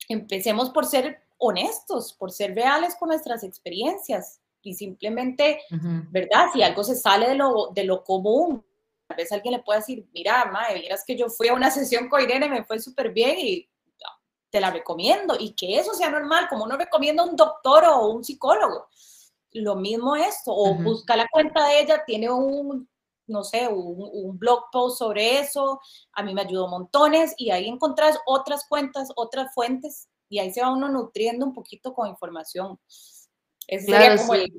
empecemos 0.07 0.69
por 0.69 0.85
ser 0.85 1.21
honestos, 1.37 2.13
por 2.13 2.31
ser 2.31 2.55
reales 2.55 2.95
con 2.95 3.09
nuestras 3.09 3.43
experiencias 3.43 4.39
y 4.61 4.75
simplemente, 4.75 5.59
¿verdad? 6.09 6.47
Si 6.53 6.63
algo 6.63 6.83
se 6.83 6.95
sale 6.95 7.27
de 7.27 7.35
lo, 7.35 7.71
de 7.73 7.83
lo 7.83 8.03
común, 8.03 8.63
Tal 9.11 9.17
vez 9.17 9.31
alguien 9.33 9.55
le 9.55 9.63
pueda 9.63 9.79
decir, 9.79 10.07
mira, 10.13 10.45
madre, 10.45 10.79
vieras 10.79 11.03
que 11.05 11.17
yo 11.17 11.27
fui 11.27 11.49
a 11.49 11.53
una 11.53 11.69
sesión 11.69 12.07
con 12.07 12.21
Irene, 12.21 12.47
me 12.47 12.63
fue 12.63 12.79
súper 12.79 13.11
bien 13.11 13.37
y 13.37 13.69
te 14.49 14.61
la 14.61 14.71
recomiendo. 14.71 15.35
Y 15.37 15.51
que 15.51 15.77
eso 15.77 15.93
sea 15.93 16.09
normal, 16.09 16.47
como 16.49 16.63
uno 16.63 16.77
recomienda 16.77 17.23
a 17.23 17.25
un 17.25 17.35
doctor 17.35 17.83
o 17.85 18.07
un 18.07 18.23
psicólogo. 18.23 18.87
Lo 19.51 19.75
mismo 19.75 20.15
esto, 20.15 20.53
o 20.55 20.75
busca 20.75 21.17
la 21.17 21.27
cuenta 21.29 21.67
de 21.67 21.81
ella, 21.81 22.03
tiene 22.05 22.29
un, 22.29 22.87
no 23.27 23.43
sé, 23.43 23.67
un, 23.67 24.39
blog 24.39 24.71
post 24.71 24.99
sobre 24.99 25.39
eso, 25.39 25.81
a 26.13 26.23
mí 26.23 26.33
me 26.33 26.43
ayudó 26.43 26.69
montones 26.69 27.33
y 27.35 27.51
ahí 27.51 27.67
encontrás 27.67 28.17
otras 28.25 28.65
cuentas, 28.69 29.09
otras 29.17 29.53
fuentes 29.53 30.07
y 30.29 30.39
ahí 30.39 30.53
se 30.53 30.61
va 30.61 30.71
uno 30.71 30.87
nutriendo 30.87 31.45
un 31.45 31.53
poquito 31.53 31.93
con 31.93 32.07
información. 32.07 32.79
Ese 33.67 33.87
sería 33.87 34.15
como 34.15 34.35
el, 34.35 34.49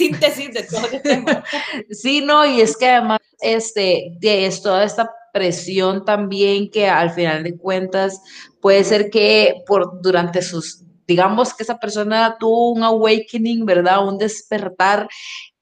síntesis 0.00 0.52
de 0.54 0.62
todo 0.62 0.86
el 0.90 1.02
tema. 1.02 1.44
Sí, 1.90 2.20
no, 2.20 2.46
y 2.46 2.60
es 2.60 2.76
que 2.76 2.88
además 2.88 3.20
este, 3.40 4.16
es 4.22 4.62
toda 4.62 4.84
esta 4.84 5.10
presión 5.32 6.04
también 6.04 6.70
que 6.70 6.88
al 6.88 7.10
final 7.10 7.42
de 7.42 7.56
cuentas 7.56 8.20
puede 8.60 8.82
ser 8.84 9.10
que 9.10 9.62
por 9.66 10.00
durante 10.02 10.42
sus 10.42 10.82
digamos 11.06 11.54
que 11.54 11.64
esa 11.64 11.78
persona 11.78 12.36
tuvo 12.38 12.72
un 12.72 12.82
awakening, 12.82 13.64
¿verdad? 13.66 14.06
Un 14.06 14.18
despertar 14.18 15.08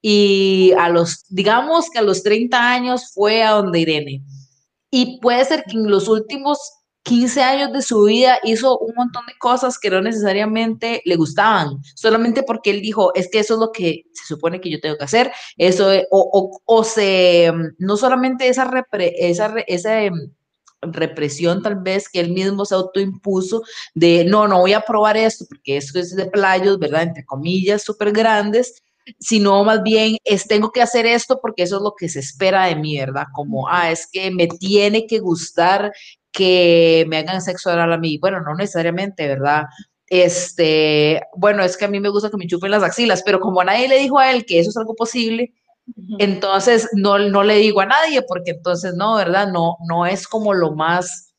y 0.00 0.72
a 0.78 0.88
los 0.88 1.24
digamos 1.28 1.90
que 1.90 1.98
a 1.98 2.02
los 2.02 2.22
30 2.22 2.70
años 2.70 3.12
fue 3.12 3.42
a 3.42 3.52
donde 3.52 3.80
Irene. 3.80 4.22
Y 4.90 5.20
puede 5.20 5.44
ser 5.44 5.64
que 5.64 5.76
en 5.76 5.90
los 5.90 6.08
últimos 6.08 6.58
15 7.04 7.42
años 7.42 7.72
de 7.72 7.82
su 7.82 8.04
vida 8.04 8.38
hizo 8.42 8.78
un 8.78 8.94
montón 8.94 9.24
de 9.26 9.32
cosas 9.38 9.78
que 9.78 9.90
no 9.90 10.00
necesariamente 10.00 11.00
le 11.04 11.16
gustaban, 11.16 11.78
solamente 11.94 12.42
porque 12.42 12.70
él 12.70 12.82
dijo, 12.82 13.14
es 13.14 13.30
que 13.30 13.38
eso 13.38 13.54
es 13.54 13.60
lo 13.60 13.72
que 13.72 14.04
se 14.12 14.26
supone 14.26 14.60
que 14.60 14.70
yo 14.70 14.80
tengo 14.80 14.98
que 14.98 15.04
hacer, 15.04 15.32
eso, 15.56 15.90
o, 16.10 16.60
o, 16.64 16.84
se, 16.84 17.50
no 17.78 17.96
solamente 17.96 18.48
esa, 18.48 18.70
esa, 18.98 19.54
esa 19.66 20.02
em, 20.02 20.32
represión 20.82 21.62
tal 21.62 21.76
vez 21.76 22.08
que 22.08 22.20
él 22.20 22.30
mismo 22.32 22.64
se 22.64 22.74
autoimpuso 22.74 23.62
de, 23.94 24.24
no, 24.24 24.46
no 24.46 24.60
voy 24.60 24.72
a 24.74 24.82
probar 24.82 25.16
esto, 25.16 25.44
porque 25.48 25.76
esto 25.76 25.98
es 25.98 26.14
de 26.14 26.26
playos, 26.26 26.78
¿verdad? 26.78 27.02
Entre 27.02 27.24
comillas, 27.24 27.82
súper 27.82 28.12
grandes, 28.12 28.82
sino 29.18 29.64
más 29.64 29.82
bien 29.82 30.16
es 30.24 30.46
tengo 30.46 30.70
que 30.70 30.82
hacer 30.82 31.06
esto 31.06 31.40
porque 31.40 31.62
eso 31.62 31.76
es 31.76 31.82
lo 31.82 31.94
que 31.96 32.08
se 32.08 32.20
espera 32.20 32.66
de 32.66 32.76
mí, 32.76 32.98
¿verdad? 32.98 33.26
Como, 33.32 33.68
ah, 33.68 33.90
es 33.90 34.06
que 34.10 34.30
me 34.30 34.46
tiene 34.46 35.06
que 35.06 35.18
gustar 35.18 35.92
que 36.38 37.04
me 37.08 37.16
hagan 37.18 37.42
sexo 37.42 37.70
oral 37.70 37.92
a 37.92 37.98
mí. 37.98 38.16
Bueno, 38.18 38.40
no 38.40 38.54
necesariamente, 38.54 39.26
¿verdad? 39.26 39.64
Este, 40.06 41.20
bueno, 41.36 41.64
es 41.64 41.76
que 41.76 41.86
a 41.86 41.88
mí 41.88 41.98
me 41.98 42.10
gusta 42.10 42.30
que 42.30 42.36
me 42.36 42.46
chupen 42.46 42.70
las 42.70 42.84
axilas, 42.84 43.24
pero 43.26 43.40
como 43.40 43.60
a 43.60 43.64
nadie 43.64 43.88
le 43.88 43.98
dijo 43.98 44.20
a 44.20 44.30
él 44.30 44.46
que 44.46 44.60
eso 44.60 44.70
es 44.70 44.76
algo 44.76 44.94
posible, 44.94 45.52
entonces 46.20 46.88
no, 46.92 47.18
no 47.18 47.42
le 47.42 47.56
digo 47.56 47.80
a 47.80 47.86
nadie, 47.86 48.22
porque 48.22 48.52
entonces 48.52 48.94
no, 48.94 49.16
¿verdad? 49.16 49.48
No, 49.48 49.78
no 49.88 50.06
es 50.06 50.28
como 50.28 50.54
lo 50.54 50.76
más 50.76 51.34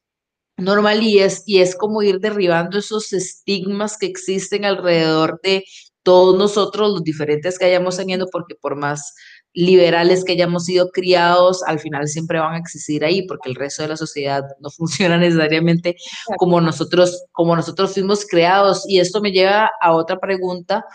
normal 0.58 1.02
y 1.02 1.20
es, 1.20 1.44
y 1.46 1.62
es 1.62 1.78
como 1.78 2.04
ir 2.04 2.20
derribando 2.20 2.78
esos 2.78 3.14
estigmas 3.14 3.98
que 3.98 4.08
existen 4.08 4.66
alrededor 4.66 5.40
de 5.44 5.64
todos 6.04 6.38
nosotros, 6.38 6.92
los 6.92 7.04
diferentes 7.04 7.58
que 7.58 7.66
hayamos 7.66 7.96
teniendo, 7.96 8.28
porque 8.30 8.56
por 8.56 8.76
más 8.76 9.14
liberales 9.54 10.24
que 10.24 10.34
hayamos 10.34 10.66
sido 10.66 10.90
criados, 10.92 11.64
al 11.64 11.80
final 11.80 12.08
siempre 12.08 12.40
van 12.40 12.54
a 12.54 12.58
existir 12.60 13.04
ahí, 13.04 13.26
porque 13.28 13.50
el 13.50 13.56
resto 13.56 13.84
de 13.84 13.90
la 13.90 13.98
sociedad 13.98 14.44
no 14.60 14.70
funciona 14.78 15.18
necesariamente 15.18 15.96
como 16.38 16.62
nosotros, 16.62 17.26
como 17.32 17.56
nosotros 17.56 17.94
fuimos 17.94 18.26
creados. 18.26 18.84
Y 18.88 19.00
esto 19.00 19.22
me 19.22 19.32
lleva 19.32 19.70
a 19.82 19.94
otra 19.94 20.20
pregunta, 20.20 20.86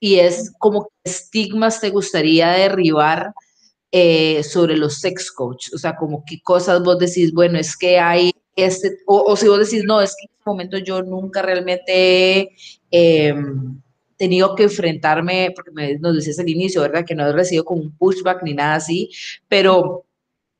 y 0.00 0.16
es 0.16 0.52
como 0.58 0.84
qué 0.84 1.10
estigmas 1.10 1.80
te 1.80 1.90
gustaría 1.90 2.50
derribar 2.52 3.32
eh, 3.92 4.42
sobre 4.42 4.76
los 4.76 5.00
sex 5.00 5.30
coach, 5.30 5.68
o 5.74 5.78
sea, 5.78 5.96
como 5.96 6.24
qué 6.26 6.40
cosas 6.42 6.82
vos 6.82 6.98
decís, 6.98 7.32
bueno, 7.32 7.58
es 7.58 7.76
que 7.76 7.98
hay 7.98 8.32
este, 8.56 8.98
o, 9.06 9.36
si 9.36 9.48
vos 9.48 9.58
decís, 9.58 9.84
no, 9.84 10.00
es 10.00 10.14
que 10.16 10.26
en 10.26 10.32
este 10.32 10.50
momento 10.50 10.78
yo 10.78 11.02
nunca 11.02 11.42
realmente... 11.42 12.50
Eh, 12.90 13.34
tenido 14.20 14.54
que 14.54 14.64
enfrentarme, 14.64 15.50
porque 15.56 15.70
me, 15.70 15.94
nos 15.94 16.14
decías 16.14 16.38
al 16.38 16.48
inicio, 16.50 16.82
¿verdad? 16.82 17.06
Que 17.06 17.14
no 17.14 17.26
he 17.26 17.32
recibido 17.32 17.64
como 17.64 17.80
un 17.80 17.96
pushback 17.96 18.42
ni 18.42 18.52
nada 18.52 18.74
así, 18.74 19.10
pero 19.48 20.04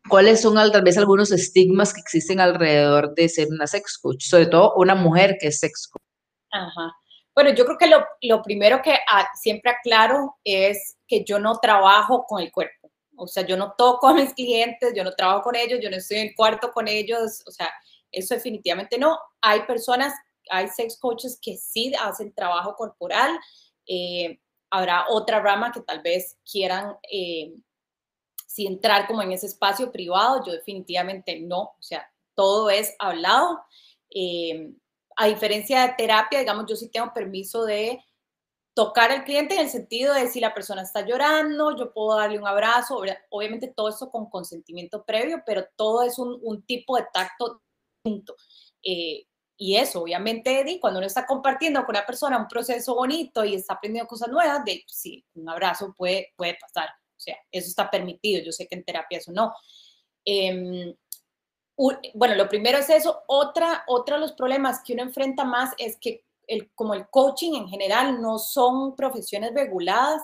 ¿cuáles 0.08 0.40
son 0.40 0.54
tal 0.54 0.82
vez 0.82 0.96
algunos 0.96 1.30
estigmas 1.30 1.92
que 1.92 2.00
existen 2.00 2.40
alrededor 2.40 3.14
de 3.14 3.28
ser 3.28 3.48
una 3.48 3.66
sex 3.66 3.98
coach? 3.98 4.24
Sobre 4.24 4.46
todo 4.46 4.72
una 4.76 4.94
mujer 4.94 5.36
que 5.38 5.48
es 5.48 5.60
sex 5.60 5.88
coach. 5.88 6.02
Ajá. 6.50 6.90
Bueno, 7.34 7.50
yo 7.50 7.66
creo 7.66 7.76
que 7.76 7.86
lo, 7.86 8.02
lo 8.22 8.42
primero 8.42 8.80
que 8.80 8.94
ah, 9.06 9.28
siempre 9.38 9.72
aclaro 9.72 10.38
es 10.42 10.96
que 11.06 11.22
yo 11.22 11.38
no 11.38 11.58
trabajo 11.58 12.24
con 12.26 12.40
el 12.40 12.50
cuerpo. 12.50 12.90
O 13.14 13.26
sea, 13.26 13.44
yo 13.44 13.58
no 13.58 13.74
toco 13.76 14.08
a 14.08 14.14
mis 14.14 14.32
clientes, 14.32 14.94
yo 14.96 15.04
no 15.04 15.12
trabajo 15.12 15.42
con 15.42 15.54
ellos, 15.54 15.80
yo 15.82 15.90
no 15.90 15.96
estoy 15.98 16.16
en 16.16 16.28
el 16.28 16.34
cuarto 16.34 16.72
con 16.72 16.88
ellos. 16.88 17.42
O 17.46 17.50
sea, 17.50 17.70
eso 18.10 18.34
definitivamente 18.34 18.96
no. 18.98 19.18
Hay 19.42 19.64
personas 19.64 20.14
hay 20.50 20.68
sex 20.68 20.98
coaches 20.98 21.38
que 21.40 21.56
sí 21.56 21.92
hacen 22.00 22.34
trabajo 22.34 22.74
corporal. 22.76 23.38
Eh, 23.86 24.40
habrá 24.70 25.06
otra 25.08 25.40
rama 25.40 25.72
que 25.72 25.80
tal 25.80 26.02
vez 26.02 26.38
quieran 26.50 26.96
eh, 27.10 27.54
si 28.46 28.66
entrar 28.66 29.06
como 29.06 29.22
en 29.22 29.32
ese 29.32 29.46
espacio 29.46 29.90
privado. 29.90 30.44
Yo 30.44 30.52
definitivamente 30.52 31.40
no. 31.40 31.62
O 31.62 31.82
sea, 31.82 32.10
todo 32.34 32.70
es 32.70 32.94
hablado. 32.98 33.60
Eh, 34.10 34.72
a 35.16 35.26
diferencia 35.26 35.82
de 35.82 35.94
terapia, 35.94 36.38
digamos, 36.38 36.66
yo 36.68 36.76
sí 36.76 36.88
tengo 36.88 37.12
permiso 37.12 37.64
de 37.64 38.02
tocar 38.74 39.10
al 39.10 39.24
cliente 39.24 39.54
en 39.54 39.62
el 39.62 39.68
sentido 39.68 40.14
de 40.14 40.28
si 40.28 40.40
la 40.40 40.54
persona 40.54 40.82
está 40.82 41.04
llorando, 41.04 41.76
yo 41.76 41.92
puedo 41.92 42.16
darle 42.16 42.38
un 42.38 42.46
abrazo, 42.46 43.02
obviamente 43.28 43.68
todo 43.68 43.88
eso 43.90 44.10
con 44.10 44.30
consentimiento 44.30 45.04
previo, 45.04 45.42
pero 45.44 45.66
todo 45.76 46.02
es 46.02 46.18
un, 46.18 46.62
tipo 46.62 46.96
de 46.96 47.06
tacto 47.12 47.60
distinto. 48.02 48.34
Y 49.62 49.76
eso, 49.76 50.00
obviamente, 50.00 50.58
Eddie, 50.58 50.80
cuando 50.80 51.00
uno 51.00 51.06
está 51.06 51.26
compartiendo 51.26 51.84
con 51.84 51.94
una 51.94 52.06
persona 52.06 52.38
un 52.38 52.48
proceso 52.48 52.94
bonito 52.94 53.44
y 53.44 53.56
está 53.56 53.74
aprendiendo 53.74 54.08
cosas 54.08 54.30
nuevas, 54.30 54.64
de 54.64 54.82
sí, 54.86 55.22
un 55.34 55.50
abrazo 55.50 55.92
puede, 55.94 56.32
puede 56.34 56.56
pasar. 56.58 56.88
O 56.88 57.20
sea, 57.20 57.36
eso 57.52 57.68
está 57.68 57.90
permitido. 57.90 58.42
Yo 58.42 58.52
sé 58.52 58.66
que 58.66 58.76
en 58.76 58.84
terapia 58.84 59.18
eso 59.18 59.32
no. 59.32 59.52
Em, 60.24 60.94
bueno, 62.14 62.36
lo 62.36 62.48
primero 62.48 62.78
es 62.78 62.88
eso. 62.88 63.22
Otra, 63.26 63.84
otro 63.88 64.14
de 64.14 64.22
los 64.22 64.32
problemas 64.32 64.80
que 64.82 64.94
uno 64.94 65.02
enfrenta 65.02 65.44
más 65.44 65.74
es 65.76 65.98
que 66.00 66.24
el, 66.46 66.70
como 66.74 66.94
el 66.94 67.10
coaching 67.10 67.52
en 67.52 67.68
general 67.68 68.22
no 68.22 68.38
son 68.38 68.96
profesiones 68.96 69.52
reguladas, 69.52 70.22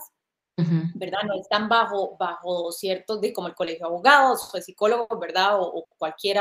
¿verdad? 0.95 1.25
No 1.27 1.39
están 1.39 1.69
bajo, 1.69 2.17
bajo 2.19 2.73
ciertos, 2.73 3.21
de, 3.21 3.35
como 3.35 3.49
el 3.49 3.55
colegio 3.55 3.81
de 3.81 3.93
abogados 3.93 4.49
o 4.49 4.57
de 4.57 4.63
psicólogos, 4.63 5.21
¿verdad? 5.21 5.61
O, 5.61 5.67
o 5.67 5.87
cualquier 5.99 6.39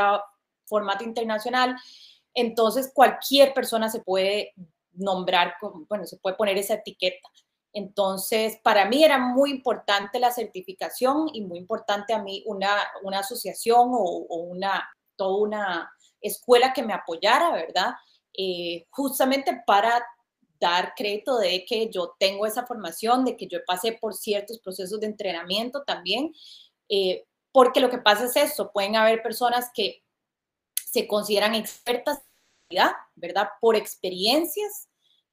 formato 0.64 1.04
internacional. 1.04 1.76
Entonces, 2.36 2.92
cualquier 2.94 3.54
persona 3.54 3.88
se 3.88 4.00
puede 4.00 4.52
nombrar, 4.92 5.54
bueno, 5.88 6.04
se 6.04 6.18
puede 6.18 6.36
poner 6.36 6.58
esa 6.58 6.74
etiqueta. 6.74 7.28
Entonces, 7.72 8.58
para 8.62 8.86
mí 8.86 9.02
era 9.02 9.18
muy 9.18 9.50
importante 9.50 10.20
la 10.20 10.30
certificación 10.30 11.28
y 11.32 11.40
muy 11.40 11.58
importante 11.58 12.12
a 12.12 12.22
mí 12.22 12.42
una, 12.46 12.70
una 13.02 13.20
asociación 13.20 13.88
o, 13.90 14.26
una, 14.28 14.86
toda 15.16 15.36
una 15.38 15.92
escuela 16.20 16.72
que 16.74 16.82
me 16.82 16.92
apoyara, 16.92 17.52
¿verdad? 17.52 17.94
Eh, 18.36 18.86
justamente 18.90 19.62
para 19.66 20.04
dar 20.60 20.92
crédito 20.94 21.38
de 21.38 21.64
que 21.64 21.90
yo 21.90 22.14
tengo 22.18 22.46
esa 22.46 22.66
formación, 22.66 23.24
de 23.24 23.36
que 23.36 23.46
yo 23.46 23.58
pasé 23.66 23.92
por 23.92 24.14
ciertos 24.14 24.58
procesos 24.58 25.00
de 25.00 25.06
entrenamiento 25.06 25.84
también, 25.84 26.34
eh, 26.88 27.24
porque 27.52 27.80
lo 27.80 27.88
que 27.88 27.98
pasa 27.98 28.26
es 28.26 28.36
eso, 28.36 28.72
pueden 28.72 28.96
haber 28.96 29.22
personas 29.22 29.70
que 29.74 30.02
se 30.74 31.06
consideran 31.06 31.54
expertas, 31.54 32.22
¿verdad? 33.14 33.48
Por 33.60 33.76
experiencias 33.76 34.88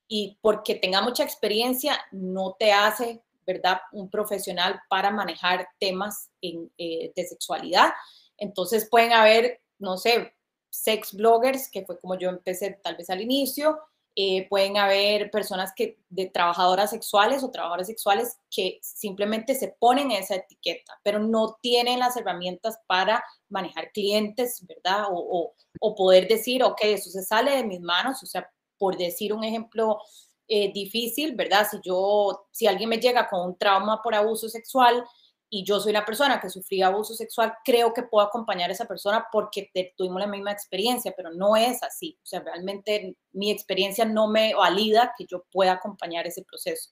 y 0.08 0.38
porque 0.42 0.76
tenga 0.76 1.02
mucha 1.02 1.24
experiencia 1.24 2.00
no 2.12 2.56
te 2.60 2.72
hace, 2.72 3.24
¿verdad? 3.46 3.80
Un 3.92 4.10
profesional 4.10 4.82
para 4.90 5.12
manejar 5.12 5.68
temas 5.80 6.30
eh, 6.42 7.12
de 7.16 7.26
sexualidad. 7.26 7.92
Entonces 8.38 8.88
pueden 8.90 9.14
haber, 9.14 9.62
no 9.80 9.98
sé, 9.98 10.34
sex 10.70 11.14
bloggers, 11.14 11.70
que 11.70 11.86
fue 11.86 12.00
como 12.00 12.18
yo 12.18 12.30
empecé 12.30 12.80
tal 12.84 12.96
vez 12.96 13.10
al 13.10 13.22
inicio, 13.22 13.80
eh, 14.16 14.48
pueden 14.48 14.78
haber 14.78 15.32
personas 15.32 15.74
que, 15.76 15.98
de 16.10 16.28
trabajadoras 16.28 16.92
sexuales 16.92 17.44
o 17.44 17.50
trabajadores 17.50 17.88
sexuales 17.88 18.38
que 18.52 18.78
simplemente 18.84 19.56
se 19.56 19.76
ponen 19.80 20.12
esa 20.12 20.36
etiqueta, 20.36 21.00
pero 21.04 21.18
no 21.18 21.58
tienen 21.62 21.98
las 21.98 22.16
herramientas 22.16 22.78
para 22.86 23.24
manejar 23.54 23.92
clientes, 23.92 24.66
¿verdad? 24.68 25.06
O, 25.12 25.54
poder 25.96 26.28
decir, 26.28 26.64
ok, 26.64 26.80
eso 26.84 27.10
se 27.10 27.24
sale 27.24 27.52
de 27.56 27.64
mis 27.64 27.80
manos, 27.80 28.22
o 28.24 28.26
sea, 28.26 28.50
por 28.78 28.98
decir 28.98 29.32
un 29.34 29.44
ejemplo 29.44 30.00
eh, 30.48 30.72
difícil, 30.74 31.36
¿verdad? 31.36 31.68
Si 31.70 31.78
yo, 31.84 32.48
si 32.52 32.68
alguien 32.68 32.90
me 32.90 32.98
llega 32.98 33.30
con 33.30 33.42
un 33.50 33.58
trauma 33.58 34.02
por 34.02 34.16
abuso 34.16 34.50
sexual 34.50 35.04
y 35.50 35.64
yo 35.64 35.80
soy 35.80 35.94
la 35.94 36.04
persona 36.04 36.40
que 36.42 36.50
sufría 36.50 36.88
abuso 36.88 37.14
sexual, 37.14 37.54
creo 37.64 37.94
que 37.94 38.04
puedo 38.04 38.26
acompañar 38.26 38.70
a 38.70 38.74
esa 38.74 38.86
persona 38.88 39.28
porque 39.32 39.72
tuvimos 39.96 40.20
la 40.20 40.28
misma 40.28 40.52
experiencia, 40.52 41.14
pero 41.16 41.32
no 41.32 41.56
es 41.56 41.84
así. 41.84 42.18
O 42.24 42.26
sea, 42.26 42.40
realmente 42.40 43.16
mi 43.34 43.52
experiencia 43.52 44.04
no 44.04 44.28
me 44.28 44.56
valida 44.56 45.14
que 45.18 45.26
yo 45.26 45.46
pueda 45.52 45.74
acompañar 45.74 46.26
ese 46.26 46.44
proceso. 46.44 46.90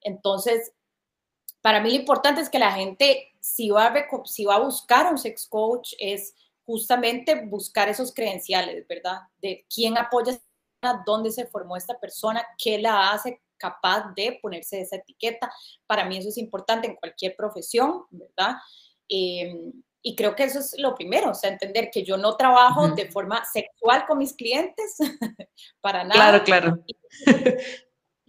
Entonces, 0.00 0.72
para 1.62 1.80
mí 1.80 1.90
lo 1.90 1.96
importante 1.96 2.40
es 2.40 2.48
que 2.48 2.58
la 2.58 2.72
gente, 2.72 3.32
si 3.40 3.70
va 3.70 3.86
a, 3.86 4.06
si 4.24 4.44
va 4.44 4.56
a 4.56 4.60
buscar 4.60 5.10
un 5.10 5.18
sex 5.18 5.46
coach, 5.46 5.92
es 5.98 6.34
justamente 6.64 7.46
buscar 7.46 7.88
esos 7.88 8.14
credenciales, 8.14 8.86
¿verdad? 8.86 9.20
De 9.40 9.66
quién 9.72 9.98
apoya 9.98 10.40
dónde 11.04 11.30
se 11.30 11.46
formó 11.46 11.76
esta 11.76 11.98
persona, 11.98 12.44
qué 12.56 12.78
la 12.78 13.10
hace 13.10 13.42
capaz 13.58 14.12
de 14.14 14.38
ponerse 14.40 14.80
esa 14.80 14.96
etiqueta. 14.96 15.52
Para 15.86 16.04
mí 16.04 16.16
eso 16.16 16.30
es 16.30 16.38
importante 16.38 16.86
en 16.86 16.96
cualquier 16.96 17.36
profesión, 17.36 18.04
¿verdad? 18.10 18.56
Em, 19.08 19.72
y 20.02 20.16
creo 20.16 20.34
que 20.34 20.44
eso 20.44 20.60
es 20.60 20.74
lo 20.78 20.94
primero, 20.94 21.30
o 21.30 21.34
sea, 21.34 21.50
entender 21.50 21.90
que 21.90 22.02
yo 22.02 22.16
no 22.16 22.36
trabajo 22.36 22.88
de 22.88 23.10
forma 23.10 23.44
sexual 23.44 24.06
con 24.06 24.16
mis 24.16 24.32
clientes, 24.32 24.96
para 25.82 26.04
nada. 26.04 26.42
Claro, 26.42 26.44
claro. 26.44 26.84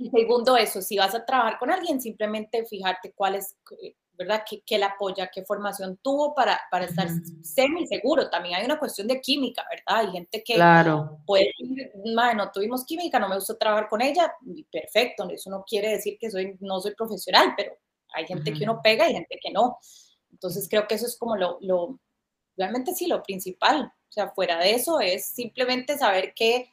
Y, 0.01 0.09
segundo, 0.09 0.57
eso, 0.57 0.81
si 0.81 0.97
vas 0.97 1.13
a 1.13 1.25
trabajar 1.25 1.59
con 1.59 1.71
alguien, 1.71 2.01
simplemente 2.01 2.65
fijarte 2.65 3.13
cuál 3.13 3.35
es 3.35 3.55
eh, 3.81 3.95
¿verdad? 4.21 4.43
¿Qué, 4.47 4.61
qué 4.65 4.77
la 4.77 4.87
apoya? 4.87 5.29
¿Qué 5.33 5.43
formación 5.43 5.97
tuvo 6.01 6.35
para, 6.35 6.59
para 6.69 6.85
estar 6.85 7.07
semi 7.41 7.87
seguro? 7.87 8.29
También 8.29 8.55
hay 8.55 8.65
una 8.65 8.77
cuestión 8.77 9.07
de 9.07 9.19
química, 9.19 9.65
¿verdad? 9.69 10.05
Hay 10.05 10.11
gente 10.11 10.43
que 10.43 10.55
claro. 10.55 11.17
puede 11.25 11.51
decir, 11.57 11.91
no 12.05 12.51
tuvimos 12.51 12.85
química, 12.85 13.19
no 13.19 13.29
me 13.29 13.35
gusta 13.35 13.57
trabajar 13.57 13.89
con 13.89 14.01
ella, 14.01 14.31
perfecto, 14.71 15.27
eso 15.29 15.49
no 15.49 15.63
quiere 15.67 15.89
decir 15.89 16.17
que 16.19 16.29
soy, 16.29 16.55
no 16.59 16.79
soy 16.79 16.93
profesional, 16.93 17.53
pero 17.57 17.77
hay 18.13 18.25
gente 18.27 18.53
que 18.53 18.63
uno 18.63 18.79
pega 18.83 19.09
y 19.09 19.13
gente 19.13 19.39
que 19.41 19.51
no. 19.51 19.79
Entonces 20.31 20.67
creo 20.69 20.87
que 20.87 20.95
eso 20.95 21.07
es 21.07 21.17
como 21.17 21.35
lo, 21.35 21.57
lo, 21.61 21.99
realmente 22.55 22.93
sí, 22.93 23.07
lo 23.07 23.23
principal. 23.23 23.85
O 23.85 24.11
sea, 24.11 24.29
fuera 24.29 24.59
de 24.59 24.71
eso 24.75 24.99
es 24.99 25.25
simplemente 25.25 25.97
saber 25.97 26.33
que 26.35 26.69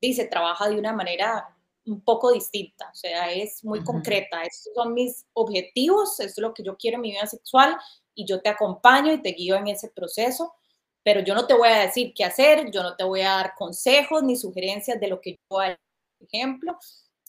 dice, 0.00 0.26
trabaja 0.26 0.68
de 0.68 0.78
una 0.78 0.92
manera 0.92 1.56
un 1.88 2.00
poco 2.00 2.32
distinta, 2.32 2.88
o 2.92 2.94
sea, 2.94 3.32
es 3.32 3.64
muy 3.64 3.82
concreta. 3.82 4.42
Estos 4.42 4.72
son 4.74 4.94
mis 4.94 5.26
objetivos, 5.32 6.20
esto 6.20 6.40
es 6.40 6.42
lo 6.42 6.54
que 6.54 6.62
yo 6.62 6.76
quiero 6.76 6.96
en 6.96 7.02
mi 7.02 7.10
vida 7.12 7.26
sexual 7.26 7.76
y 8.14 8.26
yo 8.26 8.40
te 8.40 8.48
acompaño 8.48 9.12
y 9.12 9.22
te 9.22 9.32
guío 9.32 9.56
en 9.56 9.68
ese 9.68 9.88
proceso, 9.90 10.54
pero 11.02 11.20
yo 11.20 11.34
no 11.34 11.46
te 11.46 11.54
voy 11.54 11.68
a 11.68 11.80
decir 11.80 12.12
qué 12.14 12.24
hacer, 12.24 12.70
yo 12.70 12.82
no 12.82 12.96
te 12.96 13.04
voy 13.04 13.22
a 13.22 13.30
dar 13.30 13.54
consejos 13.56 14.22
ni 14.22 14.36
sugerencias 14.36 15.00
de 15.00 15.08
lo 15.08 15.20
que 15.20 15.32
yo 15.32 15.60
hago, 15.60 15.76
por 16.18 16.28
ejemplo, 16.32 16.76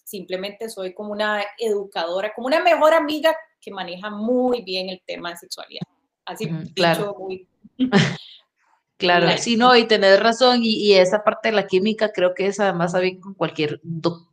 simplemente 0.04 0.70
soy 0.70 0.94
como 0.94 1.12
una 1.12 1.44
educadora, 1.58 2.34
como 2.34 2.48
una 2.48 2.62
mejor 2.62 2.94
amiga 2.94 3.36
que 3.62 3.72
maneja 3.72 4.10
muy 4.10 4.62
bien 4.64 4.90
el 4.90 5.02
tema 5.06 5.32
de 5.32 5.38
sexualidad. 5.38 5.84
Así, 6.26 6.50
claro. 6.76 7.16
muy... 7.18 7.48
Claro, 8.98 9.30
sí, 9.38 9.56
no, 9.56 9.74
y 9.78 9.88
tener 9.88 10.22
razón, 10.22 10.60
y, 10.62 10.72
y, 10.72 10.96
esa 10.96 11.24
parte 11.24 11.48
de 11.48 11.56
la 11.56 11.68
química 11.68 12.12
creo 12.12 12.34
que 12.36 12.48
es 12.48 12.60
además 12.60 13.00
bien 13.00 13.22
con 13.22 13.34
cualquier 13.34 13.80
doctor 13.82 14.29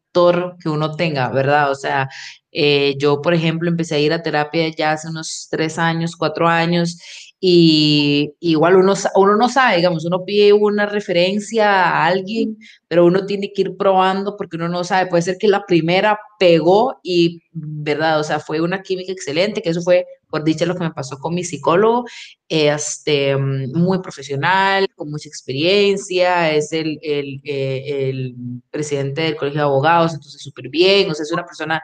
que 0.61 0.69
uno 0.69 0.97
tenga, 0.97 1.29
¿verdad? 1.31 1.71
O 1.71 1.75
sea, 1.75 2.09
eh, 2.53 2.97
yo, 2.99 3.21
por 3.21 3.35
ejemplo, 3.35 3.69
empecé 3.69 3.97
a 3.97 3.99
ir 3.99 4.13
a 4.13 4.23
terapia 4.23 4.69
ya 4.69 4.93
hace 4.93 5.09
unos 5.09 5.49
tres 5.51 5.79
años, 5.79 6.17
cuatro 6.17 6.49
años, 6.49 6.99
y 7.39 8.33
igual 8.41 8.77
uno, 8.77 8.95
uno 9.15 9.37
no 9.37 9.49
sabe, 9.49 9.77
digamos, 9.77 10.05
uno 10.07 10.25
pide 10.25 10.55
una 10.55 10.87
referencia 10.87 11.71
a 11.71 12.07
alguien, 12.07 12.57
pero 12.89 13.05
uno 13.05 13.27
tiene 13.27 13.53
que 13.53 13.63
ir 13.63 13.77
probando 13.77 14.37
porque 14.37 14.57
uno 14.57 14.69
no 14.69 14.85
sabe, 14.85 15.11
puede 15.11 15.23
ser 15.23 15.37
que 15.39 15.49
la 15.49 15.65
primera 15.67 16.19
pegó 16.39 16.99
y, 17.03 17.43
¿verdad? 17.53 18.21
O 18.21 18.25
sea, 18.25 18.41
fue 18.41 18.61
una 18.63 18.83
química 18.83 19.13
excelente, 19.13 19.61
que 19.61 19.69
eso 19.71 19.83
fue, 19.83 20.07
por 20.31 20.45
dicha, 20.45 20.65
lo 20.65 20.75
que 20.75 20.85
me 20.85 20.93
pasó 20.93 21.19
con 21.19 21.35
mi 21.35 21.45
psicólogo, 21.45 22.07
este, 22.49 23.37
muy 23.37 24.01
profesional, 24.01 24.89
con 24.95 25.11
mucha 25.11 25.29
experiencia, 25.29 26.53
es 26.53 26.73
el, 26.73 26.99
el, 27.03 27.41
eh, 27.45 28.09
el 28.09 28.35
presidente 28.71 29.23
del 29.23 29.37
Colegio 29.37 29.61
de 29.61 29.65
Abogados, 29.67 30.15
entonces 30.15 30.43
súper 30.43 30.71
bien, 30.71 31.11
o 31.11 31.15
sea, 31.15 31.25
es 31.25 31.33
una 31.33 31.45
persona 31.45 31.83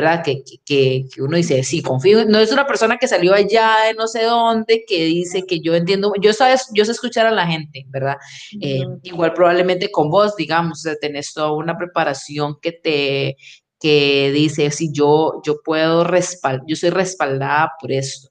¿verdad? 0.00 0.22
Que, 0.24 0.42
que, 0.64 1.04
que, 1.12 1.22
uno 1.22 1.36
dice, 1.36 1.62
sí, 1.62 1.82
confío, 1.82 2.24
no 2.24 2.38
es 2.38 2.52
una 2.52 2.66
persona 2.66 2.96
que 2.96 3.06
salió 3.06 3.34
allá 3.34 3.76
de 3.86 3.94
no 3.94 4.06
sé 4.06 4.24
dónde, 4.24 4.84
que 4.86 5.04
dice 5.04 5.44
que 5.46 5.60
yo 5.60 5.74
entiendo, 5.74 6.12
yo, 6.20 6.32
sabes, 6.32 6.68
yo 6.72 6.84
sé 6.84 6.92
escuchar 6.92 7.26
a 7.26 7.30
la 7.30 7.46
gente, 7.46 7.84
¿verdad? 7.88 8.16
Eh, 8.60 8.84
igual 9.02 9.34
probablemente 9.34 9.90
con 9.90 10.10
vos, 10.10 10.36
digamos, 10.36 10.86
o 10.86 10.96
tenés 10.96 11.34
toda 11.34 11.52
una 11.52 11.76
preparación 11.76 12.58
que 12.60 12.72
te 12.72 13.36
que 13.78 14.30
dice, 14.32 14.70
si 14.70 14.92
yo, 14.92 15.40
yo 15.42 15.62
puedo 15.62 16.04
respaldar, 16.04 16.66
yo 16.66 16.76
soy 16.76 16.90
respaldada 16.90 17.72
por 17.80 17.90
esto. 17.90 18.28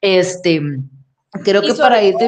Este, 0.00 0.62
creo 1.44 1.60
que 1.60 1.74
para 1.74 2.02
irte... 2.02 2.26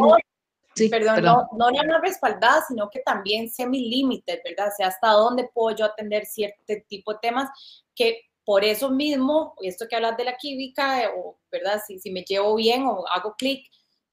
Sí, 0.75 0.89
perdón, 0.89 1.23
No, 1.25 1.49
no 1.57 1.71
nada 1.71 1.89
más 1.89 2.01
respaldada, 2.03 2.63
sino 2.69 2.89
que 2.91 3.01
también 3.01 3.51
sé 3.51 3.67
mi 3.67 3.91
límite, 3.91 4.41
¿verdad? 4.45 4.69
O 4.69 4.77
sea, 4.77 4.89
hasta 4.89 5.11
dónde 5.11 5.51
puedo 5.53 5.77
yo 5.77 5.85
atender 5.87 6.27
cierto 6.27 6.61
tipo 6.89 7.13
de 7.13 7.19
temas 7.21 7.49
que 7.95 8.30
por 8.51 8.65
eso 8.65 8.91
mismo, 8.91 9.55
esto 9.63 9.87
que 9.89 9.95
hablas 9.95 10.17
de 10.17 10.25
la 10.25 10.37
química, 10.37 11.05
eh, 11.05 11.09
o, 11.17 11.39
¿verdad? 11.53 11.81
Si, 11.87 12.01
si 12.01 12.11
me 12.11 12.23
llevo 12.23 12.57
bien 12.57 12.85
o 12.85 13.07
hago 13.07 13.37
clic, 13.39 13.65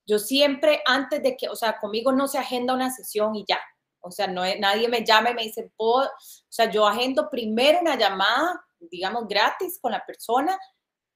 yo 0.05 0.19
siempre 0.19 0.83
antes 0.85 1.23
de 1.23 1.35
que, 1.35 1.49
o 1.49 1.55
sea, 1.55 1.79
conmigo 1.79 2.11
no 2.11 2.27
se 2.27 2.37
agenda 2.37 2.75
una 2.75 2.91
sesión 2.91 3.33
y 3.33 3.45
ya. 3.49 3.59
O 3.99 4.11
sea, 4.11 4.27
no, 4.27 4.43
nadie 4.59 4.89
me 4.89 5.03
llama 5.03 5.31
y 5.31 5.33
me 5.33 5.41
dice, 5.41 5.71
o 5.77 6.07
sea, 6.49 6.69
yo 6.69 6.85
agendo 6.85 7.31
primero 7.31 7.79
una 7.81 7.97
llamada, 7.97 8.63
digamos, 8.79 9.27
gratis 9.27 9.79
con 9.81 9.91
la 9.91 10.05
persona 10.05 10.55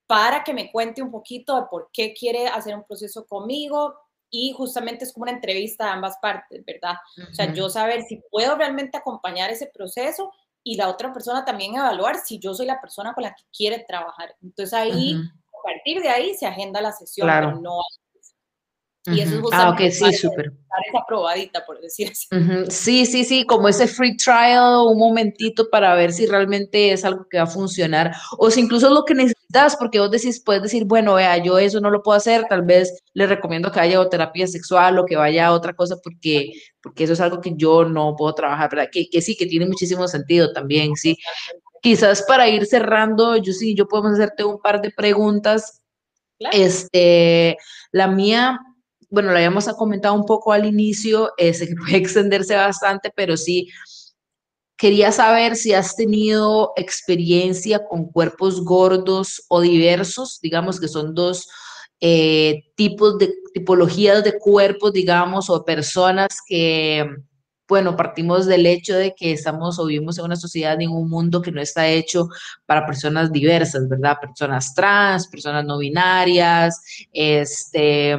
para 0.08 0.42
que 0.42 0.52
me 0.52 0.72
cuente 0.72 1.00
un 1.00 1.12
poquito 1.12 1.54
de 1.54 1.66
por 1.70 1.90
qué 1.92 2.14
quiere 2.14 2.48
hacer 2.48 2.74
un 2.74 2.82
proceso 2.82 3.24
conmigo 3.24 3.94
y 4.30 4.52
justamente 4.52 5.04
es 5.04 5.12
como 5.12 5.22
una 5.22 5.32
entrevista 5.32 5.84
de 5.84 5.90
ambas 5.92 6.18
partes, 6.20 6.64
¿verdad? 6.64 6.96
O 7.30 7.32
sea, 7.32 7.52
yo 7.54 7.70
saber 7.70 8.02
si 8.02 8.20
puedo 8.32 8.56
realmente 8.56 8.98
acompañar 8.98 9.48
ese 9.52 9.68
proceso 9.72 10.32
y 10.64 10.76
la 10.76 10.88
otra 10.88 11.12
persona 11.12 11.44
también 11.44 11.74
evaluar 11.74 12.18
si 12.18 12.38
yo 12.38 12.54
soy 12.54 12.66
la 12.66 12.80
persona 12.80 13.14
con 13.14 13.24
la 13.24 13.34
que 13.34 13.44
quiere 13.56 13.84
trabajar. 13.86 14.34
Entonces 14.42 14.72
ahí, 14.72 15.14
a 15.14 15.62
partir 15.62 16.02
de 16.02 16.08
ahí 16.08 16.34
se 16.34 16.46
agenda 16.46 16.80
la 16.80 16.92
sesión, 16.92 17.28
pero 17.28 17.60
no 17.60 17.80
y 19.06 19.20
eso 19.20 19.36
es 19.36 19.42
ah, 19.50 19.70
ok, 19.70 19.80
sí, 19.90 20.12
súper. 20.12 20.52
Esa 20.88 21.04
probadita, 21.08 21.66
por 21.66 21.80
decir 21.80 22.12
así. 22.12 22.28
Sí, 22.70 23.04
sí, 23.04 23.24
sí, 23.24 23.44
como 23.44 23.68
ese 23.68 23.88
free 23.88 24.16
trial, 24.16 24.86
un 24.86 24.98
momentito 24.98 25.68
para 25.70 25.94
ver 25.96 26.12
si 26.12 26.26
realmente 26.26 26.92
es 26.92 27.04
algo 27.04 27.26
que 27.28 27.38
va 27.38 27.44
a 27.44 27.48
funcionar, 27.48 28.14
o 28.38 28.48
si 28.50 28.60
incluso 28.60 28.86
es 28.86 28.92
lo 28.92 29.04
que 29.04 29.14
necesitas, 29.52 29.76
porque 29.76 30.00
vos 30.00 30.10
decís, 30.10 30.42
puedes 30.44 30.62
decir, 30.62 30.84
bueno, 30.84 31.14
vea, 31.14 31.36
yo 31.38 31.58
eso 31.58 31.80
no 31.80 31.90
lo 31.90 32.02
puedo 32.02 32.16
hacer, 32.16 32.46
tal 32.48 32.62
vez 32.62 33.02
le 33.14 33.26
recomiendo 33.26 33.70
que 33.70 33.80
vaya 33.80 34.00
a 34.00 34.08
terapia 34.08 34.46
sexual 34.46 34.98
o 34.98 35.06
que 35.06 35.16
vaya 35.16 35.46
a 35.46 35.52
otra 35.52 35.74
cosa, 35.74 35.96
porque, 36.02 36.52
porque 36.82 37.04
eso 37.04 37.12
es 37.12 37.20
algo 37.20 37.40
que 37.40 37.52
yo 37.56 37.84
no 37.84 38.14
puedo 38.16 38.34
trabajar, 38.34 38.70
¿verdad? 38.70 38.88
Que, 38.92 39.08
que 39.10 39.20
sí, 39.20 39.36
que 39.36 39.46
tiene 39.46 39.66
muchísimo 39.66 40.08
sentido 40.08 40.52
también, 40.52 40.96
sí. 40.96 41.16
Quizás 41.82 42.22
para 42.22 42.48
ir 42.48 42.66
cerrando, 42.66 43.36
yo 43.36 43.52
sí, 43.52 43.74
yo 43.74 43.86
podemos 43.88 44.12
hacerte 44.12 44.44
un 44.44 44.60
par 44.60 44.80
de 44.80 44.90
preguntas. 44.90 45.80
Este, 46.52 47.56
la 47.92 48.08
mía, 48.08 48.58
bueno, 49.10 49.30
lo 49.30 49.36
habíamos 49.36 49.66
comentado 49.76 50.14
un 50.14 50.24
poco 50.24 50.52
al 50.52 50.64
inicio, 50.64 51.30
eh, 51.36 51.52
que 51.52 51.74
puede 51.74 51.96
extenderse 51.96 52.54
bastante, 52.56 53.12
pero 53.14 53.36
sí, 53.36 53.68
quería 54.82 55.12
saber 55.12 55.54
si 55.54 55.72
has 55.72 55.94
tenido 55.94 56.72
experiencia 56.74 57.86
con 57.86 58.06
cuerpos 58.06 58.64
gordos 58.64 59.44
o 59.46 59.60
diversos, 59.60 60.40
digamos 60.42 60.80
que 60.80 60.88
son 60.88 61.14
dos 61.14 61.48
eh, 62.00 62.64
tipos 62.74 63.16
de 63.16 63.32
tipologías 63.54 64.24
de 64.24 64.36
cuerpos, 64.40 64.92
digamos, 64.92 65.48
o 65.50 65.64
personas 65.64 66.36
que, 66.48 67.08
bueno, 67.68 67.94
partimos 67.96 68.46
del 68.46 68.66
hecho 68.66 68.96
de 68.96 69.14
que 69.14 69.30
estamos 69.30 69.78
o 69.78 69.86
vivimos 69.86 70.18
en 70.18 70.24
una 70.24 70.34
sociedad, 70.34 70.80
en 70.80 70.90
un 70.90 71.08
mundo 71.08 71.40
que 71.40 71.52
no 71.52 71.60
está 71.60 71.86
hecho 71.86 72.26
para 72.66 72.84
personas 72.84 73.30
diversas, 73.30 73.88
¿verdad? 73.88 74.16
Personas 74.20 74.74
trans, 74.74 75.28
personas 75.28 75.64
no 75.64 75.78
binarias, 75.78 76.82
este 77.12 78.18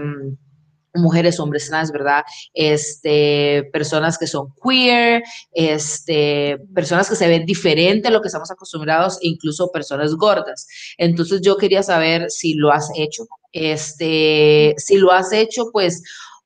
mujeres, 0.93 1.39
hombres 1.39 1.67
trans, 1.67 1.91
¿verdad? 1.91 2.23
Este, 2.53 3.69
personas 3.71 4.17
que 4.17 4.27
son 4.27 4.53
queer, 4.63 5.23
este, 5.53 6.57
personas 6.73 7.09
que 7.09 7.15
se 7.15 7.27
ven 7.27 7.45
diferente 7.45 8.07
a 8.07 8.11
lo 8.11 8.21
que 8.21 8.27
estamos 8.27 8.51
acostumbrados, 8.51 9.17
incluso 9.21 9.71
personas 9.71 10.15
gordas. 10.15 10.67
Entonces 10.97 11.41
yo 11.41 11.57
quería 11.57 11.83
saber 11.83 12.29
si 12.29 12.53
lo 12.53 12.71
has 12.71 12.89
hecho. 12.95 13.25
Este, 13.51 14.75
si 14.77 14.97
lo 14.97 15.11
has 15.11 15.31
hecho, 15.31 15.65
pues, 15.71 16.01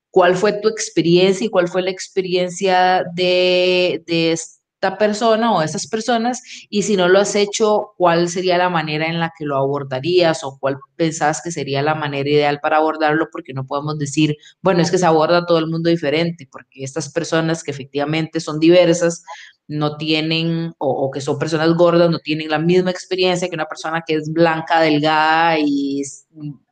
¿cuál 0.10 0.36
fue 0.36 0.54
tu 0.54 0.68
experiencia 0.70 1.46
y 1.46 1.50
cuál 1.50 1.68
fue 1.68 1.82
la 1.82 1.92
experiencia 1.92 3.04
de, 3.16 4.04
de 4.08 4.32
esta 4.80 4.98
persona 5.00 5.56
o 5.56 5.64
esas 5.64 5.88
personas 5.88 6.40
y 6.70 6.84
si 6.84 6.96
no 6.96 7.08
lo 7.08 7.20
has 7.20 7.36
hecho, 7.36 7.94
cuál 7.98 8.30
sería 8.30 8.60
la 8.60 8.70
manera 8.70 9.08
en 9.08 9.20
la 9.20 9.34
que 9.36 9.44
lo 9.44 9.58
abordarías 9.58 10.44
o 10.44 10.58
cuál 10.60 10.78
pensás 10.96 11.42
que 11.42 11.52
sería 11.52 11.82
la 11.82 11.96
manera 11.96 12.30
ideal 12.30 12.60
para 12.62 12.78
abordarlo 12.78 13.28
porque 13.32 13.54
no 13.54 13.66
podemos 13.66 13.98
decir, 13.98 14.36
bueno, 14.62 14.82
es 14.84 14.92
que 14.92 15.00
se 15.00 15.08
aborda 15.08 15.48
todo 15.48 15.58
el 15.58 15.66
mundo 15.66 15.90
diferente 15.90 16.48
porque 16.52 16.84
estas 16.84 17.12
personas 17.12 17.64
que 17.64 17.72
efectivamente 17.72 18.40
son 18.40 18.60
diversas 18.60 19.24
no 19.68 19.98
tienen 19.98 20.74
o, 20.78 21.10
que 21.12 21.22
son 21.22 21.40
personas 21.40 21.74
gordas 21.74 22.12
no 22.12 22.20
tienen 22.20 22.50
la 22.50 22.60
misma 22.60 22.92
experiencia 22.92 23.50
que 23.50 23.56
una 23.56 23.66
persona 23.66 24.04
que 24.06 24.14
es 24.14 24.32
blanca, 24.32 24.80
delgada 24.80 25.58
y, 25.60 26.04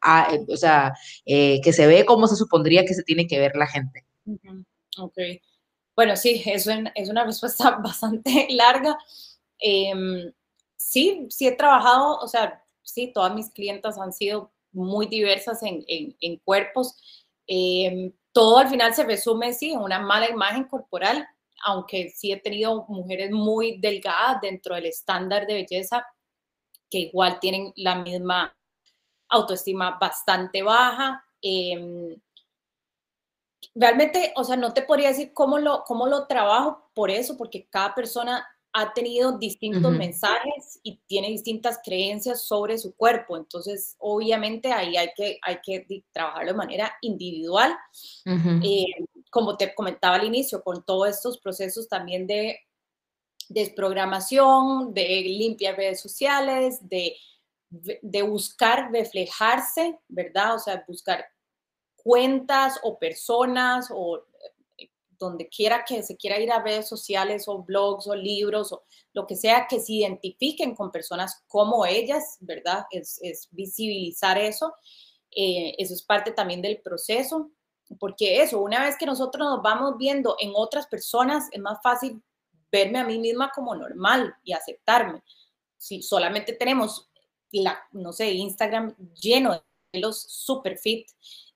ah, 0.02 0.28
eh, 0.32 0.46
o 0.48 0.58
sea, 0.58 0.94
eh, 1.26 1.60
que 1.64 1.74
se 1.74 1.88
ve 1.88 2.06
como 2.06 2.28
se 2.28 2.36
supondría 2.36 2.86
que 2.86 2.94
se 2.94 3.04
tiene 3.04 3.26
que 3.26 3.40
ver 3.40 3.56
la 3.56 3.66
gente. 3.66 4.06
Ok. 5.00 5.18
Bueno, 5.96 6.16
sí, 6.18 6.44
eso 6.46 6.72
es 6.96 7.10
una 7.10 7.24
respuesta 7.26 7.72
bastante 7.78 8.48
larga. 8.50 8.98
Em, 9.60 10.32
sí, 10.76 11.28
sí 11.30 11.48
he 11.48 11.54
trabajado, 11.54 12.18
o 12.18 12.28
sea, 12.28 12.64
sí, 12.84 13.12
todas 13.14 13.34
mis 13.34 13.50
clientas 13.52 13.98
han 13.98 14.14
sido 14.14 14.52
muy 14.72 15.08
diversas 15.08 15.60
en, 15.64 16.38
cuerpos. 16.44 16.96
Em, 17.48 18.12
todo 18.34 18.58
al 18.60 18.70
final 18.70 18.94
se 18.94 19.06
resume, 19.06 19.54
sí, 19.54 19.72
en 19.72 19.80
una 19.80 20.00
mala 20.00 20.30
imagen 20.30 20.66
corporal, 20.66 21.28
aunque 21.66 22.10
sí 22.10 22.32
he 22.32 22.38
tenido 22.42 22.86
mujeres 22.90 23.32
muy 23.32 23.80
delgadas 23.80 24.42
dentro 24.42 24.76
del 24.76 24.88
estándar 24.88 25.48
de 25.48 25.54
belleza, 25.56 26.06
que 26.90 27.00
igual 27.00 27.40
tienen 27.40 27.72
la 27.78 27.96
misma 27.96 28.56
autoestima 29.30 29.98
bastante 30.00 30.62
baja. 30.64 31.24
Em, 31.42 32.16
realmente, 33.74 34.34
o 34.36 34.44
sea, 34.44 34.56
no 34.56 34.74
te 34.74 34.82
podría 34.82 35.10
decir 35.10 35.34
cómo 35.34 35.58
lo, 35.58 35.84
cómo 35.84 36.08
lo 36.08 36.28
trabajo 36.28 36.90
por 36.94 37.10
eso, 37.10 37.38
porque 37.38 37.68
cada 37.70 37.96
persona 37.96 38.46
ha 38.78 38.94
tenido 38.94 39.38
distintos 39.38 39.94
mensajes 39.94 40.82
y 40.84 41.00
tiene 41.08 41.30
distintas 41.30 41.80
creencias 41.82 42.42
sobre 42.42 42.78
su 42.78 42.94
cuerpo. 42.94 43.38
Entonces, 43.38 43.96
obviamente 44.00 44.74
ahí 44.74 44.98
hay 44.98 45.12
que, 45.16 45.40
hay 45.42 45.60
que 45.64 46.04
trabajarlo 46.12 46.52
de 46.52 46.58
manera 46.58 46.94
individual. 47.00 47.74
Eh, 48.26 48.86
como 49.30 49.56
te 49.56 49.74
comentaba 49.74 50.16
al 50.16 50.26
inicio, 50.26 50.62
con 50.62 50.84
todos 50.84 51.08
estos 51.08 51.40
procesos 51.40 51.88
también 51.88 52.28
de 52.28 52.60
desprogramación, 53.48 54.94
de 54.94 55.22
limpiar 55.22 55.78
redes 55.78 56.02
sociales, 56.02 56.80
de, 56.82 57.16
de 57.70 58.22
buscar 58.24 58.92
reflejarse, 58.92 59.98
¿verdad? 60.10 60.56
O 60.56 60.60
sea, 60.60 60.84
buscar 60.86 61.26
cuentas 62.06 62.80
o 62.84 63.00
personas 63.00 63.90
o 63.92 64.24
eh, 64.78 64.92
donde 65.18 65.50
quiera 65.50 65.84
que 65.84 66.04
se 66.04 66.16
quiera 66.16 66.40
ir 66.40 66.52
a 66.52 66.62
redes 66.62 66.88
sociales 66.88 67.48
o 67.48 67.64
blogs 67.64 68.06
o 68.06 68.14
libros 68.14 68.72
o 68.72 68.84
lo 69.14 69.26
que 69.26 69.36
sea, 69.36 69.66
que 69.68 69.80
se 69.80 69.94
identifiquen 69.94 70.76
con 70.76 70.92
personas 70.92 71.44
como 71.48 71.84
ellas, 71.84 72.38
¿verdad? 72.42 72.86
Es, 72.92 73.20
visibilizar 73.50 74.38
eso. 74.38 74.76
Eh, 75.36 75.74
eso 75.80 75.96
es 75.96 76.04
parte 76.04 76.32
también 76.32 76.62
del 76.62 76.80
proceso, 76.80 77.50
porque 78.00 78.44
eso, 78.44 78.62
una 78.62 78.84
vez 78.84 78.98
que 79.00 79.08
nosotros 79.08 79.50
nos 79.50 79.64
vamos 79.64 79.98
viendo 79.98 80.36
en 80.40 80.52
otras 80.54 80.86
personas, 80.86 81.48
es 81.52 81.60
más 81.60 81.80
fácil 81.82 82.22
verme 82.72 83.00
a 83.00 83.04
mí 83.04 83.18
misma 83.18 83.52
como 83.54 83.76
normal 83.76 84.36
y 84.44 84.54
aceptarme. 84.54 85.24
Si 85.76 86.04
solamente 86.04 86.54
tenemos, 86.54 87.10
la, 87.52 87.80
no 87.94 88.14
sé, 88.14 88.32
Instagram 88.32 88.96
lleno 89.16 89.60
de 89.96 90.02
los 90.02 90.22
super 90.22 90.78
fit, 90.78 91.08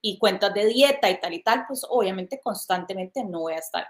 y 0.01 0.17
cuentas 0.17 0.53
de 0.53 0.65
dieta 0.65 1.09
y 1.09 1.19
tal 1.19 1.33
y 1.33 1.43
tal, 1.43 1.65
pues 1.67 1.85
obviamente 1.89 2.39
constantemente 2.41 3.23
no 3.23 3.41
voy 3.41 3.53
a 3.53 3.57
estar, 3.57 3.87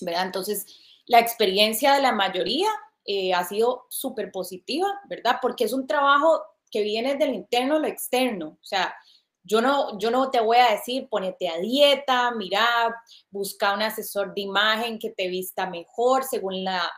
¿verdad? 0.00 0.26
Entonces, 0.26 0.66
la 1.06 1.20
experiencia 1.20 1.94
de 1.94 2.02
la 2.02 2.12
mayoría 2.12 2.68
eh, 3.04 3.32
ha 3.32 3.44
sido 3.44 3.86
súper 3.88 4.30
positiva, 4.32 4.86
¿verdad? 5.08 5.38
Porque 5.40 5.64
es 5.64 5.72
un 5.72 5.86
trabajo 5.86 6.42
que 6.70 6.82
viene 6.82 7.16
del 7.16 7.34
interno 7.34 7.76
a 7.76 7.80
lo 7.80 7.86
externo, 7.86 8.58
o 8.60 8.64
sea, 8.64 8.94
yo 9.42 9.62
no, 9.62 9.98
yo 9.98 10.10
no 10.10 10.30
te 10.30 10.38
voy 10.40 10.58
a 10.58 10.72
decir, 10.72 11.08
ponete 11.08 11.48
a 11.48 11.56
dieta, 11.58 12.30
mira, 12.32 12.94
busca 13.30 13.72
un 13.72 13.80
asesor 13.80 14.34
de 14.34 14.42
imagen 14.42 14.98
que 14.98 15.10
te 15.10 15.28
vista 15.28 15.68
mejor 15.68 16.24
según 16.24 16.62
la, 16.62 16.88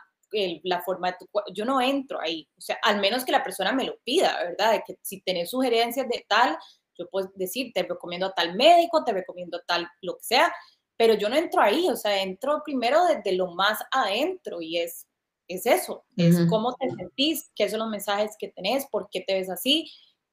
la 0.63 0.81
forma 0.81 1.11
de 1.11 1.17
tu 1.19 1.27
cuerpo. 1.27 1.51
Yo 1.53 1.65
no 1.65 1.81
entro 1.81 2.19
ahí, 2.19 2.49
o 2.57 2.61
sea, 2.61 2.77
al 2.83 2.99
menos 2.99 3.25
que 3.25 3.31
la 3.31 3.43
persona 3.43 3.71
me 3.71 3.85
lo 3.85 3.97
pida, 4.03 4.37
¿verdad? 4.43 4.73
De 4.73 4.83
que 4.85 4.97
si 5.01 5.21
tenés 5.21 5.49
sugerencias 5.49 6.07
de 6.07 6.25
tal, 6.27 6.57
yo 6.97 7.09
puedo 7.09 7.31
decir, 7.35 7.71
te 7.73 7.83
recomiendo 7.83 8.27
a 8.27 8.33
tal 8.33 8.55
médico, 8.55 9.03
te 9.03 9.13
recomiendo 9.13 9.61
tal 9.67 9.87
lo 10.01 10.17
que 10.17 10.23
sea, 10.23 10.53
pero 10.97 11.15
yo 11.15 11.29
no 11.29 11.35
entro 11.35 11.61
ahí, 11.61 11.89
o 11.89 11.95
sea, 11.95 12.21
entro 12.21 12.61
primero 12.63 13.05
desde 13.05 13.35
lo 13.35 13.53
más 13.53 13.79
adentro 13.91 14.61
y 14.61 14.77
es, 14.77 15.07
es 15.47 15.65
eso, 15.65 16.05
es 16.15 16.37
cómo 16.49 16.75
te 16.75 16.89
sentís, 16.89 17.51
qué 17.55 17.69
son 17.69 17.79
los 17.79 17.89
mensajes 17.89 18.35
que 18.37 18.49
tenés, 18.49 18.85
por 18.87 19.09
qué 19.09 19.21
te 19.21 19.33
ves 19.33 19.49
así, 19.49 19.91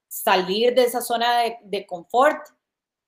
salir 0.09 0.75
de 0.75 0.83
esa 0.83 1.01
zona 1.01 1.43
de, 1.63 1.87
confort, 1.87 2.41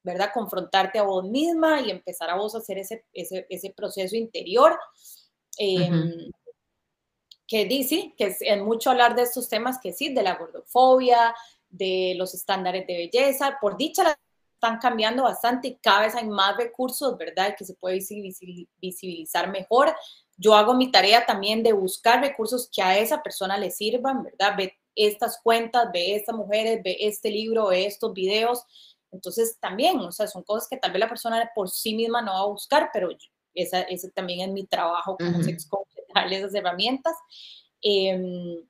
¿verdad? 0.02 0.30
Confrontarte 0.32 0.98
a 0.98 1.02
vos 1.02 1.24
misma 1.24 1.80
y 1.80 1.90
empezar 1.90 2.30
a 2.30 2.36
vos 2.36 2.54
a 2.54 2.58
hacer 2.58 2.78
ese, 2.78 3.04
ese, 3.12 3.46
ese 3.50 3.70
proceso 3.70 4.16
interior. 4.16 4.78
Em, 5.58 6.30
que 7.52 7.66
dice, 7.66 8.14
que 8.16 8.34
es, 8.40 8.62
mucho 8.62 8.90
hablar 8.90 9.14
de 9.14 9.24
estos 9.24 9.46
temas, 9.50 9.78
que 9.78 9.92
sí, 9.92 10.08
de 10.08 10.22
la 10.22 10.36
gordofobia, 10.36 11.34
de 11.68 12.14
los 12.16 12.32
estándares 12.32 12.86
de 12.86 12.96
belleza. 12.96 13.58
Por 13.60 13.76
dicha, 13.76 14.18
están 14.54 14.78
cambiando 14.78 15.24
bastante 15.24 15.68
y 15.68 15.74
cada 15.74 16.00
vez 16.00 16.14
hay 16.14 16.26
más 16.26 16.56
recursos, 16.56 17.14
¿verdad? 17.18 17.54
Que 17.54 17.66
se 17.66 17.74
puede 17.74 17.98
visibilizar 18.80 19.50
mejor. 19.50 19.94
Yo 20.38 20.54
hago 20.54 20.72
mi 20.72 20.90
tarea 20.90 21.26
también 21.26 21.62
de 21.62 21.74
buscar 21.74 22.22
recursos 22.22 22.70
que 22.74 22.80
a 22.80 22.96
esa 22.96 23.22
persona 23.22 23.58
le 23.58 23.70
sirvan, 23.70 24.22
¿verdad? 24.22 24.54
Ve 24.56 24.72
estas 24.94 25.38
cuentas, 25.42 25.90
ve 25.92 26.16
estas 26.16 26.34
mujeres, 26.34 26.80
ve 26.82 26.96
este 27.00 27.30
libro, 27.30 27.66
ve 27.66 27.84
estos 27.84 28.14
videos. 28.14 28.64
Entonces 29.10 29.58
también, 29.60 30.00
o 30.00 30.10
sea, 30.10 30.26
son 30.26 30.42
cosas 30.42 30.70
que 30.70 30.78
tal 30.78 30.92
vez 30.92 31.00
la 31.00 31.08
persona 31.10 31.50
por 31.54 31.68
sí 31.68 31.94
misma 31.94 32.22
no 32.22 32.32
va 32.32 32.40
a 32.40 32.46
buscar, 32.46 32.88
pero 32.94 33.10
esa, 33.54 33.82
ese 33.82 34.10
también 34.10 34.48
es 34.48 34.54
mi 34.54 34.64
trabajo 34.64 35.18
como 35.18 35.36
uh 35.36 35.42
sex 35.42 35.66
coach, 35.66 35.91
darle 36.14 36.38
esas 36.38 36.54
herramientas. 36.54 37.14
Eh, 37.82 38.64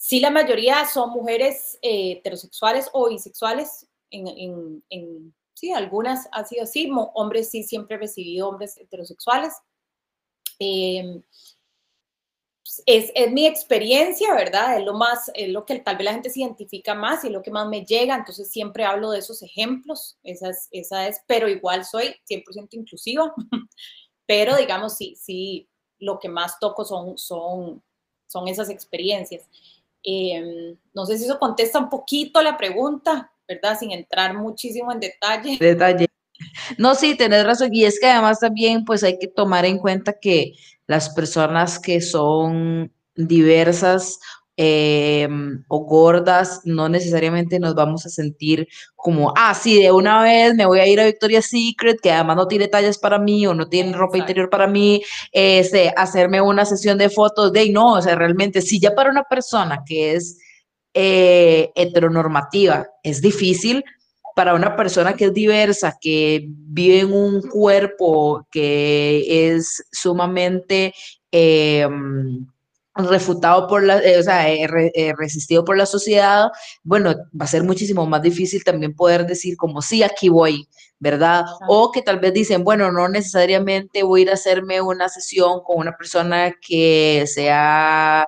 Sí, 0.00 0.20
la 0.20 0.30
mayoría 0.30 0.86
son 0.86 1.10
mujeres 1.10 1.76
eh, 1.82 2.12
heterosexuales 2.12 2.88
o 2.92 3.08
bisexuales. 3.08 3.88
En, 4.10 4.84
sí, 5.54 5.72
algunas 5.72 6.28
han 6.30 6.46
sido 6.46 6.62
así. 6.62 6.88
Hombres 7.14 7.50
sí, 7.50 7.64
siempre 7.64 7.96
he 7.96 7.98
recibido 7.98 8.48
hombres 8.48 8.78
heterosexuales. 8.78 9.54
Em, 10.60 11.20
es, 12.86 13.10
es, 13.12 13.32
mi 13.32 13.46
experiencia, 13.46 14.32
¿verdad? 14.34 14.78
Es 14.78 14.84
lo 14.84 14.94
más, 14.94 15.32
es 15.34 15.48
lo 15.48 15.66
que 15.66 15.80
tal 15.80 15.96
vez 15.96 16.04
la 16.04 16.12
gente 16.12 16.30
se 16.30 16.40
identifica 16.40 16.94
más 16.94 17.24
y 17.24 17.26
es 17.26 17.32
lo 17.32 17.42
que 17.42 17.50
más 17.50 17.68
me 17.68 17.84
llega, 17.84 18.14
entonces 18.14 18.50
siempre 18.50 18.84
hablo 18.84 19.10
de 19.10 19.18
esos 19.18 19.42
ejemplos, 19.42 20.18
esa 20.22 20.50
es, 20.50 20.68
esa 20.70 21.08
es 21.08 21.22
pero 21.26 21.48
igual 21.48 21.84
soy 21.84 22.14
100% 22.28 22.68
inclusiva, 22.72 23.34
pero 24.26 24.56
digamos, 24.56 24.96
sí, 24.96 25.16
sí, 25.16 25.68
lo 25.98 26.18
que 26.18 26.28
más 26.28 26.58
toco 26.58 26.84
son, 26.84 27.18
son, 27.18 27.82
son 28.26 28.48
esas 28.48 28.70
experiencias. 28.70 29.48
Em, 30.02 30.76
no 30.94 31.06
sé 31.06 31.18
si 31.18 31.24
eso 31.24 31.38
contesta 31.38 31.78
un 31.78 31.88
poquito 31.88 32.40
la 32.42 32.56
pregunta, 32.56 33.32
¿verdad? 33.46 33.78
Sin 33.78 33.90
entrar 33.90 34.34
muchísimo 34.34 34.92
en 34.92 35.00
detalle. 35.00 35.56
Detalle. 35.60 36.06
No, 36.76 36.94
sí, 36.94 37.16
tenés 37.16 37.44
razón. 37.44 37.74
Y 37.74 37.84
es 37.84 37.98
que 37.98 38.06
además 38.06 38.40
también, 38.40 38.84
pues 38.84 39.02
hay 39.02 39.18
que 39.18 39.28
tomar 39.28 39.64
en 39.64 39.78
cuenta 39.78 40.12
que 40.12 40.54
las 40.86 41.10
personas 41.10 41.78
que 41.78 42.00
son 42.00 42.92
diversas 43.14 44.20
em, 44.60 45.62
o 45.68 45.84
gordas, 45.84 46.62
no 46.64 46.88
necesariamente 46.88 47.60
nos 47.60 47.76
vamos 47.76 48.04
a 48.04 48.08
sentir 48.08 48.66
como, 48.96 49.32
ah, 49.36 49.54
sí, 49.54 49.80
de 49.80 49.92
una 49.92 50.20
vez 50.20 50.52
me 50.56 50.66
voy 50.66 50.80
a 50.80 50.86
ir 50.88 51.00
a 51.00 51.06
Victoria's 51.06 51.46
Secret, 51.46 52.00
que 52.02 52.10
además 52.10 52.36
no 52.36 52.48
tiene 52.48 52.66
tallas 52.66 52.98
para 52.98 53.20
mí 53.20 53.46
o 53.46 53.54
no 53.54 53.68
tiene 53.68 53.96
ropa 53.96 54.18
interior 54.18 54.50
para 54.50 54.66
mí, 54.66 55.00
este, 55.30 55.94
hacerme 55.96 56.40
una 56.40 56.64
sesión 56.64 56.98
de 56.98 57.08
fotos 57.08 57.52
de, 57.52 57.70
no, 57.70 57.92
o 57.94 58.02
sea, 58.02 58.16
realmente, 58.16 58.60
si 58.60 58.80
ya 58.80 58.96
para 58.96 59.10
una 59.10 59.22
persona 59.22 59.84
que 59.86 60.14
es 60.16 60.38
eh, 60.92 61.70
heteronormativa 61.76 62.88
es 63.04 63.22
difícil, 63.22 63.84
para 64.34 64.54
una 64.54 64.74
persona 64.74 65.14
que 65.14 65.26
es 65.26 65.34
diversa, 65.34 65.96
que 66.00 66.46
vive 66.48 67.00
en 67.00 67.12
un 67.12 67.42
cuerpo 67.42 68.44
que 68.50 69.52
es 69.52 69.84
sumamente 69.92 70.92
em, 71.30 72.44
refutado 73.06 73.66
por 73.68 73.84
la, 73.84 73.98
eh, 73.98 74.18
o 74.18 74.22
sea, 74.22 74.50
eh, 74.50 74.68
eh, 74.94 75.14
resistido 75.16 75.64
por 75.64 75.76
la 75.76 75.86
sociedad, 75.86 76.48
bueno, 76.82 77.14
va 77.40 77.44
a 77.44 77.48
ser 77.48 77.62
muchísimo 77.62 78.06
más 78.06 78.22
difícil 78.22 78.64
también 78.64 78.94
poder 78.94 79.26
decir 79.26 79.56
como 79.56 79.82
sí, 79.82 80.02
aquí 80.02 80.28
voy, 80.28 80.68
¿verdad? 80.98 81.44
O 81.68 81.92
que 81.92 82.02
tal 82.02 82.18
vez 82.18 82.32
dicen, 82.32 82.64
bueno, 82.64 82.90
no 82.90 83.08
necesariamente 83.08 84.02
voy 84.02 84.20
a 84.20 84.22
ir 84.22 84.30
a 84.30 84.34
hacerme 84.34 84.80
una 84.80 85.08
sesión 85.08 85.60
con 85.64 85.78
una 85.78 85.96
persona 85.96 86.52
que 86.60 87.24
sea 87.26 88.26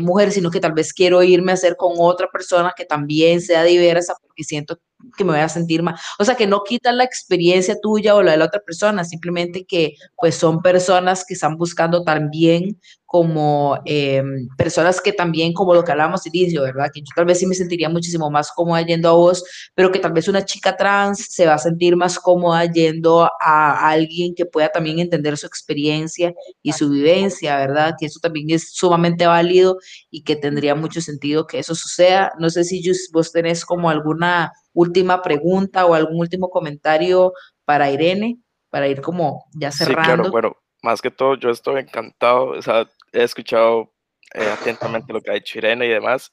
mujer, 0.00 0.32
sino 0.32 0.50
que 0.50 0.58
tal 0.58 0.72
vez 0.72 0.92
quiero 0.92 1.22
irme 1.22 1.52
a 1.52 1.54
hacer 1.54 1.76
con 1.76 1.92
otra 1.98 2.28
persona 2.32 2.72
que 2.76 2.84
también 2.84 3.40
sea 3.40 3.62
diversa 3.62 4.14
porque 4.20 4.42
siento 4.42 4.80
que 5.16 5.24
me 5.24 5.32
voy 5.32 5.40
a 5.40 5.48
sentir 5.48 5.82
mal. 5.82 5.96
O 6.18 6.24
sea, 6.24 6.34
que 6.34 6.46
no 6.46 6.62
quitan 6.64 6.98
la 6.98 7.04
experiencia 7.04 7.76
tuya 7.80 8.14
o 8.14 8.22
la 8.22 8.32
de 8.32 8.38
la 8.38 8.46
otra 8.46 8.60
persona, 8.60 9.04
simplemente 9.04 9.64
que 9.64 9.94
pues 10.16 10.34
son 10.34 10.62
personas 10.62 11.24
que 11.26 11.34
están 11.34 11.56
buscando 11.56 12.04
también 12.04 12.78
como 13.10 13.76
em, 13.86 14.46
personas 14.56 15.00
que 15.00 15.12
también, 15.12 15.52
como 15.52 15.74
lo 15.74 15.82
que 15.82 15.90
hablábamos 15.90 16.28
inicio, 16.28 16.62
¿verdad? 16.62 16.90
Que 16.94 17.00
yo 17.00 17.08
tal 17.16 17.24
vez 17.24 17.40
sí 17.40 17.46
me 17.48 17.56
sentiría 17.56 17.88
muchísimo 17.88 18.30
más 18.30 18.52
cómoda 18.52 18.82
yendo 18.82 19.08
a 19.08 19.12
vos, 19.12 19.42
pero 19.74 19.90
que 19.90 19.98
tal 19.98 20.12
vez 20.12 20.28
una 20.28 20.44
chica 20.44 20.76
trans 20.76 21.26
se 21.28 21.44
va 21.44 21.54
a 21.54 21.58
sentir 21.58 21.96
más 21.96 22.20
cómoda 22.20 22.64
yendo 22.66 23.28
a 23.40 23.88
alguien 23.88 24.32
que 24.36 24.46
pueda 24.46 24.68
también 24.68 25.00
entender 25.00 25.36
su 25.36 25.48
experiencia 25.48 26.32
y 26.62 26.72
su 26.72 26.88
vivencia, 26.88 27.56
¿verdad? 27.56 27.96
Que 27.98 28.06
eso 28.06 28.20
también 28.22 28.50
es 28.50 28.72
sumamente 28.74 29.26
válido 29.26 29.78
y 30.08 30.22
que 30.22 30.36
tendría 30.36 30.76
mucho 30.76 31.00
sentido 31.00 31.48
que 31.48 31.58
eso 31.58 31.74
suceda. 31.74 32.30
No 32.38 32.48
sé 32.48 32.62
si 32.62 32.80
vos 33.12 33.32
tenés 33.32 33.64
como 33.64 33.90
alguna 33.90 34.52
última 34.72 35.22
pregunta 35.22 35.86
o 35.86 35.94
algún 35.94 36.20
último 36.20 36.50
comentario 36.50 37.32
para 37.64 37.90
Irene, 37.90 38.38
para 38.70 38.88
ir 38.88 39.00
como 39.00 39.46
ya 39.54 39.70
cerrando. 39.70 40.02
Sí, 40.02 40.06
claro, 40.06 40.30
bueno, 40.30 40.56
más 40.82 41.02
que 41.02 41.10
todo 41.10 41.36
yo 41.36 41.50
estoy 41.50 41.80
encantado, 41.80 42.50
o 42.50 42.62
sea, 42.62 42.88
he 43.12 43.22
escuchado 43.22 43.92
eh, 44.34 44.48
atentamente 44.48 45.12
lo 45.12 45.20
que 45.20 45.30
ha 45.30 45.34
dicho 45.34 45.58
Irene 45.58 45.86
y 45.86 45.90
demás. 45.90 46.32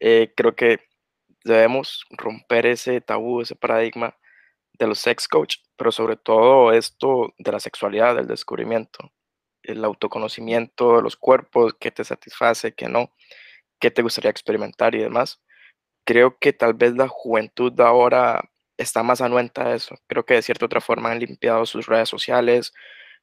Eh, 0.00 0.32
creo 0.36 0.54
que 0.54 0.80
debemos 1.44 2.04
romper 2.10 2.66
ese 2.66 3.00
tabú, 3.00 3.40
ese 3.40 3.54
paradigma 3.54 4.16
de 4.78 4.86
los 4.86 4.98
sex 4.98 5.28
coach, 5.28 5.56
pero 5.76 5.92
sobre 5.92 6.16
todo 6.16 6.72
esto 6.72 7.32
de 7.38 7.52
la 7.52 7.60
sexualidad, 7.60 8.16
del 8.16 8.26
descubrimiento, 8.26 9.12
el 9.62 9.84
autoconocimiento 9.84 10.96
de 10.96 11.02
los 11.02 11.16
cuerpos, 11.16 11.74
qué 11.78 11.90
te 11.90 12.04
satisface, 12.04 12.74
qué 12.74 12.88
no, 12.88 13.10
qué 13.80 13.90
te 13.90 14.02
gustaría 14.02 14.30
experimentar 14.30 14.94
y 14.94 14.98
demás. 14.98 15.40
Creo 16.06 16.38
que 16.38 16.52
tal 16.52 16.74
vez 16.74 16.94
la 16.94 17.08
juventud 17.08 17.72
de 17.72 17.82
ahora 17.82 18.48
está 18.76 19.02
más 19.02 19.20
anuenta 19.20 19.66
a 19.66 19.74
eso. 19.74 19.96
Creo 20.06 20.24
que 20.24 20.34
de 20.34 20.42
cierta 20.42 20.64
otra 20.66 20.80
forma 20.80 21.10
han 21.10 21.18
limpiado 21.18 21.66
sus 21.66 21.86
redes 21.86 22.08
sociales, 22.08 22.72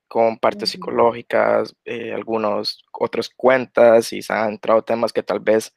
con 0.09 0.39
partes 0.39 0.71
psicológicas, 0.71 1.75
eh, 1.86 2.13
algunas 2.13 2.79
otras 2.93 3.29
cuentas 3.29 4.13
y 4.13 4.21
se 4.23 4.34
han 4.34 4.51
entrado 4.53 4.84
temas 4.84 5.13
que 5.13 5.23
tal 5.23 5.41
vez 5.41 5.73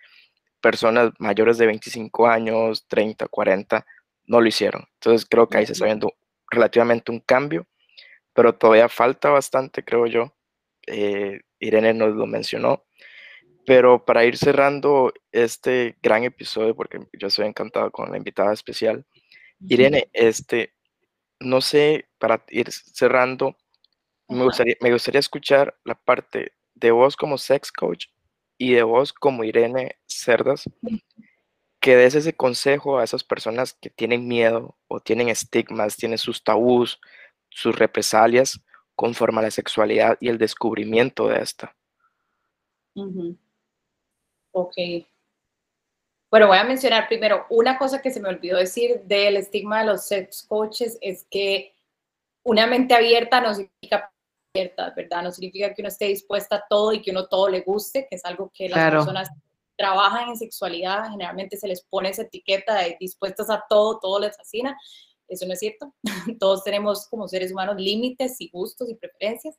personas 0.63 1.13
mayores 1.21 1.59
de 1.59 1.67
25 1.67 2.29
años, 2.29 2.87
30, 2.89 3.29
40, 3.29 3.87
no 4.27 4.41
lo 4.41 4.49
hicieron. 4.49 4.87
Entonces 4.95 5.27
creo 5.31 5.49
que 5.49 5.59
ahí 5.59 5.67
se 5.67 5.75
está 5.75 5.87
viendo 5.87 6.15
relativamente 6.51 7.13
un 7.13 7.21
cambio, 7.21 7.67
pero 8.35 8.55
todavía 8.57 8.89
falta 8.91 9.31
bastante, 9.31 9.85
creo 9.85 10.07
yo. 10.09 10.35
Eh, 10.89 11.43
Irene 11.61 11.95
nos 11.95 12.17
lo 12.17 12.27
mencionó. 12.29 12.86
Pero 13.67 14.05
para 14.05 14.25
ir 14.25 14.37
cerrando 14.37 15.13
este 15.33 15.97
gran 16.03 16.25
episodio, 16.25 16.75
porque 16.75 17.01
yo 17.19 17.29
estoy 17.29 17.47
encantado 17.47 17.91
con 17.91 18.11
la 18.11 18.17
invitada 18.17 18.53
especial, 18.53 19.05
Irene, 19.61 20.09
este, 20.13 20.75
no 21.41 21.61
sé, 21.61 22.09
para 22.19 22.45
ir 22.49 22.71
cerrando, 22.71 23.57
me 24.29 24.45
gustaría, 24.45 24.77
me 24.81 24.93
gustaría 24.93 25.19
escuchar 25.19 25.77
la 25.85 25.95
parte 25.95 26.53
de 26.75 26.91
vos 26.91 27.17
como 27.17 27.39
sex 27.39 27.73
coach 27.73 28.07
y 28.59 28.75
de 28.75 28.83
vos 28.83 29.13
como 29.13 29.45
Irene 29.45 29.97
Cerdas, 30.07 30.65
que 31.81 31.97
des 31.97 32.15
ese 32.15 32.35
consejo 32.35 32.99
a 32.99 33.05
esas 33.05 33.25
personas 33.25 33.75
que 33.75 33.91
tienen 33.91 34.27
miedo 34.27 34.77
o 34.89 35.01
tienen 35.01 35.29
estigmas, 35.29 35.97
tienen 35.97 36.19
sus 36.19 36.43
tabús, 36.43 37.01
sus 37.51 37.77
represalias 37.79 38.61
conforme 38.95 39.41
a 39.41 39.43
la 39.43 39.51
sexualidad 39.51 40.17
y 40.21 40.29
el 40.29 40.39
descubrimiento 40.39 41.29
de 41.29 41.41
esta. 41.41 41.77
Ok. 44.59 44.75
Bueno, 46.31 46.47
voy 46.47 46.57
a 46.57 46.65
mencionar 46.65 47.09
primero 47.09 47.45
una 47.51 47.77
cosa 47.77 48.01
que 48.01 48.11
se 48.11 48.21
me 48.21 48.31
olvidó 48.31 48.57
decir 48.57 49.03
del 49.05 49.37
estigma 49.37 49.81
de 49.81 49.87
los 49.87 50.07
sex 50.07 50.45
coaches 50.49 50.97
es 51.03 51.27
que 51.31 51.75
una 52.43 52.67
mente 52.67 52.95
abierta 52.95 53.43
no 53.43 53.55
significa 53.55 54.11
¿verdad? 54.55 55.23
No 55.23 55.31
significa 55.31 55.75
que 55.75 55.83
uno 55.83 55.89
esté 55.89 56.07
dispuesta 56.07 56.57
a 56.57 56.65
todo 56.71 56.95
y 56.95 57.03
que 57.03 57.11
uno 57.11 57.27
todo 57.27 57.51
le 57.51 57.61
guste, 57.61 58.07
que 58.09 58.17
es 58.17 58.25
algo 58.25 58.51
que 58.55 58.71
las 58.71 58.91
personas 58.91 59.29
trabajan 59.77 60.31
en 60.31 60.37
sexualidad, 60.39 61.11
generalmente 61.11 61.59
se 61.59 61.69
les 61.69 61.83
pone 61.83 62.09
esa 62.09 62.23
etiqueta 62.23 62.77
de 62.77 62.97
dispuestas 62.99 63.51
a 63.51 63.63
todo, 63.69 63.99
todo 63.99 64.21
les 64.21 64.35
fascina. 64.35 64.75
Eso 65.29 65.45
no 65.45 65.53
es 65.53 65.59
cierto. 65.59 65.93
Todos 66.41 66.65
tenemos 66.65 67.07
como 67.09 67.29
seres 67.29 67.53
humanos 67.53 67.77
límites 67.77 68.41
y 68.41 68.49
gustos 68.49 68.89
y 68.89 68.95
preferencias. 68.95 69.59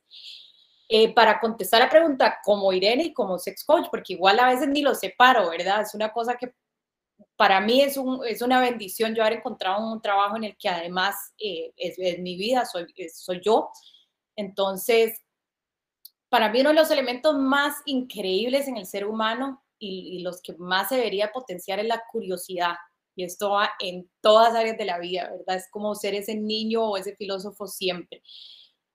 Eh, 0.88 1.12
para 1.12 1.38
contestar 1.38 1.80
la 1.80 1.90
pregunta 1.90 2.38
como 2.42 2.72
Irene 2.72 3.04
y 3.04 3.12
como 3.12 3.38
sex 3.38 3.62
coach, 3.64 3.88
porque 3.90 4.14
igual 4.14 4.38
a 4.40 4.48
veces 4.48 4.68
ni 4.68 4.80
lo 4.80 4.94
separo, 4.94 5.50
¿verdad? 5.50 5.82
Es 5.82 5.94
una 5.94 6.12
cosa 6.12 6.36
que 6.36 6.54
para 7.36 7.60
mí 7.60 7.82
es, 7.82 7.96
un, 7.96 8.24
es 8.26 8.40
una 8.42 8.60
bendición 8.60 9.14
yo 9.14 9.22
haber 9.22 9.38
encontrado 9.38 9.92
un 9.92 10.00
trabajo 10.00 10.36
en 10.36 10.44
el 10.44 10.56
que 10.56 10.68
además 10.68 11.14
eh, 11.38 11.72
es, 11.76 11.98
es, 11.98 12.18
mi 12.20 12.36
vida, 12.36 12.64
soy, 12.64 12.86
soy 13.12 13.40
yo, 13.44 13.70
entonces, 14.38 15.20
para 16.28 16.48
mí 16.48 16.60
uno 16.60 16.70
de 16.70 16.76
los 16.76 16.92
elementos 16.92 17.36
más 17.36 17.74
increíbles 17.86 18.68
en 18.68 18.76
el 18.76 18.86
ser 18.86 19.04
humano 19.04 19.64
y, 19.80 20.20
los 20.20 20.40
que 20.40 20.52
más 20.58 20.88
se 20.88 20.94
debería 20.94 21.32
potenciar 21.32 21.80
es 21.80 21.86
la 21.86 22.04
curiosidad. 22.12 22.74
Y 23.16 23.24
esto 23.24 23.50
va 23.50 23.70
en 23.80 24.08
todas 24.20 24.54
áreas 24.54 24.78
de 24.78 24.84
la 24.84 25.00
vida, 25.00 25.28
¿verdad? 25.28 25.56
Es 25.56 25.68
como 25.72 25.96
ser 25.96 26.14
ese 26.14 26.36
niño 26.36 26.84
o 26.84 26.96
ese 26.96 27.16
filósofo 27.16 27.66
siempre. 27.66 28.22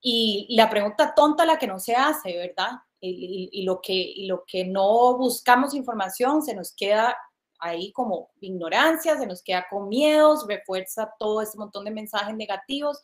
Y, 0.04 0.56
la 0.56 0.70
pregunta 0.70 1.16
tonta 1.16 1.45
la 1.45 1.58
que 1.58 1.66
no 1.66 1.80
se 1.80 1.95
hace, 1.95 2.38
¿verdad? 2.38 2.72
Y, 2.99 3.64
lo 3.64 3.82
que, 3.82 3.93
y 3.93 4.28
lo 4.28 4.43
que 4.45 4.66
no 4.66 5.18
buscamos 5.18 5.74
información 5.74 6.41
se 6.41 6.56
nos 6.56 6.74
queda 6.74 7.18
ahí 7.60 7.91
como 7.91 8.30
ignorancia, 8.39 9.18
se 9.18 9.26
nos 9.26 9.41
queda 9.41 9.66
con 9.70 9.89
miedos, 9.89 10.45
refuerza 10.47 11.12
todo 11.18 11.41
ese 11.41 11.58
montón 11.58 11.86
de 11.86 11.91
mensajes 11.91 12.36
negativos 12.36 13.01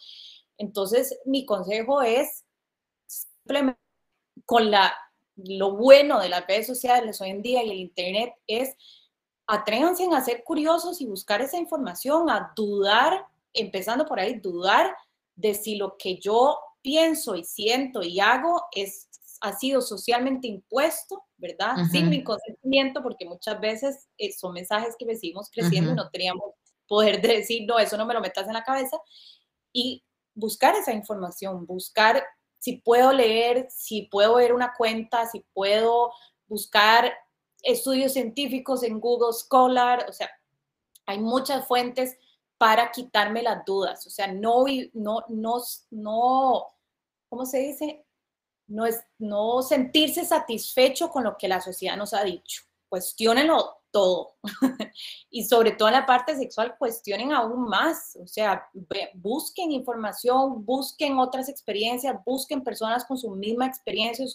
entonces, 0.59 1.17
mi 1.25 1.45
consejo 1.45 2.01
es 2.03 2.45
simplemente 3.07 3.79
con 4.45 4.69
la, 4.69 4.93
lo 5.35 5.75
bueno 5.75 6.19
de 6.19 6.29
las 6.29 6.45
redes 6.45 6.67
sociales 6.67 7.19
hoy 7.21 7.29
en 7.29 7.41
día 7.41 7.63
y 7.63 7.71
el 7.71 7.77
Internet 7.77 8.33
es 8.45 8.75
atrévanse 9.47 10.07
a 10.13 10.21
ser 10.21 10.43
curiosos 10.43 11.01
y 11.01 11.05
buscar 11.05 11.41
esa 11.41 11.57
información, 11.57 12.29
a 12.29 12.51
dudar, 12.55 13.25
empezando 13.53 14.05
por 14.05 14.19
ahí, 14.19 14.35
dudar 14.35 14.93
de 15.35 15.55
si 15.55 15.75
lo 15.75 15.97
que 15.97 16.17
yo 16.17 16.59
pienso 16.81 17.35
y 17.35 17.43
siento 17.43 18.01
y 18.01 18.19
hago 18.19 18.63
es 18.71 19.09
ha 19.41 19.57
sido 19.57 19.81
socialmente 19.81 20.47
impuesto, 20.47 21.23
¿verdad? 21.37 21.75
Sin 21.91 22.09
mi 22.09 22.23
consentimiento, 22.23 23.01
porque 23.01 23.25
muchas 23.25 23.59
veces 23.59 24.09
eh, 24.17 24.33
son 24.33 24.53
mensajes 24.53 24.95
que 24.97 25.05
recibimos 25.05 25.49
creciendo 25.49 25.91
y 25.91 25.95
no 25.95 26.09
teníamos 26.09 26.55
poder 26.87 27.21
decir, 27.21 27.65
no, 27.67 27.79
eso 27.79 27.95
no 27.97 28.05
me 28.05 28.13
lo 28.13 28.21
metas 28.21 28.47
en 28.47 28.53
la 28.53 28.63
cabeza. 28.63 28.97
Y 29.71 30.03
buscar 30.33 30.75
esa 30.75 30.91
información, 30.91 31.65
buscar 31.65 32.23
si 32.57 32.77
puedo 32.77 33.13
leer, 33.13 33.67
si 33.69 34.03
puedo 34.11 34.35
ver 34.35 34.53
una 34.53 34.73
cuenta, 34.77 35.25
si 35.27 35.45
puedo 35.53 36.11
buscar 36.47 37.13
estudios 37.61 38.13
científicos 38.13 38.83
en 38.83 38.99
Google 38.99 39.33
Scholar, 39.33 40.05
o 40.09 40.13
sea, 40.13 40.29
hay 41.05 41.19
muchas 41.19 41.65
fuentes 41.67 42.17
para 42.59 42.91
quitarme 42.91 43.41
las 43.41 43.63
dudas, 43.65 44.05
o 44.05 44.09
sea, 44.09 44.27
no, 44.27 44.65
no, 44.93 45.23
no, 45.29 45.63
no, 45.91 46.67
¿cómo 47.29 47.45
se 47.45 47.59
dice? 47.59 48.05
No, 48.67 48.85
es, 48.85 49.01
no 49.17 49.61
sentirse 49.61 50.25
satisfecho 50.25 51.09
con 51.09 51.23
lo 51.23 51.37
que 51.37 51.47
la 51.47 51.61
sociedad 51.61 51.95
nos 51.95 52.13
ha 52.13 52.23
dicho. 52.23 52.63
Cuestiónenlo 52.89 53.79
todo. 53.91 54.35
y 55.31 55.45
sobre 55.45 55.71
todo 55.71 55.87
en 55.87 55.95
la 55.95 56.05
parte 56.05 56.35
sexual, 56.35 56.75
cuestionen 56.77 57.31
aún 57.31 57.63
más. 57.63 58.17
O 58.21 58.27
sea, 58.27 58.69
busquen 59.13 59.71
información, 59.71 60.65
busquen 60.65 61.17
otras 61.17 61.47
experiencias, 61.47 62.17
busquen 62.25 62.61
personas 62.61 63.05
con 63.05 63.17
su 63.17 63.31
misma 63.31 63.67
experiencia, 63.67 64.25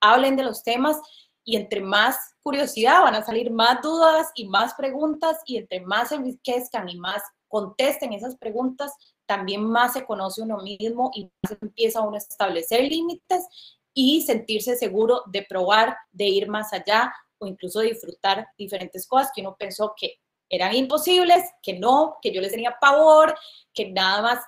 hablen 0.00 0.36
de 0.36 0.44
los 0.44 0.62
temas 0.62 1.00
y 1.46 1.56
entre 1.56 1.80
más 1.80 2.34
curiosidad 2.42 3.02
van 3.02 3.14
a 3.14 3.24
salir 3.24 3.52
más 3.52 3.80
dudas 3.80 4.32
y 4.34 4.48
más 4.48 4.74
preguntas 4.74 5.38
y 5.46 5.56
entre 5.56 5.80
más 5.80 6.08
se 6.08 6.16
enriquezcan 6.16 6.88
y 6.88 6.98
más 6.98 7.22
contesten 7.46 8.12
esas 8.12 8.36
preguntas, 8.36 8.92
también 9.26 9.62
más 9.62 9.92
se 9.92 10.04
conoce 10.04 10.42
uno 10.42 10.58
mismo 10.58 11.12
y 11.14 11.30
más 11.42 11.56
empieza 11.62 12.02
uno 12.02 12.16
a 12.16 12.18
establecer 12.18 12.82
límites 12.82 13.46
y 13.94 14.22
sentirse 14.22 14.76
seguro 14.76 15.22
de 15.26 15.46
probar, 15.48 15.96
de 16.10 16.24
ir 16.24 16.48
más 16.48 16.72
allá 16.72 17.14
o 17.38 17.46
incluso 17.46 17.80
disfrutar 17.80 18.48
diferentes 18.58 19.06
cosas 19.06 19.30
que 19.32 19.42
uno 19.42 19.54
pensó 19.56 19.94
que 19.96 20.16
eran 20.48 20.74
imposibles, 20.74 21.44
que 21.62 21.78
no, 21.78 22.18
que 22.20 22.32
yo 22.32 22.40
les 22.40 22.50
tenía 22.50 22.76
pavor, 22.80 23.36
que 23.72 23.92
nada 23.92 24.20
más. 24.20 24.44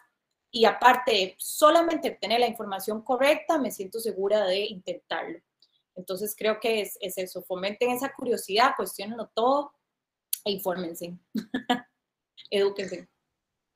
Y 0.50 0.64
aparte 0.64 1.12
de 1.12 1.36
solamente 1.38 2.10
tener 2.10 2.40
la 2.40 2.48
información 2.48 3.02
correcta, 3.02 3.56
me 3.58 3.70
siento 3.70 4.00
segura 4.00 4.44
de 4.46 4.64
intentarlo. 4.66 5.38
Entonces 5.98 6.34
creo 6.38 6.60
que 6.60 6.80
es, 6.80 6.96
es 7.00 7.18
eso, 7.18 7.42
fomenten 7.42 7.90
esa 7.90 8.12
curiosidad, 8.16 8.74
cuestionenlo 8.76 9.30
todo 9.34 9.72
e 10.44 10.52
infórmense, 10.52 11.18
edúquense. 12.50 13.08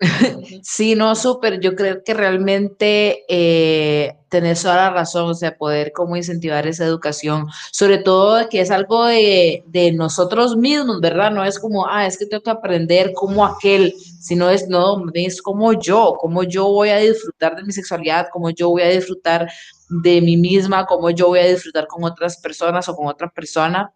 Sí, 0.63 0.95
no, 0.95 1.15
súper. 1.15 1.61
Yo 1.61 1.75
creo 1.75 2.03
que 2.05 2.15
realmente 2.15 3.25
eh, 3.29 4.17
tenés 4.29 4.63
toda 4.63 4.77
la 4.77 4.91
razón, 4.91 5.31
o 5.31 5.35
sea, 5.35 5.57
poder 5.57 5.93
como 5.93 6.17
incentivar 6.17 6.67
esa 6.67 6.85
educación, 6.85 7.47
sobre 7.71 7.99
todo 7.99 8.49
que 8.49 8.61
es 8.61 8.71
algo 8.71 9.07
de, 9.07 9.63
de, 9.67 9.93
nosotros 9.93 10.57
mismos, 10.57 11.01
¿verdad? 11.01 11.31
No 11.31 11.45
es 11.45 11.59
como, 11.59 11.87
ah, 11.89 12.07
es 12.07 12.19
que 12.19 12.27
tengo 12.27 12.43
que 12.43 12.51
aprender 12.51 13.13
como 13.13 13.45
aquel, 13.47 13.95
sino 14.23 14.49
es, 14.51 14.69
no, 14.69 15.05
es 15.15 15.43
como 15.43 15.73
yo, 15.73 16.15
como 16.21 16.45
yo 16.45 16.69
voy 16.69 16.91
a 16.91 16.99
disfrutar 16.99 17.57
de 17.57 17.65
mi 17.65 17.73
sexualidad, 17.73 18.29
como 18.33 18.51
yo 18.51 18.69
voy 18.71 18.83
a 18.83 18.89
disfrutar 18.89 19.51
de 19.89 20.21
mí 20.21 20.37
misma, 20.37 20.87
como 20.87 21.11
yo 21.11 21.27
voy 21.27 21.41
a 21.41 21.49
disfrutar 21.49 21.89
con 21.89 22.05
otras 22.05 22.37
personas 22.41 22.89
o 22.89 22.95
con 22.95 23.09
otra 23.09 23.29
persona. 23.29 23.93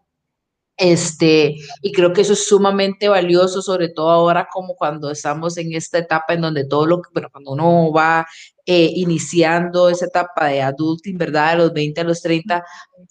Este, 0.75 1.55
y 1.81 1.91
creo 1.93 2.11
que 2.11 2.21
eso 2.21 2.33
es 2.33 2.45
sumamente 2.45 3.07
valioso, 3.07 3.61
sobre 3.61 3.87
todo 3.87 4.09
ahora 4.09 4.49
como 4.51 4.75
cuando 4.75 5.09
estamos 5.09 5.57
en 5.57 5.73
esta 5.73 5.99
etapa 5.99 6.33
en 6.33 6.41
donde 6.41 6.65
todo 6.67 6.85
lo 6.85 7.01
que, 7.01 7.09
bueno, 7.13 7.29
cuando 7.31 7.51
uno 7.51 7.91
va 7.93 8.27
eh, 8.65 8.91
iniciando 8.95 9.89
esa 9.89 10.07
etapa 10.07 10.47
de 10.47 10.61
adulting, 10.61 11.17
¿verdad? 11.17 11.53
De 11.53 11.57
los 11.59 11.73
20 11.73 12.01
a 12.01 12.03
los 12.03 12.21
30, 12.21 12.65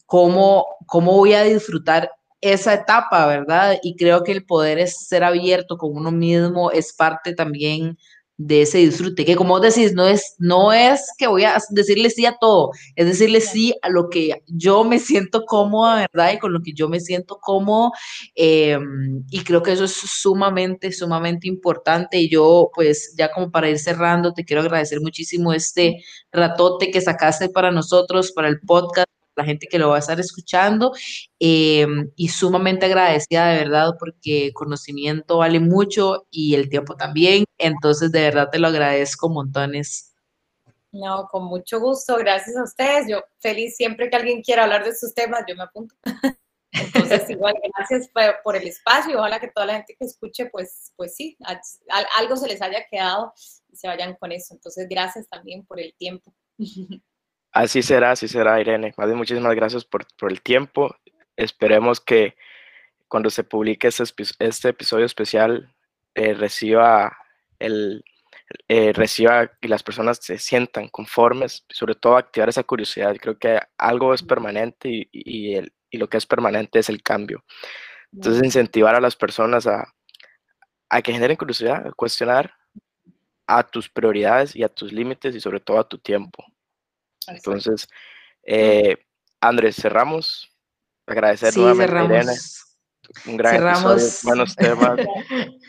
¿cómo, 0.05 0.67
cómo 0.87 1.13
voy 1.13 1.33
a 1.33 1.45
disfrutar 1.45 2.11
esa 2.41 2.75
etapa, 2.75 3.27
¿verdad? 3.27 3.79
Y 3.83 3.97
creo 3.97 4.23
que 4.23 4.33
el 4.33 4.45
poder 4.45 4.79
es 4.79 5.07
ser 5.07 5.25
abierto 5.25 5.79
con 5.79 5.97
uno 5.97 6.13
mismo 6.13 6.71
es 6.71 6.93
parte 6.93 7.35
también 7.35 7.99
de 8.39 8.63
ese 8.63 8.79
disfrute, 8.79 9.25
que 9.25 9.35
como 9.35 9.61
decís, 9.61 9.95
no 9.95 10.07
es, 10.07 10.35
no 10.39 10.73
es 10.73 11.11
que 11.17 11.27
voy 11.27 11.45
a 11.45 11.59
decirle 11.71 12.11
sí 12.11 12.27
a 12.27 12.37
todo, 12.39 12.71
es 12.95 13.07
decirle 13.07 13.41
sí 13.41 13.75
a 13.81 13.89
lo 13.89 14.11
que 14.11 14.43
yo 14.47 14.85
me 14.85 14.99
siento 14.99 15.45
cómoda, 15.47 16.07
¿verdad? 16.13 16.35
Y 16.35 16.39
con 16.39 16.53
lo 16.53 16.61
que 16.61 16.75
yo 16.75 16.89
me 16.89 17.01
siento 17.01 17.39
cómodo, 17.41 17.93
em, 18.35 19.25
y 19.31 19.41
creo 19.43 19.63
que 19.63 19.73
eso 19.73 19.85
es 19.85 19.93
sumamente, 19.93 20.93
sumamente 20.93 21.49
importante, 21.49 22.19
y 22.19 22.29
yo 22.29 22.71
pues 22.75 23.15
ya 23.17 23.31
como 23.33 23.51
para 23.51 23.71
ir 23.71 23.79
cerrando, 23.79 24.35
te 24.35 24.45
quiero 24.45 24.63
agradecer 24.63 25.01
muchísimo 25.01 25.53
este 25.55 26.03
ratote 26.31 26.91
que 26.91 27.01
sacaste 27.01 27.49
para 27.49 27.71
nosotros, 27.71 28.33
para 28.33 28.49
el 28.49 28.61
podcast, 28.61 29.09
la 29.37 29.45
gente 29.45 29.67
que 29.67 29.79
lo 29.79 29.91
va 29.91 29.97
a 29.97 30.01
estar 30.01 30.19
escuchando 30.19 30.93
em, 31.39 32.11
y 32.17 32.29
sumamente 32.29 32.87
agradecida 32.87 33.49
de 33.49 33.59
verdad 33.59 33.93
porque 33.99 34.53
conocimiento 34.55 35.39
vale 35.39 35.61
mucho 35.61 36.27
y 36.31 36.55
el 36.55 36.69
tiempo 36.69 36.97
también, 36.97 37.45
entonces 37.59 38.11
de 38.13 38.23
verdad 38.23 38.49
te 38.51 38.59
lo 38.59 38.69
agradezco 38.69 39.29
montones. 39.29 40.15
No, 40.93 41.29
con 41.31 41.45
mucho 41.45 41.79
gusto, 41.79 42.17
gracias 42.17 42.57
a 42.57 42.63
ustedes. 42.63 43.07
Yo 43.09 43.23
feliz 43.39 43.77
siempre 43.77 44.09
que 44.09 44.17
alguien 44.17 44.43
quiera 44.43 44.65
hablar 44.65 44.85
de 44.85 44.91
estos 44.91 45.13
temas, 45.15 45.45
yo 45.47 45.55
me 45.55 45.65
apunto. 45.65 45.95
Entonces, 46.73 47.31
igual, 47.31 47.55
gracias 47.75 48.11
por, 48.43 48.57
el 48.57 48.67
espacio. 48.67 49.19
Ojalá 49.19 49.41
que 49.41 49.49
toda 49.49 49.67
la 49.67 49.75
gente 49.75 49.97
que 49.99 50.07
escuche, 50.07 50.47
pues, 50.47 50.93
pues 50.97 51.15
sí, 51.15 51.37
algo 52.19 52.37
se 52.37 52.49
les 52.49 52.61
haya 52.61 52.85
quedado 52.91 53.33
y 53.71 53.77
se 53.77 53.89
vayan 53.89 54.15
con 54.17 54.33
eso. 54.33 54.55
Entonces, 54.55 54.87
gracias 54.89 55.29
también 55.29 55.65
por 55.65 55.81
el 55.81 55.95
tiempo. 55.97 56.35
Así 57.53 57.83
será, 57.83 58.13
así 58.13 58.29
será, 58.29 58.61
Irene. 58.61 58.93
Más 58.97 59.07
bien, 59.07 59.19
muchísimas 59.19 59.55
gracias 59.55 59.85
por, 59.85 60.07
el 60.29 60.43
tiempo. 60.43 60.95
Esperemos 61.37 62.01
que 62.01 62.37
cuando 63.09 63.31
se 63.31 63.45
publique 63.45 63.89
este, 63.89 64.05
este 64.39 64.69
episodio 64.69 65.07
especial 65.07 65.75
eh, 66.15 66.35
reciba 66.35 67.17
el 67.59 68.05
eh, 68.69 68.93
reciba 68.93 69.51
y 69.61 69.69
las 69.69 69.83
personas 69.83 70.19
se 70.23 70.39
sientan 70.39 70.89
conformes, 70.89 71.65
sobre 71.69 71.95
todo 71.95 72.17
activar 72.17 72.49
esa 72.49 72.63
curiosidad. 72.63 73.17
Creo 73.21 73.39
que 73.39 73.59
algo 73.77 74.15
es 74.15 74.23
permanente 74.23 74.89
y, 74.89 75.09
y, 75.13 75.99
lo 75.99 76.09
que 76.09 76.19
es 76.19 76.27
permanente 76.27 76.79
es 76.79 76.89
el 76.89 77.03
cambio. 77.03 77.45
Entonces, 78.13 78.45
incentivar 78.45 78.95
a 78.95 79.01
las 79.01 79.17
personas 79.17 79.67
a, 79.67 79.93
a 80.91 81.03
que 81.03 81.13
generen 81.13 81.37
curiosidad, 81.37 81.87
a 81.87 81.93
cuestionar 81.93 82.53
a 83.47 83.63
tus 83.65 83.89
prioridades 83.89 84.55
y 84.55 84.63
a 84.63 84.69
tus 84.69 84.93
límites 84.93 85.35
y 85.35 85.41
sobre 85.41 85.61
todo 85.61 85.79
a 85.79 85.89
tu 85.89 85.99
tiempo. 85.99 86.45
Entonces, 87.29 87.89
eh, 88.45 88.97
Andrés, 89.41 89.77
cerramos. 89.77 90.51
Agradecer 91.07 91.53
sí, 91.53 91.61
cerramos. 91.77 92.63
Un 93.27 93.37
gran 93.37 93.55
cerramos. 93.55 94.21
buenos 94.25 94.57
temas. 94.57 94.99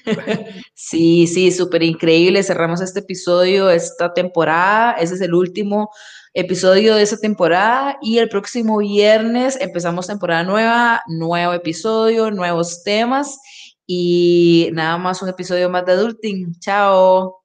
sí, 0.73 1.27
sí, 1.27 1.51
súper 1.51 1.83
increíble. 1.83 2.41
Cerramos 2.43 2.81
este 2.81 2.99
episodio, 2.99 3.69
esta 3.69 4.13
temporada. 4.13 4.93
Ese 4.93 5.15
es 5.15 5.21
el 5.21 5.33
último 5.33 5.91
episodio 6.33 6.95
de 6.95 7.03
esta 7.03 7.17
temporada 7.17 7.97
y 8.01 8.19
el 8.19 8.29
próximo 8.29 8.77
viernes 8.77 9.59
empezamos 9.59 10.07
temporada 10.07 10.43
nueva, 10.43 11.01
nuevo 11.07 11.53
episodio, 11.53 12.29
nuevos 12.29 12.83
temas 12.83 13.39
y 13.87 14.69
nada 14.73 14.97
más 14.97 15.21
un 15.21 15.29
episodio 15.29 15.69
más 15.69 15.85
de 15.85 15.93
Adulting. 15.93 16.59
Chao. 16.59 17.43